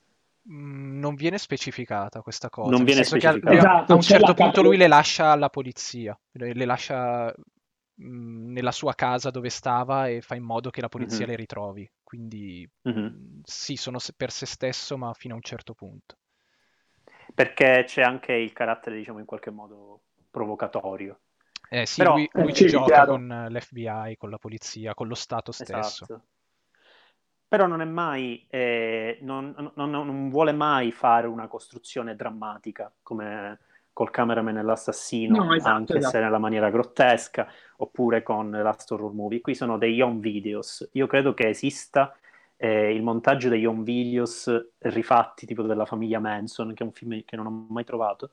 Mm, 0.51 0.99
non 0.99 1.15
viene 1.15 1.39
specificata 1.39 2.21
questa 2.21 2.51
cosa. 2.51 2.71
Non 2.71 2.85
viene 2.85 3.05
specificata. 3.05 3.51
Esatto, 3.53 3.93
a 3.93 3.97
un 3.97 4.03
certo 4.03 4.35
punto 4.35 4.63
lui 4.63 4.77
le 4.77 4.89
lascia 4.89 5.31
alla 5.31 5.49
polizia, 5.49 6.19
le 6.33 6.65
lascia 6.65 7.33
mh, 7.95 8.53
nella 8.53 8.73
sua 8.73 8.95
casa 8.95 9.31
dove 9.31 9.51
stava 9.51 10.09
e 10.09 10.21
fa 10.21 10.35
in 10.35 10.43
modo 10.43 10.71
che 10.71 10.81
la 10.81 10.89
polizia 10.89 11.21
mm-hmm. 11.21 11.29
le 11.29 11.37
ritrovi. 11.37 11.91
Quindi 12.03 12.69
mm-hmm. 12.89 13.41
sì, 13.45 13.77
sono 13.77 13.99
per 14.17 14.31
se 14.31 14.47
stesso, 14.47 14.97
ma 14.97 15.13
fino 15.15 15.35
a 15.35 15.37
un 15.37 15.43
certo 15.43 15.75
punto. 15.75 16.17
Perché 17.35 17.85
c'è 17.87 18.03
anche 18.03 18.33
il 18.33 18.53
carattere, 18.53 18.97
diciamo, 18.97 19.19
in 19.19 19.25
qualche 19.25 19.51
modo 19.51 20.03
provocatorio. 20.33 21.21
Eh 21.69 21.87
sì, 21.87 22.03
Però, 22.03 22.15
lui, 22.15 22.29
lui 22.33 22.51
eh, 22.51 22.55
ci 22.55 22.65
sì, 22.65 22.71
gioca 22.71 22.87
chiaro. 22.87 23.13
con 23.13 23.47
l'FBI, 23.51 24.17
con 24.19 24.31
la 24.31 24.39
polizia, 24.39 24.95
con 24.95 25.07
lo 25.07 25.15
Stato 25.15 25.53
stesso. 25.53 26.05
Esatto. 26.05 26.23
Però 27.47 27.67
non 27.67 27.81
è 27.83 27.85
mai, 27.85 28.47
eh, 28.49 29.19
non, 29.21 29.55
non, 29.75 29.91
non, 29.91 30.31
vuole 30.31 30.53
mai 30.53 30.91
fare 30.91 31.27
una 31.27 31.49
costruzione 31.49 32.17
drammatica 32.17 32.91
come 33.03 33.59
col 33.93 34.11
cameraman 34.11 34.57
e 34.57 34.63
l'assassino, 34.63 35.45
no, 35.45 35.55
esatto, 35.55 35.75
anche 35.75 35.99
esatto. 35.99 36.17
se 36.17 36.23
nella 36.23 36.39
maniera 36.39 36.71
grottesca, 36.71 37.47
oppure 37.77 38.23
con 38.23 38.51
Last 38.51 38.91
Horror 38.91 39.13
Movie. 39.13 39.43
Qui 39.43 39.55
sono 39.55 39.77
degli 39.77 40.01
home 40.01 40.21
videos. 40.21 40.89
Io 40.93 41.07
credo 41.07 41.35
che 41.35 41.49
esista 41.49 42.17
eh, 42.57 42.95
il 42.95 43.03
montaggio 43.03 43.49
degli 43.49 43.67
home 43.67 43.83
videos 43.83 44.71
rifatti 44.79 45.47
tipo 45.47 45.63
della 45.63 45.85
famiglia 45.85 46.21
Manson, 46.21 46.73
che 46.75 46.83
è 46.83 46.87
un 46.87 46.93
film 46.93 47.23
che 47.25 47.37
non 47.37 47.47
ho 47.47 47.67
mai 47.69 47.85
trovato, 47.85 48.31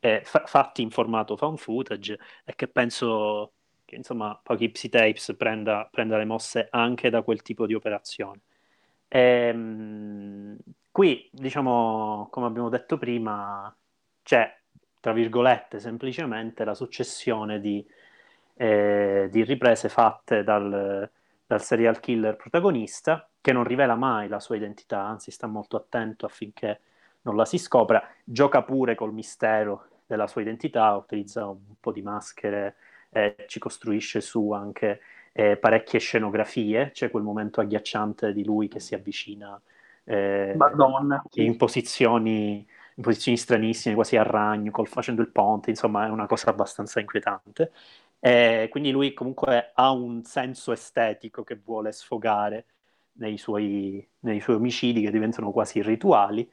eh, 0.00 0.22
fa- 0.24 0.44
fatti 0.46 0.82
in 0.82 0.90
formato 0.90 1.36
found 1.36 1.58
footage 1.58 2.18
e 2.44 2.54
che 2.54 2.68
penso 2.68 3.52
che 3.84 3.96
insomma 3.96 4.38
Poughkeepsie 4.42 4.88
Tapes 4.88 5.34
prenda, 5.36 5.88
prenda 5.90 6.16
le 6.16 6.24
mosse 6.24 6.68
anche 6.70 7.10
da 7.10 7.22
quel 7.22 7.42
tipo 7.42 7.66
di 7.66 7.74
operazione. 7.74 8.40
Ehm, 9.08 10.56
qui, 10.90 11.28
diciamo, 11.32 12.28
come 12.30 12.46
abbiamo 12.46 12.68
detto 12.68 12.98
prima, 12.98 13.74
c'è, 14.22 14.56
tra 15.00 15.12
virgolette, 15.12 15.80
semplicemente 15.80 16.64
la 16.64 16.74
successione 16.74 17.60
di, 17.60 17.84
eh, 18.54 19.28
di 19.30 19.42
riprese 19.44 19.88
fatte 19.88 20.44
dal, 20.44 21.10
dal 21.46 21.62
serial 21.62 21.98
killer 22.00 22.36
protagonista, 22.36 23.28
che 23.40 23.52
non 23.52 23.64
rivela 23.64 23.96
mai 23.96 24.28
la 24.28 24.38
sua 24.40 24.56
identità, 24.56 25.00
anzi 25.00 25.30
sta 25.32 25.46
molto 25.48 25.76
attento 25.76 26.26
affinché 26.26 26.80
non 27.22 27.36
la 27.36 27.44
si 27.44 27.58
scopra, 27.58 28.02
gioca 28.24 28.62
pure 28.62 28.94
col 28.94 29.12
mistero 29.12 29.86
della 30.06 30.26
sua 30.26 30.40
identità, 30.42 30.94
utilizza 30.94 31.46
un 31.46 31.74
po' 31.78 31.92
di 31.92 32.02
maschere, 32.02 32.76
eh, 33.10 33.44
ci 33.46 33.58
costruisce 33.58 34.20
su 34.20 34.52
anche 34.52 35.00
eh, 35.32 35.56
parecchie 35.56 35.98
scenografie, 36.00 36.90
c'è 36.92 37.10
quel 37.10 37.22
momento 37.22 37.60
agghiacciante 37.60 38.32
di 38.32 38.44
lui 38.44 38.68
che 38.68 38.80
si 38.80 38.94
avvicina 38.94 39.60
eh, 40.04 40.56
in, 41.34 41.56
posizioni, 41.56 42.66
in 42.94 43.02
posizioni 43.02 43.36
stranissime, 43.36 43.94
quasi 43.94 44.16
a 44.16 44.22
ragno, 44.22 44.70
col, 44.70 44.88
facendo 44.88 45.22
il 45.22 45.28
ponte, 45.30 45.70
insomma 45.70 46.06
è 46.06 46.10
una 46.10 46.26
cosa 46.26 46.50
abbastanza 46.50 47.00
inquietante. 47.00 47.72
Eh, 48.18 48.68
quindi 48.70 48.90
lui 48.90 49.14
comunque 49.14 49.70
ha 49.74 49.90
un 49.92 50.22
senso 50.24 50.72
estetico 50.72 51.42
che 51.42 51.58
vuole 51.62 51.92
sfogare 51.92 52.66
nei 53.12 53.38
suoi, 53.38 54.06
nei 54.20 54.40
suoi 54.40 54.56
omicidi 54.56 55.02
che 55.02 55.10
diventano 55.10 55.50
quasi 55.52 55.82
rituali. 55.82 56.48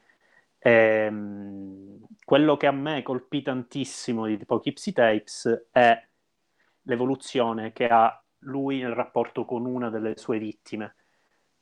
Ehm, 0.60 2.06
quello 2.24 2.58
che 2.58 2.68
a 2.68 2.72
me 2.72 3.04
colpì 3.04 3.42
tantissimo 3.42 4.26
di 4.26 4.38
Poughkeepsie 4.46 4.94
Tapes 4.94 5.68
è 5.72 6.06
l'evoluzione 6.84 7.72
che 7.74 7.88
ha 7.88 8.22
lui 8.40 8.82
nel 8.82 8.94
rapporto 8.94 9.46
con 9.46 9.66
una 9.66 9.90
delle 9.90 10.18
sue 10.18 10.40
vittime, 10.40 10.96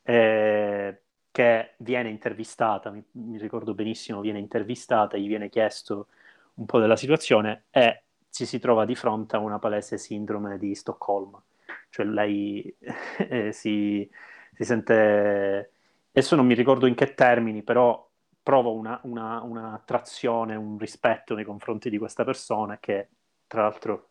eh, 0.03 1.01
che 1.31 1.73
viene 1.77 2.09
intervistata, 2.09 2.91
mi, 2.91 3.03
mi, 3.11 3.37
ricordo 3.37 3.73
benissimo, 3.73 4.21
viene 4.21 4.39
intervistata, 4.39 5.17
gli 5.17 5.27
viene 5.27 5.49
chiesto 5.49 6.07
un 6.55 6.65
po' 6.65 6.79
della 6.79 6.95
situazione 6.95 7.65
e 7.71 8.03
ci 8.29 8.45
si 8.45 8.59
trova 8.59 8.85
di 8.85 8.95
fronte 8.95 9.35
a 9.35 9.39
una 9.39 9.59
palese 9.59 9.97
sindrome 9.97 10.57
di 10.57 10.75
Stoccolma, 10.75 11.41
cioè 11.89 12.05
lei 12.05 12.73
eh, 13.29 13.51
si, 13.51 14.09
si, 14.53 14.63
sente, 14.63 15.71
adesso 16.09 16.35
non 16.35 16.45
mi 16.45 16.53
ricordo 16.53 16.85
in 16.85 16.95
che 16.95 17.13
termini, 17.13 17.63
però 17.63 18.04
prova 18.45 18.69
una, 18.69 18.99
una, 19.05 19.41
un'attrazione, 19.41 20.55
un 20.55 20.77
rispetto 20.77 21.33
nei 21.33 21.43
confronti 21.43 21.89
di 21.89 21.97
questa 21.97 22.23
persona 22.23 22.77
che 22.77 23.07
tra 23.47 23.63
l'altro 23.63 24.09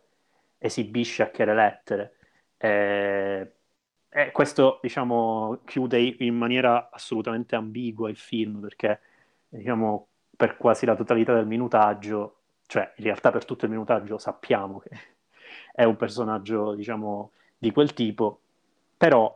esibisce 0.59 1.22
a 1.22 1.30
chiare 1.30 1.55
lettere. 1.55 2.16
Eh, 2.57 3.53
e 4.09 4.30
questo, 4.32 4.80
diciamo, 4.82 5.61
chiude 5.64 6.01
in 6.01 6.35
maniera 6.35 6.91
assolutamente 6.91 7.55
ambigua 7.55 8.11
il 8.11 8.16
film, 8.16 8.61
perché, 8.61 9.01
diciamo, 9.49 10.09
per 10.37 10.57
quasi 10.57 10.85
la 10.85 10.97
totalità 10.97 11.32
del 11.35 11.47
minutaggio, 11.47 12.39
cioè 12.66 12.93
in 12.97 13.05
realtà 13.05 13.30
per 13.30 13.45
tutto 13.45 13.66
il 13.66 13.70
minutaggio 13.70 14.18
sappiamo 14.18 14.80
che 14.80 14.91
è 15.72 15.85
un 15.85 15.95
personaggio, 15.95 16.74
diciamo, 16.74 17.30
di 17.57 17.70
quel 17.70 17.95
tipo, 17.95 18.41
però 18.97 19.32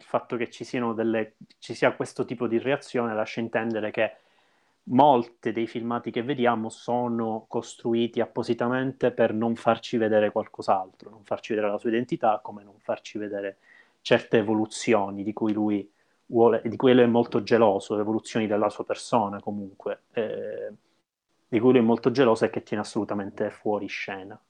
il 0.00 0.06
fatto 0.06 0.36
che 0.36 0.50
ci, 0.50 0.64
siano 0.64 0.94
delle, 0.94 1.34
ci 1.58 1.74
sia 1.74 1.92
questo 1.92 2.24
tipo 2.24 2.46
di 2.46 2.58
reazione 2.58 3.14
lascia 3.14 3.40
intendere 3.40 3.90
che 3.90 4.16
molte 4.84 5.52
dei 5.52 5.66
filmati 5.66 6.10
che 6.10 6.22
vediamo 6.22 6.70
sono 6.70 7.44
costruiti 7.46 8.20
appositamente 8.20 9.12
per 9.12 9.34
non 9.34 9.54
farci 9.56 9.98
vedere 9.98 10.32
qualcos'altro, 10.32 11.10
non 11.10 11.22
farci 11.22 11.52
vedere 11.52 11.70
la 11.70 11.78
sua 11.78 11.90
identità, 11.90 12.40
come 12.42 12.64
non 12.64 12.78
farci 12.78 13.18
vedere 13.18 13.58
certe 14.00 14.38
evoluzioni 14.38 15.22
di 15.22 15.34
cui 15.34 15.52
lui 15.52 15.88
vuole, 16.26 16.62
di 16.64 16.76
cui 16.76 16.94
lui 16.94 17.02
è 17.02 17.06
molto 17.06 17.42
geloso, 17.42 18.00
evoluzioni 18.00 18.46
della 18.46 18.70
sua 18.70 18.84
persona 18.84 19.38
comunque, 19.40 20.04
eh, 20.12 20.72
di 21.46 21.60
cui 21.60 21.72
lui 21.72 21.80
è 21.80 21.84
molto 21.84 22.10
geloso 22.10 22.46
e 22.46 22.50
che 22.50 22.62
tiene 22.62 22.82
assolutamente 22.82 23.50
fuori 23.50 23.86
scena. 23.86 24.40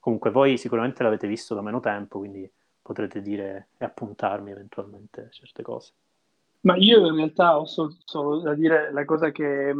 Comunque 0.00 0.30
voi 0.30 0.58
sicuramente 0.58 1.02
l'avete 1.04 1.28
visto 1.28 1.54
da 1.54 1.62
meno 1.62 1.78
tempo, 1.78 2.18
quindi 2.18 2.50
potrete 2.90 3.22
dire 3.22 3.68
e 3.78 3.84
appuntarmi 3.84 4.50
eventualmente 4.50 5.28
certe 5.30 5.62
cose. 5.62 5.92
Ma 6.62 6.74
io 6.76 7.06
in 7.06 7.14
realtà 7.14 7.56
ho 7.56 7.64
solo, 7.64 7.94
solo 8.04 8.40
da 8.40 8.54
dire 8.54 8.92
la 8.92 9.04
cosa 9.04 9.30
che, 9.30 9.72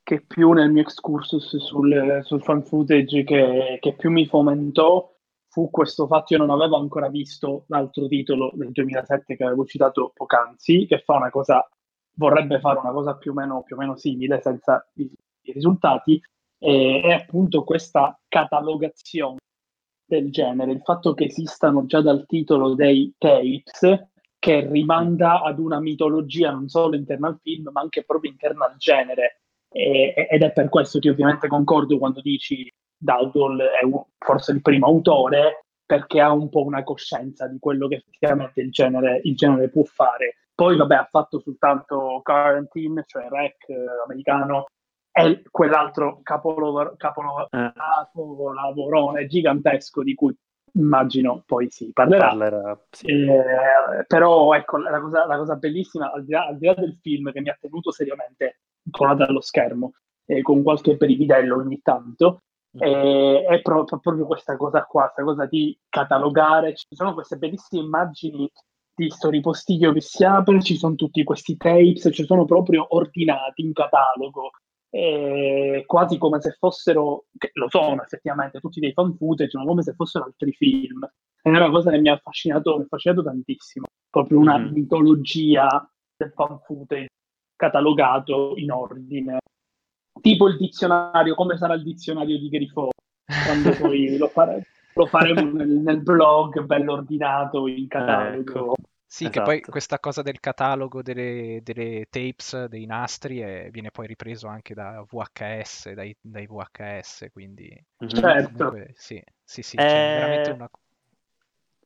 che, 0.00 0.20
più 0.20 0.52
nel 0.52 0.70
mio 0.70 0.82
excursus 0.82 1.56
sul, 1.56 2.20
sul 2.22 2.42
fan 2.42 2.62
footage 2.62 3.24
che, 3.24 3.78
che, 3.80 3.94
più 3.94 4.12
mi 4.12 4.26
fomentò 4.26 5.12
fu 5.48 5.70
questo 5.70 6.06
fatto, 6.06 6.34
io 6.34 6.38
non 6.38 6.50
avevo 6.50 6.76
ancora 6.76 7.08
visto 7.08 7.64
l'altro 7.66 8.06
titolo 8.06 8.52
del 8.54 8.70
2007 8.70 9.36
che 9.36 9.44
avevo 9.44 9.64
citato 9.64 10.12
poc'anzi, 10.14 10.86
che 10.86 11.00
fa 11.00 11.16
una 11.16 11.30
cosa, 11.30 11.68
vorrebbe 12.14 12.60
fare 12.60 12.78
una 12.78 12.92
cosa 12.92 13.16
più 13.16 13.32
o 13.32 13.34
meno, 13.34 13.64
più 13.64 13.74
o 13.74 13.78
meno 13.80 13.96
simile 13.96 14.40
senza 14.40 14.88
i, 14.94 15.10
i 15.42 15.52
risultati, 15.52 16.22
e, 16.58 17.00
è 17.02 17.10
appunto 17.10 17.64
questa 17.64 18.16
catalogazione 18.28 19.38
del 20.16 20.30
genere, 20.30 20.72
il 20.72 20.82
fatto 20.82 21.14
che 21.14 21.24
esistano 21.24 21.86
già 21.86 22.00
dal 22.00 22.26
titolo 22.26 22.74
dei 22.74 23.14
tapes 23.16 24.08
che 24.38 24.66
rimanda 24.66 25.42
ad 25.42 25.58
una 25.58 25.80
mitologia 25.80 26.50
non 26.50 26.68
solo 26.68 26.96
interna 26.96 27.28
al 27.28 27.38
film, 27.42 27.68
ma 27.72 27.80
anche 27.80 28.04
proprio 28.04 28.30
interna 28.30 28.66
al 28.66 28.76
genere. 28.76 29.42
E, 29.70 30.14
ed 30.28 30.42
è 30.42 30.52
per 30.52 30.68
questo 30.68 30.98
che 30.98 31.10
ovviamente 31.10 31.46
concordo 31.46 31.98
quando 31.98 32.20
dici 32.20 32.72
Dowdle 32.96 33.64
è 33.64 33.86
forse 34.18 34.52
il 34.52 34.62
primo 34.62 34.86
autore, 34.86 35.66
perché 35.84 36.20
ha 36.20 36.32
un 36.32 36.48
po' 36.48 36.64
una 36.64 36.82
coscienza 36.82 37.46
di 37.46 37.58
quello 37.58 37.88
che 37.88 37.96
effettivamente 37.96 38.60
il 38.60 38.70
genere, 38.70 39.20
il 39.24 39.36
genere 39.36 39.68
può 39.68 39.84
fare. 39.84 40.36
Poi, 40.54 40.76
vabbè, 40.76 40.94
ha 40.94 41.08
fatto 41.10 41.40
soltanto 41.40 42.20
Quarantine, 42.22 43.04
cioè 43.06 43.28
rec 43.28 43.68
eh, 43.68 43.74
americano, 44.04 44.66
e 45.22 45.42
quell'altro 45.50 46.20
capolavoro, 46.22 46.94
capolavoro, 46.96 47.48
gigantesco 49.26 50.02
di 50.02 50.14
cui 50.14 50.34
immagino 50.74 51.42
poi 51.46 51.68
si 51.70 51.90
parlerà. 51.92 52.28
parlerà 52.28 52.80
sì. 52.90 53.06
eh, 53.06 54.04
però 54.06 54.54
ecco, 54.54 54.78
la 54.78 55.00
cosa, 55.00 55.26
la 55.26 55.36
cosa 55.36 55.56
bellissima, 55.56 56.12
al 56.12 56.24
di, 56.24 56.32
là, 56.32 56.46
al 56.46 56.58
di, 56.58 56.66
là, 56.66 56.74
del 56.74 56.96
film 57.00 57.32
che 57.32 57.40
mi 57.40 57.48
ha 57.48 57.58
tenuto 57.60 57.90
seriamente 57.90 58.60
incollato 58.84 59.24
allo 59.24 59.40
schermo, 59.40 59.94
eh, 60.26 60.42
con 60.42 60.62
qualche 60.62 60.96
brividello 60.96 61.56
ogni 61.56 61.80
tanto, 61.82 62.42
E, 62.78 63.44
è 63.48 63.60
pro- 63.62 63.84
proprio 63.84 64.26
questa 64.26 64.56
cosa 64.56 64.84
qua, 64.84 65.10
questa 65.10 65.24
cosa 65.24 65.46
di 65.46 65.76
catalogare. 65.88 66.74
Ci 66.74 66.86
sono 66.90 67.14
queste 67.14 67.36
bellissime 67.36 67.82
immagini 67.82 68.50
di 68.94 69.10
sto 69.10 69.30
ripostiglio 69.30 69.92
che 69.92 70.00
si 70.00 70.24
apre, 70.24 70.62
ci 70.62 70.76
sono 70.76 70.94
tutti 70.94 71.24
questi 71.24 71.56
tapes, 71.56 72.10
ci 72.12 72.24
sono 72.24 72.44
proprio 72.44 72.86
ordinati 72.94 73.62
in 73.62 73.72
catalogo, 73.72 74.50
eh, 74.90 75.84
quasi 75.86 76.18
come 76.18 76.40
se 76.40 76.56
fossero, 76.58 77.26
lo 77.54 77.68
sono 77.68 78.02
effettivamente, 78.02 78.60
tutti 78.60 78.80
dei 78.80 78.92
fan 78.92 79.16
footage, 79.16 79.56
ma 79.56 79.64
come 79.64 79.82
se 79.82 79.94
fossero 79.94 80.24
altri 80.24 80.52
film. 80.52 81.08
È 81.40 81.48
una 81.48 81.70
cosa 81.70 81.90
che 81.90 81.98
mi 81.98 82.08
ha 82.08 82.14
affascinato, 82.14 82.74
mi 82.76 82.82
ha 82.82 82.84
affascinato 82.84 83.22
tantissimo, 83.22 83.86
proprio 84.10 84.38
una 84.38 84.58
mm. 84.58 84.72
mitologia 84.72 85.90
del 86.16 86.32
fan 86.34 86.58
footage 86.60 87.08
catalogato 87.56 88.54
in 88.56 88.72
ordine. 88.72 89.38
Tipo 90.20 90.48
il 90.48 90.56
dizionario, 90.56 91.34
come 91.34 91.56
sarà 91.56 91.74
il 91.74 91.82
dizionario 91.82 92.38
di 92.38 92.48
Grifo, 92.48 92.90
quando 93.46 93.70
poi 93.78 94.18
lo, 94.18 94.28
fare, 94.28 94.66
lo 94.94 95.06
faremo 95.06 95.50
nel, 95.52 95.68
nel, 95.68 96.02
blog, 96.02 96.62
bello 96.64 96.94
ordinato, 96.94 97.66
in 97.68 97.86
catalogo. 97.88 98.40
Ecco. 98.40 98.74
Sì, 99.12 99.24
esatto. 99.24 99.38
che 99.40 99.44
poi 99.44 99.54
esatto. 99.56 99.70
questa 99.72 99.98
cosa 99.98 100.22
del 100.22 100.38
catalogo 100.38 101.02
delle, 101.02 101.58
delle 101.64 102.06
tapes, 102.08 102.66
dei 102.66 102.86
nastri, 102.86 103.40
è, 103.40 103.68
viene 103.72 103.90
poi 103.90 104.06
ripreso 104.06 104.46
anche 104.46 104.72
da 104.72 105.04
VHS, 105.04 105.90
dai, 105.94 106.16
dai 106.20 106.46
VHS, 106.46 107.26
quindi... 107.32 107.68
Mhm. 107.98 108.08
Certo. 108.08 108.52
Comunque, 108.54 108.92
sì, 108.94 109.20
sì, 109.42 109.62
sì, 109.62 109.76
eh... 109.78 109.82
veramente 109.82 110.50
una... 110.50 110.70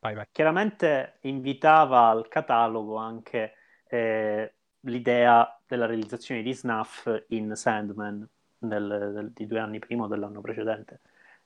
Vai, 0.01 0.15
vai. 0.15 0.27
Chiaramente 0.33 1.15
invitava 1.23 2.09
al 2.09 2.29
catalogo 2.29 2.97
anche 2.97 3.55
eh, 3.89 4.53
l'idea 4.81 5.59
della 5.67 5.87
realizzazione 5.87 6.43
di 6.43 6.53
Snuff 6.53 7.09
in 7.29 7.57
Sandman 7.57 8.29
del, 8.59 9.13
del, 9.15 9.31
di 9.33 9.47
due 9.47 9.61
anni 9.61 9.79
prima 9.79 10.05
o 10.05 10.09
dell'anno 10.09 10.43
precedente. 10.43 11.01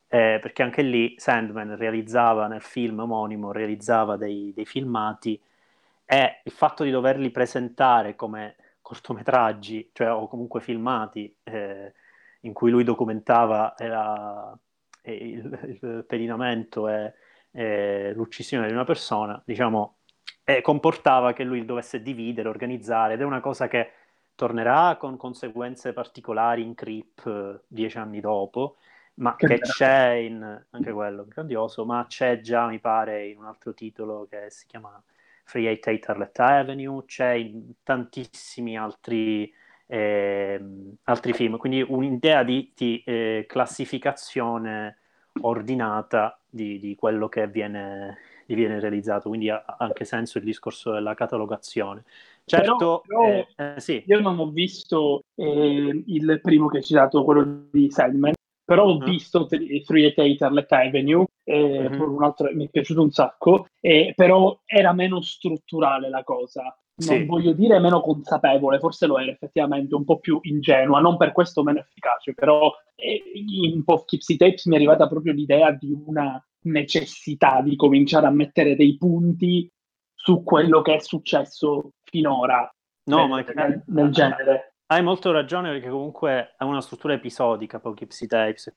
Eh, 0.09 0.41
perché 0.43 0.65
anche 0.65 0.83
lì 0.83 1.15
Sandman 1.19 1.77
realizzava 1.77 2.49
nel 2.49 2.63
film 2.63 2.99
omonimo, 2.99 3.53
realizzava 3.53 4.17
dei, 4.17 4.53
dei 4.53 4.67
filmati 4.67 5.41
è 6.09 6.41
il 6.43 6.53
fatto 6.53 6.85
di 6.85 6.91
doverli 6.91 7.31
presentare 7.31 8.17
come 8.17 8.57
cortometraggi, 8.81 9.91
cioè 9.93 10.11
o 10.11 10.27
comunque 10.27 10.63
filmati, 10.63 11.37
eh, 11.43 11.93
in 12.41 12.55
cui 12.55 12.71
lui 12.71 12.83
documentava 12.83 13.75
era, 13.77 14.59
eh, 15.03 15.13
il, 15.13 15.79
il, 15.83 16.05
pedinamento 16.07 16.89
e, 16.89 17.13
e, 17.51 18.15
l'uccisione 18.15 18.69
di 18.69 18.73
una 18.73 18.85
persona, 18.85 19.43
diciamo, 19.45 19.99
eh, 20.45 20.63
comportava 20.63 21.35
che 21.35 21.45
lui 21.45 21.67
dovesse 21.67 22.01
dividere, 22.01 22.49
organizzare, 22.49 23.13
ed 23.13 23.21
è 23.21 23.25
una 23.25 23.41
cosa 23.41 23.69
che 23.69 23.93
tornerà 24.35 24.97
con 24.97 25.19
conseguenze 25.19 25.93
particolari 25.93 26.63
in 26.63 26.75
Creep 26.75 27.27
eh, 27.27 27.61
dieci 27.67 27.99
anni 27.99 28.21
dopo, 28.21 28.77
ma 29.17 29.37
che, 29.37 29.47
che 29.47 29.59
c'è 29.59 30.13
in, 30.13 30.65
anche 30.71 30.91
quello 30.91 31.27
grandioso, 31.27 31.85
ma 31.85 32.07
c'è 32.09 32.41
già, 32.41 32.67
mi 32.67 32.79
pare, 32.79 33.27
in 33.27 33.37
un 33.37 33.45
altro 33.45 33.75
titolo 33.75 34.27
che 34.31 34.47
si 34.49 34.67
chiama 34.67 35.03
Free 35.49 35.67
88 35.71 36.11
Arletta 36.11 36.45
Avenue, 36.45 37.05
c'è 37.07 37.31
in 37.33 37.73
tantissimi 37.83 38.77
altri, 38.77 39.51
eh, 39.87 40.63
altri 41.05 41.33
film, 41.33 41.57
quindi 41.57 41.81
un'idea 41.81 42.43
di, 42.43 42.71
di 42.77 43.03
eh, 43.07 43.47
classificazione 43.49 44.99
ordinata 45.41 46.39
di, 46.47 46.79
di 46.79 46.95
quello 46.97 47.31
che 47.31 47.49
viene, 47.49 48.19
viene, 48.45 48.79
realizzato, 48.79 49.31
quindi 49.31 49.49
ha 49.49 49.65
anche 49.79 50.05
senso 50.05 50.37
il 50.37 50.45
discorso 50.45 50.93
della 50.93 51.15
catalogazione. 51.15 52.05
Certo, 52.45 52.77
però, 52.77 53.03
però 53.07 53.25
eh, 53.25 53.47
eh, 53.57 53.81
sì. 53.81 54.03
io 54.07 54.21
non 54.21 54.39
ho 54.39 54.51
visto 54.51 55.25
eh, 55.35 56.03
il 56.05 56.41
primo 56.43 56.69
che 56.69 56.77
hai 56.77 56.85
citato, 56.85 57.25
quello 57.25 57.69
di 57.71 57.91
Sandman, 57.91 58.35
però 58.69 58.85
ho 58.85 58.97
uh-huh. 58.97 59.05
visto 59.05 59.47
388 59.47 60.45
Arlette 60.45 60.75
Avenue, 60.75 61.25
eh, 61.43 61.87
uh-huh. 61.87 62.17
un 62.17 62.23
altro, 62.23 62.51
mi 62.53 62.67
è 62.67 62.69
piaciuto 62.69 63.01
un 63.01 63.11
sacco, 63.11 63.67
eh, 63.81 64.13
però 64.15 64.61
era 64.67 64.93
meno 64.93 65.23
strutturale 65.23 66.11
la 66.11 66.23
cosa. 66.23 66.65
Non 66.97 67.17
sì. 67.17 67.25
voglio 67.25 67.53
dire 67.53 67.79
meno 67.79 68.03
consapevole, 68.03 68.79
forse 68.79 69.07
lo 69.07 69.19
era 69.19 69.31
effettivamente 69.31 69.95
un 69.95 70.05
po' 70.05 70.19
più 70.19 70.39
ingenua, 70.43 71.01
non 71.01 71.17
per 71.17 71.33
questo 71.33 71.63
meno 71.63 71.79
efficace, 71.79 72.35
però 72.35 72.71
eh, 72.95 73.23
in 73.35 73.83
Poughkeepsie 73.85 74.37
Tapes 74.37 74.67
mi 74.67 74.75
è 74.75 74.77
arrivata 74.77 75.09
proprio 75.09 75.33
l'idea 75.33 75.71
di 75.71 75.97
una 76.05 76.39
necessità 76.65 77.63
di 77.63 77.75
cominciare 77.75 78.27
a 78.27 78.31
mettere 78.31 78.77
dei 78.77 78.99
punti 78.99 79.67
su 80.13 80.43
quello 80.43 80.83
che 80.83 80.97
è 80.97 80.99
successo 80.99 81.93
finora 82.03 82.71
no, 83.05 83.35
nel, 83.35 83.51
ma... 83.55 83.67
nel, 83.67 83.83
nel 83.87 84.11
genere. 84.11 84.75
Hai 84.91 85.03
molto 85.03 85.33
ragione 85.33 85.71
perché 85.71 85.91
comunque 85.91 86.55
è 86.57 86.63
una 86.65 86.81
struttura 86.81 87.13
episodica 87.13 87.79
Poughkeepsie 87.79 88.27
Tapes. 88.27 88.75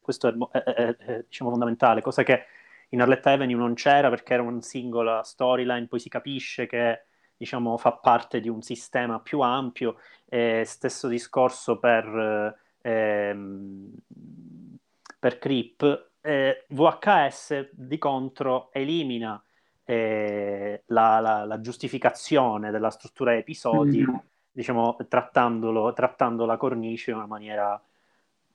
Questo 0.00 0.28
è, 0.28 0.58
è, 0.58 0.62
è, 0.62 0.96
è 0.96 1.24
diciamo, 1.28 1.50
fondamentale, 1.50 2.00
cosa 2.00 2.22
che 2.22 2.46
in 2.90 3.02
Arletta 3.02 3.32
Avenue 3.32 3.54
non 3.54 3.74
c'era 3.74 4.08
perché 4.08 4.32
era 4.32 4.42
una 4.42 4.62
singola 4.62 5.22
storyline, 5.22 5.86
poi 5.86 6.00
si 6.00 6.08
capisce 6.08 6.66
che 6.66 7.04
diciamo, 7.36 7.76
fa 7.76 7.92
parte 7.92 8.40
di 8.40 8.48
un 8.48 8.62
sistema 8.62 9.20
più 9.20 9.40
ampio. 9.40 9.98
Eh, 10.24 10.62
stesso 10.64 11.08
discorso 11.08 11.78
per, 11.78 12.56
eh, 12.80 13.36
per 15.18 15.38
Creep. 15.38 16.10
Eh, 16.22 16.64
VHS 16.68 17.68
di 17.72 17.98
contro 17.98 18.72
elimina 18.72 19.44
eh, 19.84 20.84
la, 20.86 21.20
la, 21.20 21.44
la, 21.44 21.60
giustificazione 21.60 22.70
della 22.70 22.88
struttura 22.88 23.36
episodi. 23.36 23.98
Mm-hmm 23.98 24.16
diciamo, 24.54 24.96
trattandolo, 25.08 25.92
trattando 25.92 26.46
la 26.46 26.56
cornice 26.56 27.10
in 27.10 27.16
una 27.16 27.26
maniera 27.26 27.82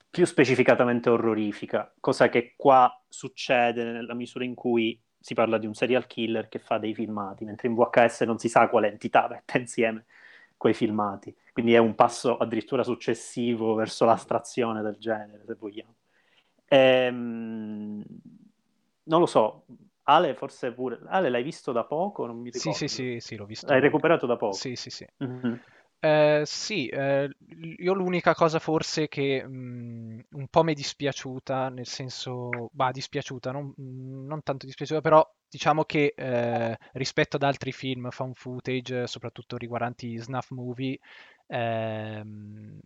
più 0.08 0.24
specificatamente 0.24 1.10
orrorifica, 1.10 1.92
cosa 2.00 2.28
che 2.30 2.54
qua 2.56 3.00
succede 3.06 3.84
nella 3.84 4.14
misura 4.14 4.44
in 4.44 4.54
cui 4.54 4.98
si 5.18 5.34
parla 5.34 5.58
di 5.58 5.66
un 5.66 5.74
serial 5.74 6.06
killer 6.06 6.48
che 6.48 6.58
fa 6.58 6.78
dei 6.78 6.94
filmati, 6.94 7.44
mentre 7.44 7.68
in 7.68 7.74
VHS 7.74 8.22
non 8.22 8.38
si 8.38 8.48
sa 8.48 8.68
quale 8.68 8.88
entità 8.88 9.28
mette 9.28 9.58
insieme 9.58 10.06
quei 10.56 10.72
filmati. 10.72 11.36
Quindi 11.52 11.74
è 11.74 11.78
un 11.78 11.94
passo 11.94 12.38
addirittura 12.38 12.82
successivo 12.82 13.74
verso 13.74 14.06
l'astrazione 14.06 14.80
del 14.80 14.96
genere, 14.98 15.44
se 15.46 15.54
vogliamo. 15.54 15.94
Ehm, 16.66 18.02
non 19.04 19.20
lo 19.20 19.26
so, 19.26 19.66
Ale 20.04 20.34
forse 20.34 20.72
pure... 20.72 20.98
Ale 21.06 21.28
l'hai 21.28 21.42
visto 21.42 21.72
da 21.72 21.84
poco? 21.84 22.24
Non 22.26 22.38
mi 22.38 22.50
ricordo. 22.50 22.72
Sì, 22.72 22.88
sì, 22.88 22.94
sì, 22.94 23.20
sì 23.20 23.36
l'ho 23.36 23.44
visto. 23.44 23.66
L'hai 23.66 23.80
recuperato 23.80 24.26
da 24.26 24.36
poco? 24.36 24.54
Sì, 24.54 24.74
sì, 24.74 24.90
sì. 24.90 25.06
Mm-hmm. 25.22 25.54
Eh, 26.02 26.42
sì, 26.46 26.88
eh, 26.88 27.28
io 27.76 27.92
l'unica 27.92 28.34
cosa 28.34 28.58
forse 28.58 29.06
che 29.06 29.46
mh, 29.46 29.50
mm, 29.52 30.20
un 30.30 30.48
po' 30.48 30.62
mi 30.62 30.72
è 30.72 30.74
dispiaciuta, 30.74 31.68
nel 31.68 31.86
senso, 31.86 32.70
bah, 32.72 32.90
dispiaciuta, 32.90 33.52
non, 33.52 33.74
non 33.76 34.42
tanto 34.42 34.64
dispiaciuta, 34.64 35.02
però 35.02 35.22
diciamo 35.46 35.84
che 35.84 36.14
eh, 36.16 36.78
rispetto 36.92 37.36
ad 37.36 37.42
altri 37.42 37.72
film 37.72 38.08
found 38.10 38.34
footage, 38.34 39.06
soprattutto 39.06 39.58
riguardanti 39.58 40.16
snuff 40.16 40.50
movie, 40.52 40.98
ehm, 41.48 42.80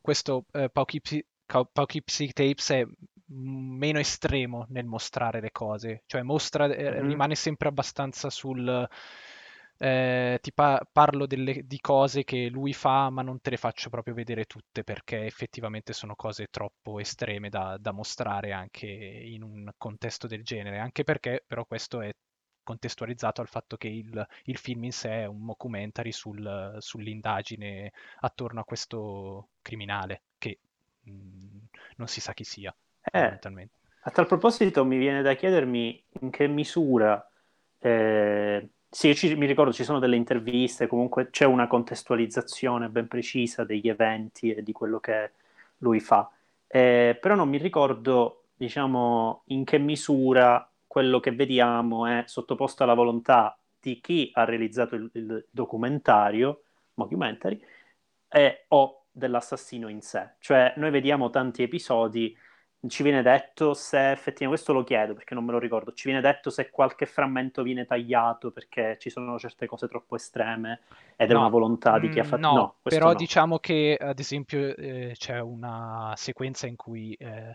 questo 0.00 0.46
eh, 0.52 0.70
Poughkeepsie, 0.70 1.26
Poughkeepsie 1.44 2.32
Tapes 2.32 2.70
è 2.70 2.86
meno 3.26 3.98
estremo 3.98 4.64
nel 4.70 4.86
mostrare 4.86 5.40
le 5.42 5.50
cose, 5.52 6.04
cioè 6.06 6.22
mostra, 6.22 6.68
mm-hmm. 6.68 7.06
rimane 7.06 7.34
sempre 7.34 7.68
abbastanza 7.68 8.30
sul 8.30 8.88
eh, 9.76 10.38
ti 10.40 10.52
pa- 10.52 10.86
parlo 10.90 11.26
delle, 11.26 11.66
di 11.66 11.80
cose 11.80 12.24
che 12.24 12.48
lui 12.48 12.72
fa, 12.72 13.10
ma 13.10 13.22
non 13.22 13.40
te 13.40 13.50
le 13.50 13.56
faccio 13.56 13.90
proprio 13.90 14.14
vedere 14.14 14.44
tutte 14.44 14.84
perché 14.84 15.24
effettivamente 15.24 15.92
sono 15.92 16.14
cose 16.14 16.46
troppo 16.50 17.00
estreme 17.00 17.48
da, 17.48 17.76
da 17.78 17.92
mostrare 17.92 18.52
anche 18.52 18.86
in 18.86 19.42
un 19.42 19.70
contesto 19.76 20.26
del 20.26 20.44
genere. 20.44 20.78
Anche 20.78 21.04
perché, 21.04 21.42
però, 21.46 21.64
questo 21.64 22.00
è 22.00 22.12
contestualizzato 22.62 23.40
al 23.40 23.48
fatto 23.48 23.76
che 23.76 23.88
il, 23.88 24.26
il 24.44 24.56
film 24.56 24.84
in 24.84 24.92
sé 24.92 25.22
è 25.22 25.26
un 25.26 25.44
documentary 25.44 26.12
sul, 26.12 26.76
sull'indagine 26.78 27.92
attorno 28.20 28.60
a 28.60 28.64
questo 28.64 29.48
criminale 29.60 30.22
che 30.38 30.58
mh, 31.02 31.10
mm, 31.10 31.58
non 31.96 32.08
si 32.08 32.20
sa 32.20 32.32
chi 32.32 32.44
sia. 32.44 32.74
Eh, 33.02 33.38
a 34.06 34.10
tal 34.10 34.26
proposito 34.26 34.84
mi 34.84 34.98
viene 34.98 35.22
da 35.22 35.34
chiedermi 35.34 36.04
in 36.20 36.30
che 36.30 36.46
misura 36.46 37.26
eh, 37.78 38.68
sì, 38.94 39.12
ci, 39.16 39.34
mi 39.34 39.46
ricordo 39.46 39.72
ci 39.72 39.82
sono 39.82 39.98
delle 39.98 40.14
interviste, 40.14 40.86
comunque 40.86 41.28
c'è 41.30 41.44
una 41.44 41.66
contestualizzazione 41.66 42.88
ben 42.88 43.08
precisa 43.08 43.64
degli 43.64 43.88
eventi 43.88 44.52
e 44.52 44.62
di 44.62 44.70
quello 44.70 45.00
che 45.00 45.32
lui 45.78 45.98
fa. 45.98 46.30
Eh, 46.68 47.18
però 47.20 47.34
non 47.34 47.48
mi 47.48 47.58
ricordo, 47.58 48.44
diciamo, 48.54 49.42
in 49.46 49.64
che 49.64 49.78
misura 49.78 50.70
quello 50.86 51.18
che 51.18 51.32
vediamo 51.32 52.06
è 52.06 52.22
sottoposto 52.26 52.84
alla 52.84 52.94
volontà 52.94 53.58
di 53.80 54.00
chi 54.00 54.30
ha 54.32 54.44
realizzato 54.44 54.94
il, 54.94 55.10
il 55.14 55.44
documentario, 55.50 56.62
documentary, 56.94 57.60
eh, 58.28 58.64
o 58.68 59.06
dell'assassino 59.10 59.88
in 59.88 60.02
sé. 60.02 60.34
Cioè, 60.38 60.74
noi 60.76 60.92
vediamo 60.92 61.30
tanti 61.30 61.64
episodi 61.64 62.36
ci 62.88 63.02
viene 63.02 63.22
detto 63.22 63.74
se 63.74 64.10
effettivamente, 64.10 64.46
questo 64.46 64.72
lo 64.72 64.84
chiedo 64.84 65.14
perché 65.14 65.34
non 65.34 65.44
me 65.44 65.52
lo 65.52 65.58
ricordo, 65.58 65.92
ci 65.92 66.08
viene 66.08 66.20
detto 66.20 66.50
se 66.50 66.70
qualche 66.70 67.06
frammento 67.06 67.62
viene 67.62 67.86
tagliato 67.86 68.50
perché 68.50 68.96
ci 68.98 69.10
sono 69.10 69.38
certe 69.38 69.66
cose 69.66 69.88
troppo 69.88 70.16
estreme 70.16 70.80
ed 71.16 71.30
no. 71.30 71.36
è 71.36 71.38
una 71.38 71.48
volontà 71.48 71.98
di 71.98 72.08
chi 72.08 72.18
ha 72.18 72.24
mm, 72.24 72.26
fatto... 72.26 72.42
No, 72.42 72.54
no 72.54 72.74
però 72.82 73.08
no. 73.08 73.14
diciamo 73.14 73.58
che 73.58 73.96
ad 74.00 74.18
esempio 74.18 74.74
eh, 74.76 75.12
c'è 75.16 75.40
una 75.40 76.12
sequenza 76.16 76.66
in 76.66 76.76
cui 76.76 77.14
eh, 77.14 77.54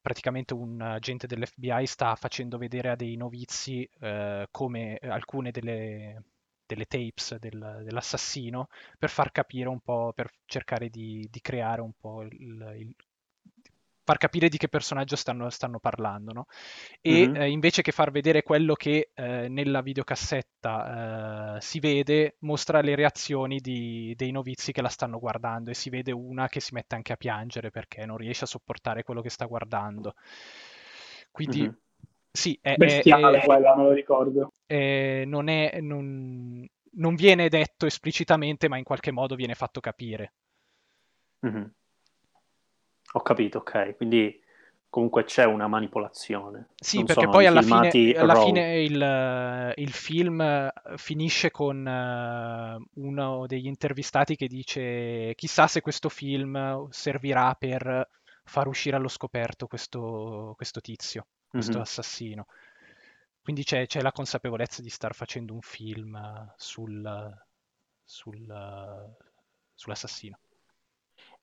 praticamente 0.00 0.54
un 0.54 0.80
agente 0.80 1.26
dell'FBI 1.26 1.86
sta 1.86 2.14
facendo 2.14 2.58
vedere 2.58 2.90
a 2.90 2.96
dei 2.96 3.16
novizi 3.16 3.88
eh, 4.00 4.46
come 4.50 4.98
alcune 5.02 5.50
delle, 5.50 6.22
delle 6.66 6.86
tapes 6.86 7.36
del, 7.38 7.82
dell'assassino 7.84 8.68
per 8.98 9.10
far 9.10 9.30
capire 9.32 9.68
un 9.68 9.80
po', 9.80 10.12
per 10.14 10.30
cercare 10.44 10.88
di, 10.90 11.26
di 11.30 11.40
creare 11.40 11.80
un 11.80 11.92
po' 11.98 12.22
il, 12.22 12.74
il, 12.76 12.94
far 14.06 14.18
capire 14.18 14.48
di 14.48 14.56
che 14.56 14.68
personaggio 14.68 15.16
stanno, 15.16 15.50
stanno 15.50 15.80
parlando, 15.80 16.32
no? 16.32 16.46
E 17.00 17.26
mm-hmm. 17.26 17.42
eh, 17.42 17.50
invece 17.50 17.82
che 17.82 17.90
far 17.90 18.12
vedere 18.12 18.44
quello 18.44 18.74
che 18.74 19.10
eh, 19.12 19.48
nella 19.48 19.80
videocassetta 19.80 21.56
eh, 21.56 21.60
si 21.60 21.80
vede, 21.80 22.36
mostra 22.40 22.80
le 22.82 22.94
reazioni 22.94 23.58
di, 23.58 24.14
dei 24.16 24.30
novizi 24.30 24.70
che 24.70 24.80
la 24.80 24.88
stanno 24.88 25.18
guardando 25.18 25.70
e 25.70 25.74
si 25.74 25.90
vede 25.90 26.12
una 26.12 26.48
che 26.48 26.60
si 26.60 26.72
mette 26.72 26.94
anche 26.94 27.14
a 27.14 27.16
piangere 27.16 27.70
perché 27.70 28.06
non 28.06 28.16
riesce 28.16 28.44
a 28.44 28.46
sopportare 28.46 29.02
quello 29.02 29.22
che 29.22 29.30
sta 29.30 29.44
guardando. 29.46 30.14
Quindi 31.32 31.62
mm-hmm. 31.62 31.72
sì, 32.30 32.56
è... 32.62 32.76
Bestiale 32.76 33.40
è, 33.40 33.44
quella, 33.44 33.76
me 33.76 33.82
lo 33.82 33.92
ricordo. 33.92 34.52
È, 34.64 35.24
non, 35.26 35.48
è, 35.48 35.80
non, 35.80 36.64
non 36.92 37.14
viene 37.16 37.48
detto 37.48 37.86
esplicitamente, 37.86 38.68
ma 38.68 38.78
in 38.78 38.84
qualche 38.84 39.10
modo 39.10 39.34
viene 39.34 39.54
fatto 39.54 39.80
capire. 39.80 40.32
Mm-hmm. 41.44 41.64
Ho 43.16 43.22
capito, 43.22 43.58
ok. 43.58 43.96
Quindi 43.96 44.42
comunque 44.90 45.24
c'è 45.24 45.44
una 45.44 45.66
manipolazione. 45.68 46.68
Sì, 46.74 46.98
non 46.98 47.06
perché 47.06 47.28
poi 47.28 47.46
alla 47.46 47.62
fine, 47.62 48.12
alla 48.12 48.34
fine 48.42 48.82
il, 48.82 49.72
il, 49.76 49.92
film 49.92 50.70
finisce 50.96 51.50
con 51.50 51.78
uh, 51.86 53.00
uno 53.00 53.46
degli 53.46 53.66
intervistati 53.66 54.36
che 54.36 54.46
dice 54.46 55.32
chissà 55.34 55.66
se 55.66 55.80
questo 55.80 56.10
film 56.10 56.88
servirà 56.90 57.54
per 57.58 58.06
far 58.44 58.68
uscire 58.68 58.96
allo 58.96 59.08
scoperto 59.08 59.66
questo, 59.66 60.52
questo 60.54 60.80
tizio, 60.82 61.26
questo 61.48 61.72
mm-hmm. 61.72 61.80
assassino. 61.80 62.46
Quindi 63.40 63.64
c'è, 63.64 63.86
c'è, 63.86 64.02
la 64.02 64.12
consapevolezza 64.12 64.82
di 64.82 64.90
star 64.90 65.14
facendo 65.14 65.54
un 65.54 65.62
film 65.62 66.52
sul, 66.56 67.34
sul, 68.04 69.14
sull'assassino. 69.74 70.38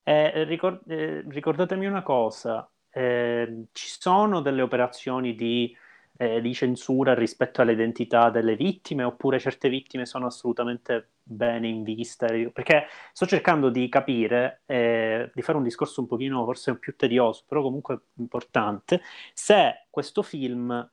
Eh, 0.05 0.43
ricord- 0.43 0.89
eh, 0.89 1.23
ricordatemi 1.27 1.85
una 1.85 2.03
cosa, 2.03 2.69
eh, 2.89 3.67
ci 3.71 3.87
sono 3.87 4.41
delle 4.41 4.61
operazioni 4.61 5.33
di, 5.33 5.75
eh, 6.17 6.41
di, 6.41 6.53
censura 6.53 7.13
rispetto 7.13 7.61
all'identità 7.61 8.29
delle 8.29 8.55
vittime 8.57 9.03
oppure 9.03 9.39
certe 9.39 9.69
vittime 9.69 10.05
sono 10.05 10.25
assolutamente 10.25 11.11
bene 11.23 11.69
in 11.69 11.83
vista? 11.83 12.27
Perché 12.27 12.87
sto 13.13 13.25
cercando 13.25 13.69
di 13.69 13.87
capire, 13.87 14.63
eh, 14.65 15.31
di 15.33 15.41
fare 15.41 15.57
un 15.57 15.63
discorso 15.63 16.01
un 16.01 16.07
pochino 16.07 16.43
forse 16.43 16.77
più 16.77 16.95
tedioso, 16.97 17.45
però 17.47 17.61
comunque 17.61 18.07
importante, 18.15 19.01
se 19.33 19.87
questo 19.89 20.21
film, 20.21 20.91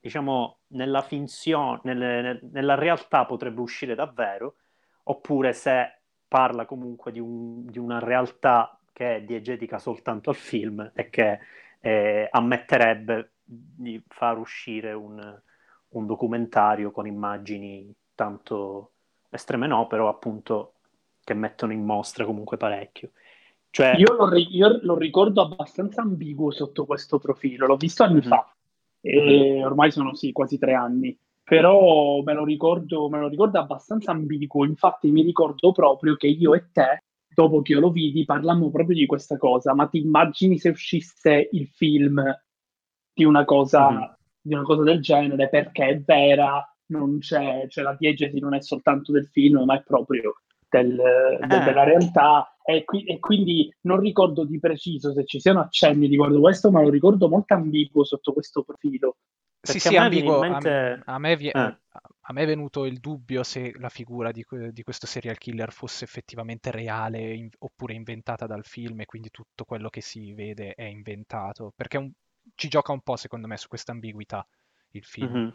diciamo, 0.00 0.60
nella 0.68 1.02
finzione, 1.02 1.80
nelle, 1.84 2.40
nella 2.52 2.74
realtà 2.76 3.26
potrebbe 3.26 3.60
uscire 3.60 3.94
davvero, 3.94 4.56
oppure 5.04 5.52
se 5.52 5.99
parla 6.30 6.64
comunque 6.64 7.10
di, 7.10 7.18
un, 7.18 7.66
di 7.66 7.80
una 7.80 7.98
realtà 7.98 8.78
che 8.92 9.16
è 9.16 9.22
diegetica 9.22 9.80
soltanto 9.80 10.30
al 10.30 10.36
film 10.36 10.92
e 10.94 11.10
che 11.10 11.40
eh, 11.80 12.28
ammetterebbe 12.30 13.32
di 13.42 14.00
far 14.06 14.38
uscire 14.38 14.92
un, 14.92 15.40
un, 15.88 16.06
documentario 16.06 16.92
con 16.92 17.08
immagini 17.08 17.92
tanto 18.14 18.92
estreme 19.28 19.66
no, 19.66 19.88
però 19.88 20.08
appunto 20.08 20.74
che 21.24 21.34
mettono 21.34 21.72
in 21.72 21.84
mostra 21.84 22.24
comunque 22.24 22.56
parecchio. 22.56 23.10
Cioè... 23.70 23.96
Io, 23.96 24.14
lo, 24.14 24.32
io, 24.36 24.78
lo, 24.82 24.96
ricordo 24.96 25.42
abbastanza 25.42 26.02
ambiguo 26.02 26.52
sotto 26.52 26.84
questo 26.84 27.18
profilo, 27.18 27.66
l'ho 27.66 27.76
visto 27.76 28.04
anni 28.04 28.20
mm-hmm. 28.20 28.28
fa, 28.28 28.54
e 29.00 29.64
ormai 29.64 29.90
sono 29.90 30.14
sì, 30.14 30.30
quasi 30.30 30.58
tre 30.58 30.74
anni 30.74 31.18
però 31.50 32.22
me 32.22 32.32
lo, 32.32 32.44
ricordo, 32.44 33.08
me 33.08 33.18
lo 33.18 33.26
ricordo 33.26 33.58
abbastanza 33.58 34.12
ambiguo. 34.12 34.64
Infatti, 34.64 35.10
mi 35.10 35.22
ricordo 35.22 35.72
proprio 35.72 36.14
che 36.14 36.28
io 36.28 36.54
e 36.54 36.70
te, 36.70 37.02
dopo 37.34 37.60
che 37.60 37.72
io 37.72 37.80
lo 37.80 37.90
vidi, 37.90 38.24
parlammo 38.24 38.70
proprio 38.70 38.94
di 38.94 39.04
questa 39.04 39.36
cosa. 39.36 39.74
Ma 39.74 39.88
ti 39.88 39.98
immagini 39.98 40.58
se 40.58 40.68
uscisse 40.68 41.48
il 41.50 41.66
film 41.66 42.22
di 43.12 43.24
una 43.24 43.44
cosa, 43.44 43.90
mm-hmm. 43.90 44.02
di 44.42 44.54
una 44.54 44.62
cosa 44.62 44.84
del 44.84 45.00
genere? 45.00 45.48
Perché 45.48 45.86
è 45.88 45.98
vera, 45.98 46.64
non 46.92 47.18
c'è, 47.18 47.66
cioè 47.66 47.82
la 47.82 47.96
diegesi 47.98 48.38
non 48.38 48.54
è 48.54 48.60
soltanto 48.60 49.10
del 49.10 49.26
film, 49.26 49.64
ma 49.64 49.74
è 49.74 49.82
proprio 49.82 50.42
del, 50.68 50.96
eh. 51.00 51.46
della 51.48 51.82
realtà. 51.82 52.54
E, 52.62 52.84
qui, 52.84 53.02
e, 53.06 53.18
quindi 53.18 53.68
non 53.80 53.98
ricordo 53.98 54.44
di 54.44 54.60
preciso 54.60 55.12
se 55.12 55.24
ci 55.24 55.40
siano 55.40 55.58
accenni 55.58 56.06
riguardo 56.06 56.38
questo, 56.38 56.70
ma 56.70 56.80
lo 56.80 56.90
ricordo 56.90 57.28
molto 57.28 57.54
ambiguo 57.54 58.04
sotto 58.04 58.32
questo 58.32 58.62
profilo. 58.62 59.16
Sì, 59.62 59.78
sì, 59.78 59.96
a 59.96 60.08
me, 60.08 60.22
mente... 60.22 61.02
a, 61.04 61.14
a, 61.14 61.18
me 61.18 61.36
vi... 61.36 61.48
eh. 61.48 61.58
a, 61.58 62.32
me 62.32 62.42
è 62.42 62.46
venuto 62.46 62.86
il 62.86 62.98
dubbio 62.98 63.42
se 63.42 63.72
la 63.78 63.90
figura 63.90 64.32
di, 64.32 64.44
di 64.70 64.82
questo 64.82 65.06
serial 65.06 65.36
killer 65.36 65.70
fosse 65.70 66.04
effettivamente 66.04 66.70
reale 66.70 67.34
in... 67.34 67.48
oppure 67.58 67.92
inventata 67.92 68.46
dal 68.46 68.64
film 68.64 69.00
e 69.00 69.06
quindi 69.06 69.30
tutto 69.30 69.64
quello 69.64 69.90
che 69.90 70.00
si 70.00 70.32
vede 70.32 70.74
è 70.74 70.84
inventato, 70.84 71.72
perché 71.76 71.98
un... 71.98 72.10
ci 72.54 72.68
gioca 72.68 72.92
un 72.92 73.00
po' 73.00 73.16
secondo 73.16 73.46
me 73.46 73.58
su 73.58 73.68
questa 73.68 73.92
ambiguità 73.92 74.46
il 74.92 75.04
film. 75.04 75.32
Mm-hmm. 75.32 75.48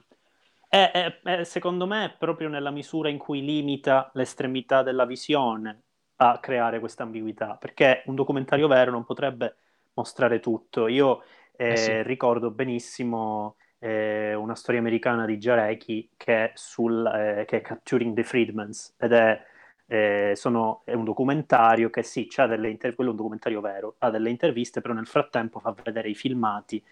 È, 0.67 0.91
è, 0.91 1.21
è, 1.21 1.43
secondo 1.43 1.87
me 1.87 2.05
è 2.05 2.15
proprio 2.15 2.47
nella 2.47 2.71
misura 2.71 3.09
in 3.09 3.17
cui 3.17 3.43
limita 3.43 4.11
l'estremità 4.13 4.83
della 4.83 5.05
visione 5.05 5.81
a 6.17 6.39
creare 6.39 6.79
questa 6.79 7.03
ambiguità, 7.03 7.55
perché 7.55 8.03
un 8.05 8.15
documentario 8.15 8.67
vero 8.67 8.91
non 8.91 9.03
potrebbe 9.03 9.55
mostrare 9.93 10.39
tutto. 10.39 10.87
Io 10.87 11.23
eh, 11.55 11.71
eh 11.71 11.77
sì. 11.77 12.03
ricordo 12.03 12.51
benissimo 12.51 13.55
eh, 13.85 14.33
una 14.33 14.55
storia 14.55 14.81
americana 14.81 15.25
di 15.25 15.37
Jarecki 15.37 16.09
che 16.17 16.45
è, 16.45 16.51
sul, 16.55 17.05
eh, 17.05 17.45
che 17.45 17.57
è 17.57 17.61
Capturing 17.61 18.15
the 18.15 18.23
Freedmans 18.23 18.95
ed 18.97 19.11
è, 19.13 19.39
eh, 19.85 20.33
sono, 20.35 20.81
è, 20.85 20.93
un 20.93 21.03
documentario 21.03 21.91
che 21.91 22.01
sì, 22.01 22.27
inter- 22.27 22.95
quello 22.95 23.11
è 23.11 23.13
un 23.13 23.17
documentario 23.17 23.61
vero, 23.61 23.95
ha 23.99 24.09
delle 24.09 24.31
interviste, 24.31 24.81
però 24.81 24.95
nel 24.95 25.05
frattempo 25.05 25.59
fa 25.59 25.75
vedere 25.83 26.09
i 26.09 26.15
filmati 26.15 26.83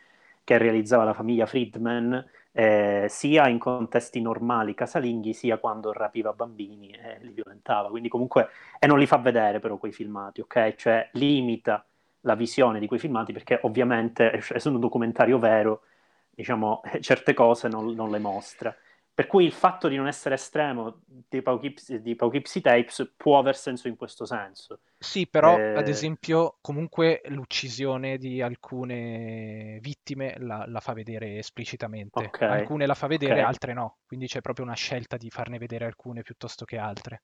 che 0.43 0.57
realizzava 0.59 1.03
la 1.03 1.13
famiglia 1.13 1.47
Friedman 1.47 2.23
eh, 2.51 3.07
sia 3.09 3.47
in 3.47 3.57
contesti 3.57 4.21
normali 4.21 4.75
casalinghi 4.75 5.33
sia 5.33 5.57
quando 5.57 5.91
rapiva 5.93 6.31
bambini 6.33 6.91
e 6.91 7.17
li 7.21 7.31
violentava. 7.31 7.89
Quindi 7.89 8.09
comunque 8.09 8.49
e 8.77 8.85
non 8.85 8.99
li 8.99 9.07
fa 9.07 9.17
vedere 9.17 9.59
però 9.59 9.77
quei 9.77 9.93
filmati 9.93 10.41
ok? 10.41 10.75
Cioè 10.75 11.09
limita 11.13 11.83
la 12.21 12.35
visione 12.35 12.79
di 12.79 12.85
quei 12.87 12.99
filmati 12.99 13.33
perché 13.33 13.59
ovviamente 13.63 14.31
essendo 14.31 14.77
un 14.77 14.81
documentario 14.81 15.39
vero 15.39 15.81
diciamo, 16.33 16.81
certe 17.01 17.33
cose 17.33 17.67
non, 17.67 17.93
non, 17.93 18.09
le 18.09 18.19
mostra. 18.19 18.75
Per 19.15 19.27
cui 19.27 19.45
il 19.45 19.51
fatto 19.51 19.87
di 19.87 19.95
non 19.95 20.07
essere 20.07 20.35
estremo 20.35 21.01
di 21.05 21.43
Poughkeepsie, 21.43 22.01
di 22.01 22.15
Poughkeepsie 22.15 22.61
Tapes 22.61 23.13
può 23.15 23.37
aver 23.37 23.55
senso 23.55 23.87
in 23.87 23.95
questo 23.95 24.25
senso. 24.25 24.79
Sì, 24.97 25.27
però 25.27 25.55
eh... 25.55 25.75
ad 25.75 25.87
esempio 25.87 26.57
comunque 26.61 27.21
l'uccisione 27.25 28.17
di 28.17 28.41
alcune 28.41 29.77
vittime 29.81 30.35
la, 30.39 30.65
la 30.67 30.79
fa 30.79 30.93
vedere 30.93 31.37
esplicitamente. 31.37 32.25
Okay. 32.25 32.61
Alcune 32.61 32.87
la 32.87 32.95
fa 32.95 33.05
vedere, 33.05 33.33
okay. 33.33 33.45
altre 33.45 33.73
no. 33.73 33.97
Quindi 34.07 34.25
c'è 34.25 34.41
proprio 34.41 34.65
una 34.65 34.73
scelta 34.73 35.15
di 35.15 35.29
farne 35.29 35.59
vedere 35.59 35.85
alcune 35.85 36.23
piuttosto 36.23 36.65
che 36.65 36.79
altre. 36.79 37.21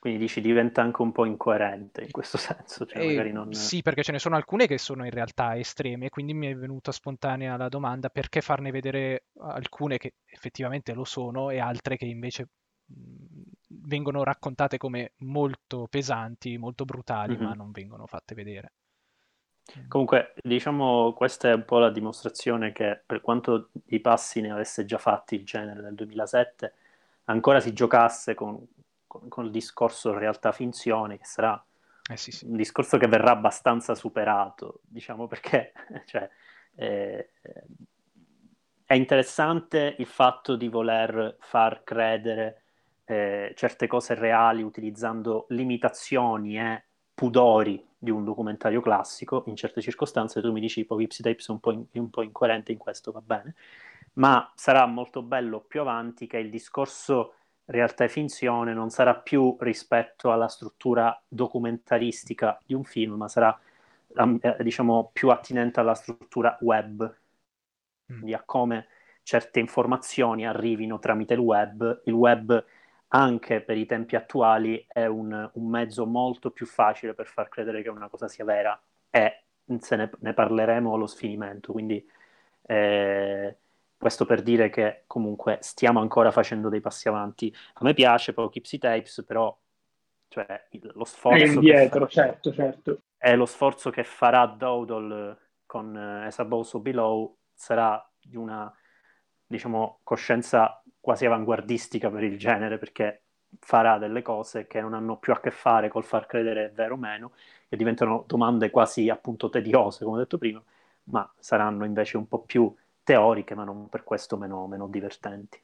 Quindi 0.00 0.18
dici 0.18 0.40
diventa 0.40 0.80
anche 0.80 1.02
un 1.02 1.12
po' 1.12 1.26
incoerente 1.26 2.00
in 2.00 2.10
questo 2.10 2.38
senso. 2.40 2.86
Cioè 2.86 3.02
eh, 3.02 3.32
non... 3.32 3.52
Sì, 3.52 3.82
perché 3.82 4.02
ce 4.02 4.12
ne 4.12 4.18
sono 4.18 4.34
alcune 4.34 4.66
che 4.66 4.78
sono 4.78 5.04
in 5.04 5.10
realtà 5.10 5.58
estreme, 5.58 6.08
quindi 6.08 6.32
mi 6.32 6.46
è 6.46 6.56
venuta 6.56 6.90
spontanea 6.90 7.58
la 7.58 7.68
domanda 7.68 8.08
perché 8.08 8.40
farne 8.40 8.70
vedere 8.70 9.24
alcune 9.40 9.98
che 9.98 10.14
effettivamente 10.24 10.94
lo 10.94 11.04
sono 11.04 11.50
e 11.50 11.58
altre 11.58 11.98
che 11.98 12.06
invece 12.06 12.48
vengono 13.68 14.24
raccontate 14.24 14.78
come 14.78 15.12
molto 15.18 15.86
pesanti, 15.86 16.56
molto 16.56 16.86
brutali, 16.86 17.34
mm-hmm. 17.34 17.44
ma 17.44 17.52
non 17.52 17.70
vengono 17.70 18.06
fatte 18.06 18.34
vedere. 18.34 18.72
Comunque, 19.86 20.32
diciamo, 20.42 21.12
questa 21.12 21.50
è 21.50 21.52
un 21.52 21.66
po' 21.66 21.78
la 21.78 21.90
dimostrazione 21.90 22.72
che 22.72 23.02
per 23.04 23.20
quanto 23.20 23.68
di 23.72 24.00
passi 24.00 24.40
ne 24.40 24.50
avesse 24.50 24.86
già 24.86 24.96
fatti 24.96 25.34
il 25.34 25.44
genere 25.44 25.82
nel 25.82 25.94
2007, 25.94 26.72
ancora 27.24 27.60
si 27.60 27.74
giocasse 27.74 28.34
con 28.34 28.66
con, 29.10 29.26
con 29.26 29.46
il 29.46 29.50
discorso 29.50 30.16
realtà-finzione, 30.16 31.18
che 31.18 31.24
sarà 31.24 31.60
eh 32.08 32.16
sì, 32.16 32.30
sì. 32.30 32.46
un 32.46 32.54
discorso 32.56 32.96
che 32.96 33.08
verrà 33.08 33.32
abbastanza 33.32 33.96
superato, 33.96 34.82
diciamo 34.84 35.26
perché 35.26 35.72
cioè, 36.06 36.30
eh, 36.76 37.30
è 38.84 38.94
interessante 38.94 39.96
il 39.98 40.06
fatto 40.06 40.54
di 40.54 40.68
voler 40.68 41.36
far 41.40 41.82
credere 41.82 42.62
eh, 43.04 43.52
certe 43.56 43.88
cose 43.88 44.14
reali 44.14 44.62
utilizzando 44.62 45.46
limitazioni 45.48 46.56
e 46.56 46.84
pudori 47.12 47.84
di 47.98 48.10
un 48.10 48.24
documentario 48.24 48.80
classico, 48.80 49.42
in 49.46 49.56
certe 49.56 49.80
circostanze 49.80 50.40
tu 50.40 50.52
mi 50.52 50.60
dici 50.60 50.84
Poughkeepsie 50.84 51.24
Tapes 51.24 51.48
è 51.48 51.50
un 51.50 51.58
po', 51.58 51.72
in, 51.72 51.86
un 51.94 52.10
po' 52.10 52.22
incoerente 52.22 52.70
in 52.70 52.78
questo, 52.78 53.10
va 53.10 53.20
bene, 53.20 53.56
ma 54.14 54.50
sarà 54.54 54.86
molto 54.86 55.22
bello 55.22 55.60
più 55.60 55.80
avanti 55.80 56.28
che 56.28 56.38
il 56.38 56.50
discorso 56.50 57.34
realtà 57.70 58.04
e 58.04 58.08
finzione 58.08 58.74
non 58.74 58.90
sarà 58.90 59.14
più 59.14 59.56
rispetto 59.60 60.32
alla 60.32 60.48
struttura 60.48 61.18
documentaristica 61.26 62.60
di 62.64 62.74
un 62.74 62.84
film, 62.84 63.14
ma 63.14 63.28
sarà 63.28 63.58
eh, 64.40 64.56
diciamo 64.62 65.10
più 65.12 65.30
attinente 65.30 65.80
alla 65.80 65.94
struttura 65.94 66.56
web, 66.60 67.02
mm. 68.12 68.16
quindi 68.16 68.34
a 68.34 68.42
come 68.44 68.88
certe 69.22 69.60
informazioni 69.60 70.46
arrivino 70.46 70.98
tramite 70.98 71.34
il 71.34 71.40
web. 71.40 72.02
Il 72.04 72.12
web 72.14 72.64
anche 73.08 73.60
per 73.60 73.76
i 73.76 73.86
tempi 73.86 74.16
attuali 74.16 74.84
è 74.88 75.06
un, 75.06 75.50
un 75.54 75.68
mezzo 75.68 76.06
molto 76.06 76.50
più 76.50 76.66
facile 76.66 77.14
per 77.14 77.26
far 77.26 77.48
credere 77.48 77.82
che 77.82 77.88
una 77.88 78.08
cosa 78.08 78.28
sia 78.28 78.44
vera 78.44 78.80
e 79.10 79.44
se 79.78 79.96
ne, 79.96 80.10
ne 80.20 80.34
parleremo 80.34 80.92
allo 80.94 81.06
sfinimento, 81.06 81.72
quindi 81.72 82.04
eh, 82.62 83.56
questo 84.00 84.24
per 84.24 84.40
dire 84.40 84.70
che 84.70 85.02
comunque 85.06 85.58
stiamo 85.60 86.00
ancora 86.00 86.30
facendo 86.30 86.70
dei 86.70 86.80
passi 86.80 87.06
avanti. 87.06 87.54
A 87.74 87.80
me 87.84 87.92
piace 87.92 88.32
Poughkeepsie 88.32 88.78
Tapes, 88.78 89.22
però 89.26 89.54
cioè, 90.28 90.68
lo 90.94 91.04
sforzo... 91.04 91.44
È 91.44 91.46
indietro, 91.46 92.06
fa... 92.06 92.10
certo, 92.10 92.50
certo. 92.50 93.00
È 93.18 93.36
lo 93.36 93.44
sforzo 93.44 93.90
che 93.90 94.02
farà 94.02 94.46
Dowdle 94.46 95.36
con 95.66 95.94
As 95.94 96.38
Above 96.38 96.64
So 96.64 96.80
Below 96.80 97.36
sarà 97.52 98.02
di 98.18 98.36
una, 98.36 98.74
diciamo, 99.46 99.98
coscienza 100.02 100.82
quasi 100.98 101.26
avanguardistica 101.26 102.10
per 102.10 102.22
il 102.22 102.38
genere, 102.38 102.78
perché 102.78 103.24
farà 103.58 103.98
delle 103.98 104.22
cose 104.22 104.66
che 104.66 104.80
non 104.80 104.94
hanno 104.94 105.18
più 105.18 105.34
a 105.34 105.40
che 105.40 105.50
fare 105.50 105.90
col 105.90 106.04
far 106.04 106.24
credere 106.24 106.66
è 106.66 106.72
vero 106.72 106.94
o 106.94 106.96
meno, 106.96 107.32
che 107.68 107.76
diventano 107.76 108.24
domande 108.26 108.70
quasi 108.70 109.10
appunto 109.10 109.50
tediose, 109.50 110.04
come 110.04 110.16
ho 110.16 110.20
detto 110.20 110.38
prima, 110.38 110.62
ma 111.04 111.30
saranno 111.38 111.84
invece 111.84 112.16
un 112.16 112.26
po' 112.26 112.40
più 112.40 112.74
teoriche, 113.10 113.56
ma 113.56 113.64
non 113.64 113.88
per 113.88 114.04
questo 114.04 114.36
meno, 114.36 114.68
meno 114.68 114.86
divertenti. 114.86 115.60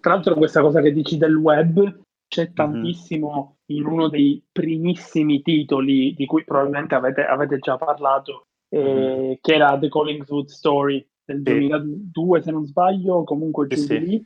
Tra 0.00 0.14
l'altro 0.14 0.36
questa 0.36 0.60
cosa 0.60 0.80
che 0.80 0.92
dici 0.92 1.18
del 1.18 1.34
web 1.34 2.02
c'è 2.28 2.46
mhm. 2.46 2.54
tantissimo 2.54 3.56
mm-hmm. 3.68 3.80
in 3.80 3.86
uno 3.86 4.08
dei 4.08 4.40
primissimi 4.52 5.42
titoli 5.42 6.14
di 6.14 6.26
cui 6.26 6.44
probabilmente 6.44 6.94
avete, 6.94 7.24
avete 7.24 7.58
già 7.58 7.76
parlato, 7.76 8.46
eh, 8.68 8.78
mm-hmm. 8.78 9.32
che 9.40 9.54
era 9.54 9.76
The 9.76 9.88
Collingswood 9.88 10.46
Story 10.46 11.04
del 11.24 11.42
sì. 11.44 11.52
2002 11.58 12.42
se 12.42 12.50
non 12.52 12.64
sbaglio, 12.64 13.24
comunque 13.24 13.66
giù 13.66 13.80
sì, 13.80 13.98
lì. 13.98 14.24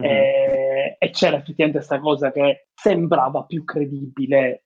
Mm-hmm. 0.00 0.10
Eh, 0.10 0.96
e 0.98 1.10
c'era 1.10 1.36
effettivamente 1.36 1.78
questa 1.78 2.00
cosa 2.00 2.32
che 2.32 2.66
sembrava 2.74 3.44
più 3.44 3.62
credibile 3.62 4.64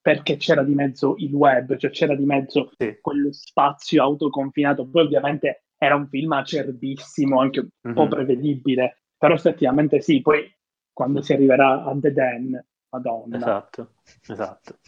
perché 0.00 0.36
c'era 0.36 0.62
di 0.62 0.74
mezzo 0.74 1.16
il 1.18 1.34
web, 1.34 1.76
cioè 1.76 1.90
c'era 1.90 2.14
di 2.14 2.24
mezzo 2.24 2.70
sì. 2.78 2.98
quello 3.00 3.32
spazio 3.32 4.00
autoconfinato. 4.04 4.88
Poi 4.88 5.02
ovviamente 5.02 5.64
era 5.82 5.94
un 5.94 6.08
film 6.08 6.32
acerbissimo, 6.32 7.40
anche 7.40 7.60
un 7.60 7.68
mm-hmm. 7.86 7.94
po' 7.94 8.02
mhm. 8.02 8.08
prevedibile, 8.10 9.04
però 9.16 9.32
effettivamente 9.32 10.02
sì, 10.02 10.20
poi 10.20 10.54
quando 10.92 11.22
si 11.22 11.32
arriverà 11.32 11.84
a 11.84 11.96
The 11.98 12.12
Den, 12.12 12.66
madonna. 12.90 13.36
Esatto, 13.38 13.94
esatto. 14.28 14.78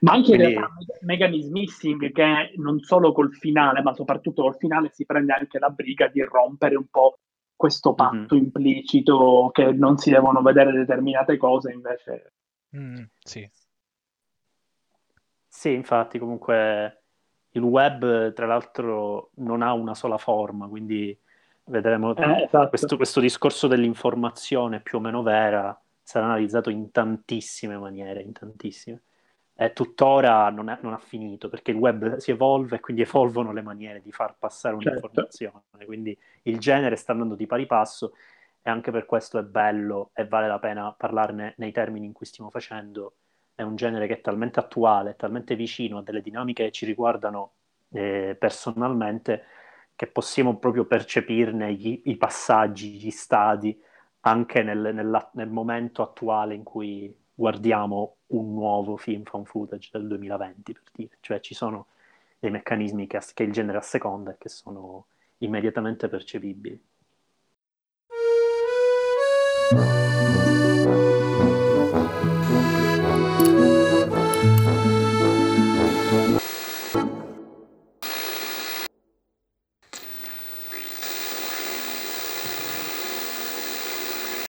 Ma 0.00 0.12
anche 0.12 0.36
Quindi... 0.36 0.52
in 0.54 0.58
realtà 0.60 0.74
Megan 1.02 1.34
is 1.34 1.48
Missing, 1.48 2.10
che 2.12 2.52
non 2.56 2.80
solo 2.80 3.12
col 3.12 3.34
finale, 3.34 3.82
ma 3.82 3.92
soprattutto 3.92 4.42
col 4.42 4.56
finale 4.56 4.88
si 4.94 5.04
prende 5.04 5.34
anche 5.34 5.58
la 5.58 5.68
briga 5.68 6.08
di 6.08 6.22
rompere 6.22 6.76
un 6.76 6.86
po' 6.86 7.18
questo 7.54 7.92
patto 7.92 8.34
mm-hmm. 8.34 8.44
implicito 8.44 9.50
che 9.52 9.72
non 9.72 9.98
si 9.98 10.10
devono 10.10 10.40
vedere 10.40 10.72
determinate 10.72 11.36
cose, 11.36 11.72
invece... 11.72 12.32
Mm, 12.74 13.02
sì. 13.18 13.46
Sì, 15.46 15.72
infatti 15.74 16.18
comunque 16.18 16.97
il 17.58 17.64
web, 17.64 18.32
tra 18.32 18.46
l'altro, 18.46 19.30
non 19.36 19.62
ha 19.62 19.72
una 19.72 19.94
sola 19.94 20.18
forma, 20.18 20.66
quindi 20.66 21.16
vedremo 21.64 22.14
eh, 22.16 22.44
esatto. 22.44 22.68
questo, 22.68 22.96
questo, 22.96 23.20
discorso 23.20 23.66
dell'informazione 23.66 24.80
più 24.80 24.98
o 24.98 25.00
meno 25.00 25.22
vera 25.22 25.78
sarà 26.02 26.24
analizzato 26.24 26.70
in 26.70 26.90
tantissime 26.90 27.76
maniere, 27.76 28.22
in 28.22 28.32
tantissime. 28.32 29.02
E 29.54 29.72
tuttora 29.72 30.48
non, 30.50 30.70
è, 30.70 30.78
non, 30.82 30.92
ha 30.92 30.98
finito 30.98 31.48
perché 31.48 31.72
il 31.72 31.76
web 31.76 32.16
si 32.16 32.30
evolve 32.30 32.76
e 32.76 32.80
quindi 32.80 33.02
evolvono 33.02 33.52
le 33.52 33.60
maniere 33.60 34.00
di 34.00 34.12
far 34.12 34.36
passare 34.38 34.74
certo. 34.78 34.88
un'informazione. 34.88 35.62
Certo. 35.70 35.84
Quindi 35.84 36.16
il 36.42 36.58
genere 36.58 36.96
sta 36.96 37.12
andando 37.12 37.34
di 37.34 37.46
pari 37.46 37.66
passo 37.66 38.12
e 38.62 38.70
anche 38.70 38.90
per 38.90 39.04
questo 39.04 39.38
è 39.38 39.42
bello 39.42 40.10
e 40.14 40.26
vale 40.26 40.46
la 40.46 40.58
pena 40.58 40.94
parlarne 40.96 41.54
nei 41.58 41.72
termini 41.72 42.06
in 42.06 42.12
cui 42.12 42.24
stiamo 42.24 42.50
facendo 42.50 43.14
è 43.58 43.62
un 43.62 43.74
genere 43.74 44.06
che 44.06 44.18
è 44.18 44.20
talmente 44.20 44.60
attuale, 44.60 45.16
talmente 45.16 45.56
vicino 45.56 45.98
a 45.98 46.02
delle 46.02 46.22
dinamiche 46.22 46.66
che 46.66 46.70
ci 46.70 46.86
riguardano 46.86 47.54
eh, 47.90 48.36
personalmente, 48.38 49.46
che 49.96 50.06
possiamo 50.06 50.58
proprio 50.58 50.84
percepirne 50.84 51.74
gli, 51.74 52.02
i 52.04 52.16
passaggi, 52.16 52.92
gli 52.92 53.10
stadi, 53.10 53.76
anche 54.20 54.62
nel, 54.62 54.94
nella, 54.94 55.28
nel, 55.34 55.48
momento 55.48 56.02
attuale 56.02 56.54
in 56.54 56.62
cui 56.62 57.12
guardiamo 57.34 58.18
un 58.28 58.54
nuovo 58.54 58.96
film 58.96 59.24
fan 59.24 59.44
footage 59.44 59.88
del 59.90 60.06
2020, 60.06 60.72
per 60.72 60.82
dire. 60.92 61.16
Cioè 61.18 61.40
ci 61.40 61.54
sono 61.54 61.86
dei 62.38 62.52
meccanismi 62.52 63.08
che, 63.08 63.18
che 63.34 63.42
il 63.42 63.50
genere 63.50 63.78
asseconda 63.78 64.30
e 64.30 64.36
che 64.38 64.48
sono 64.48 65.06
immediatamente 65.38 66.06
percepibili. 66.08 66.80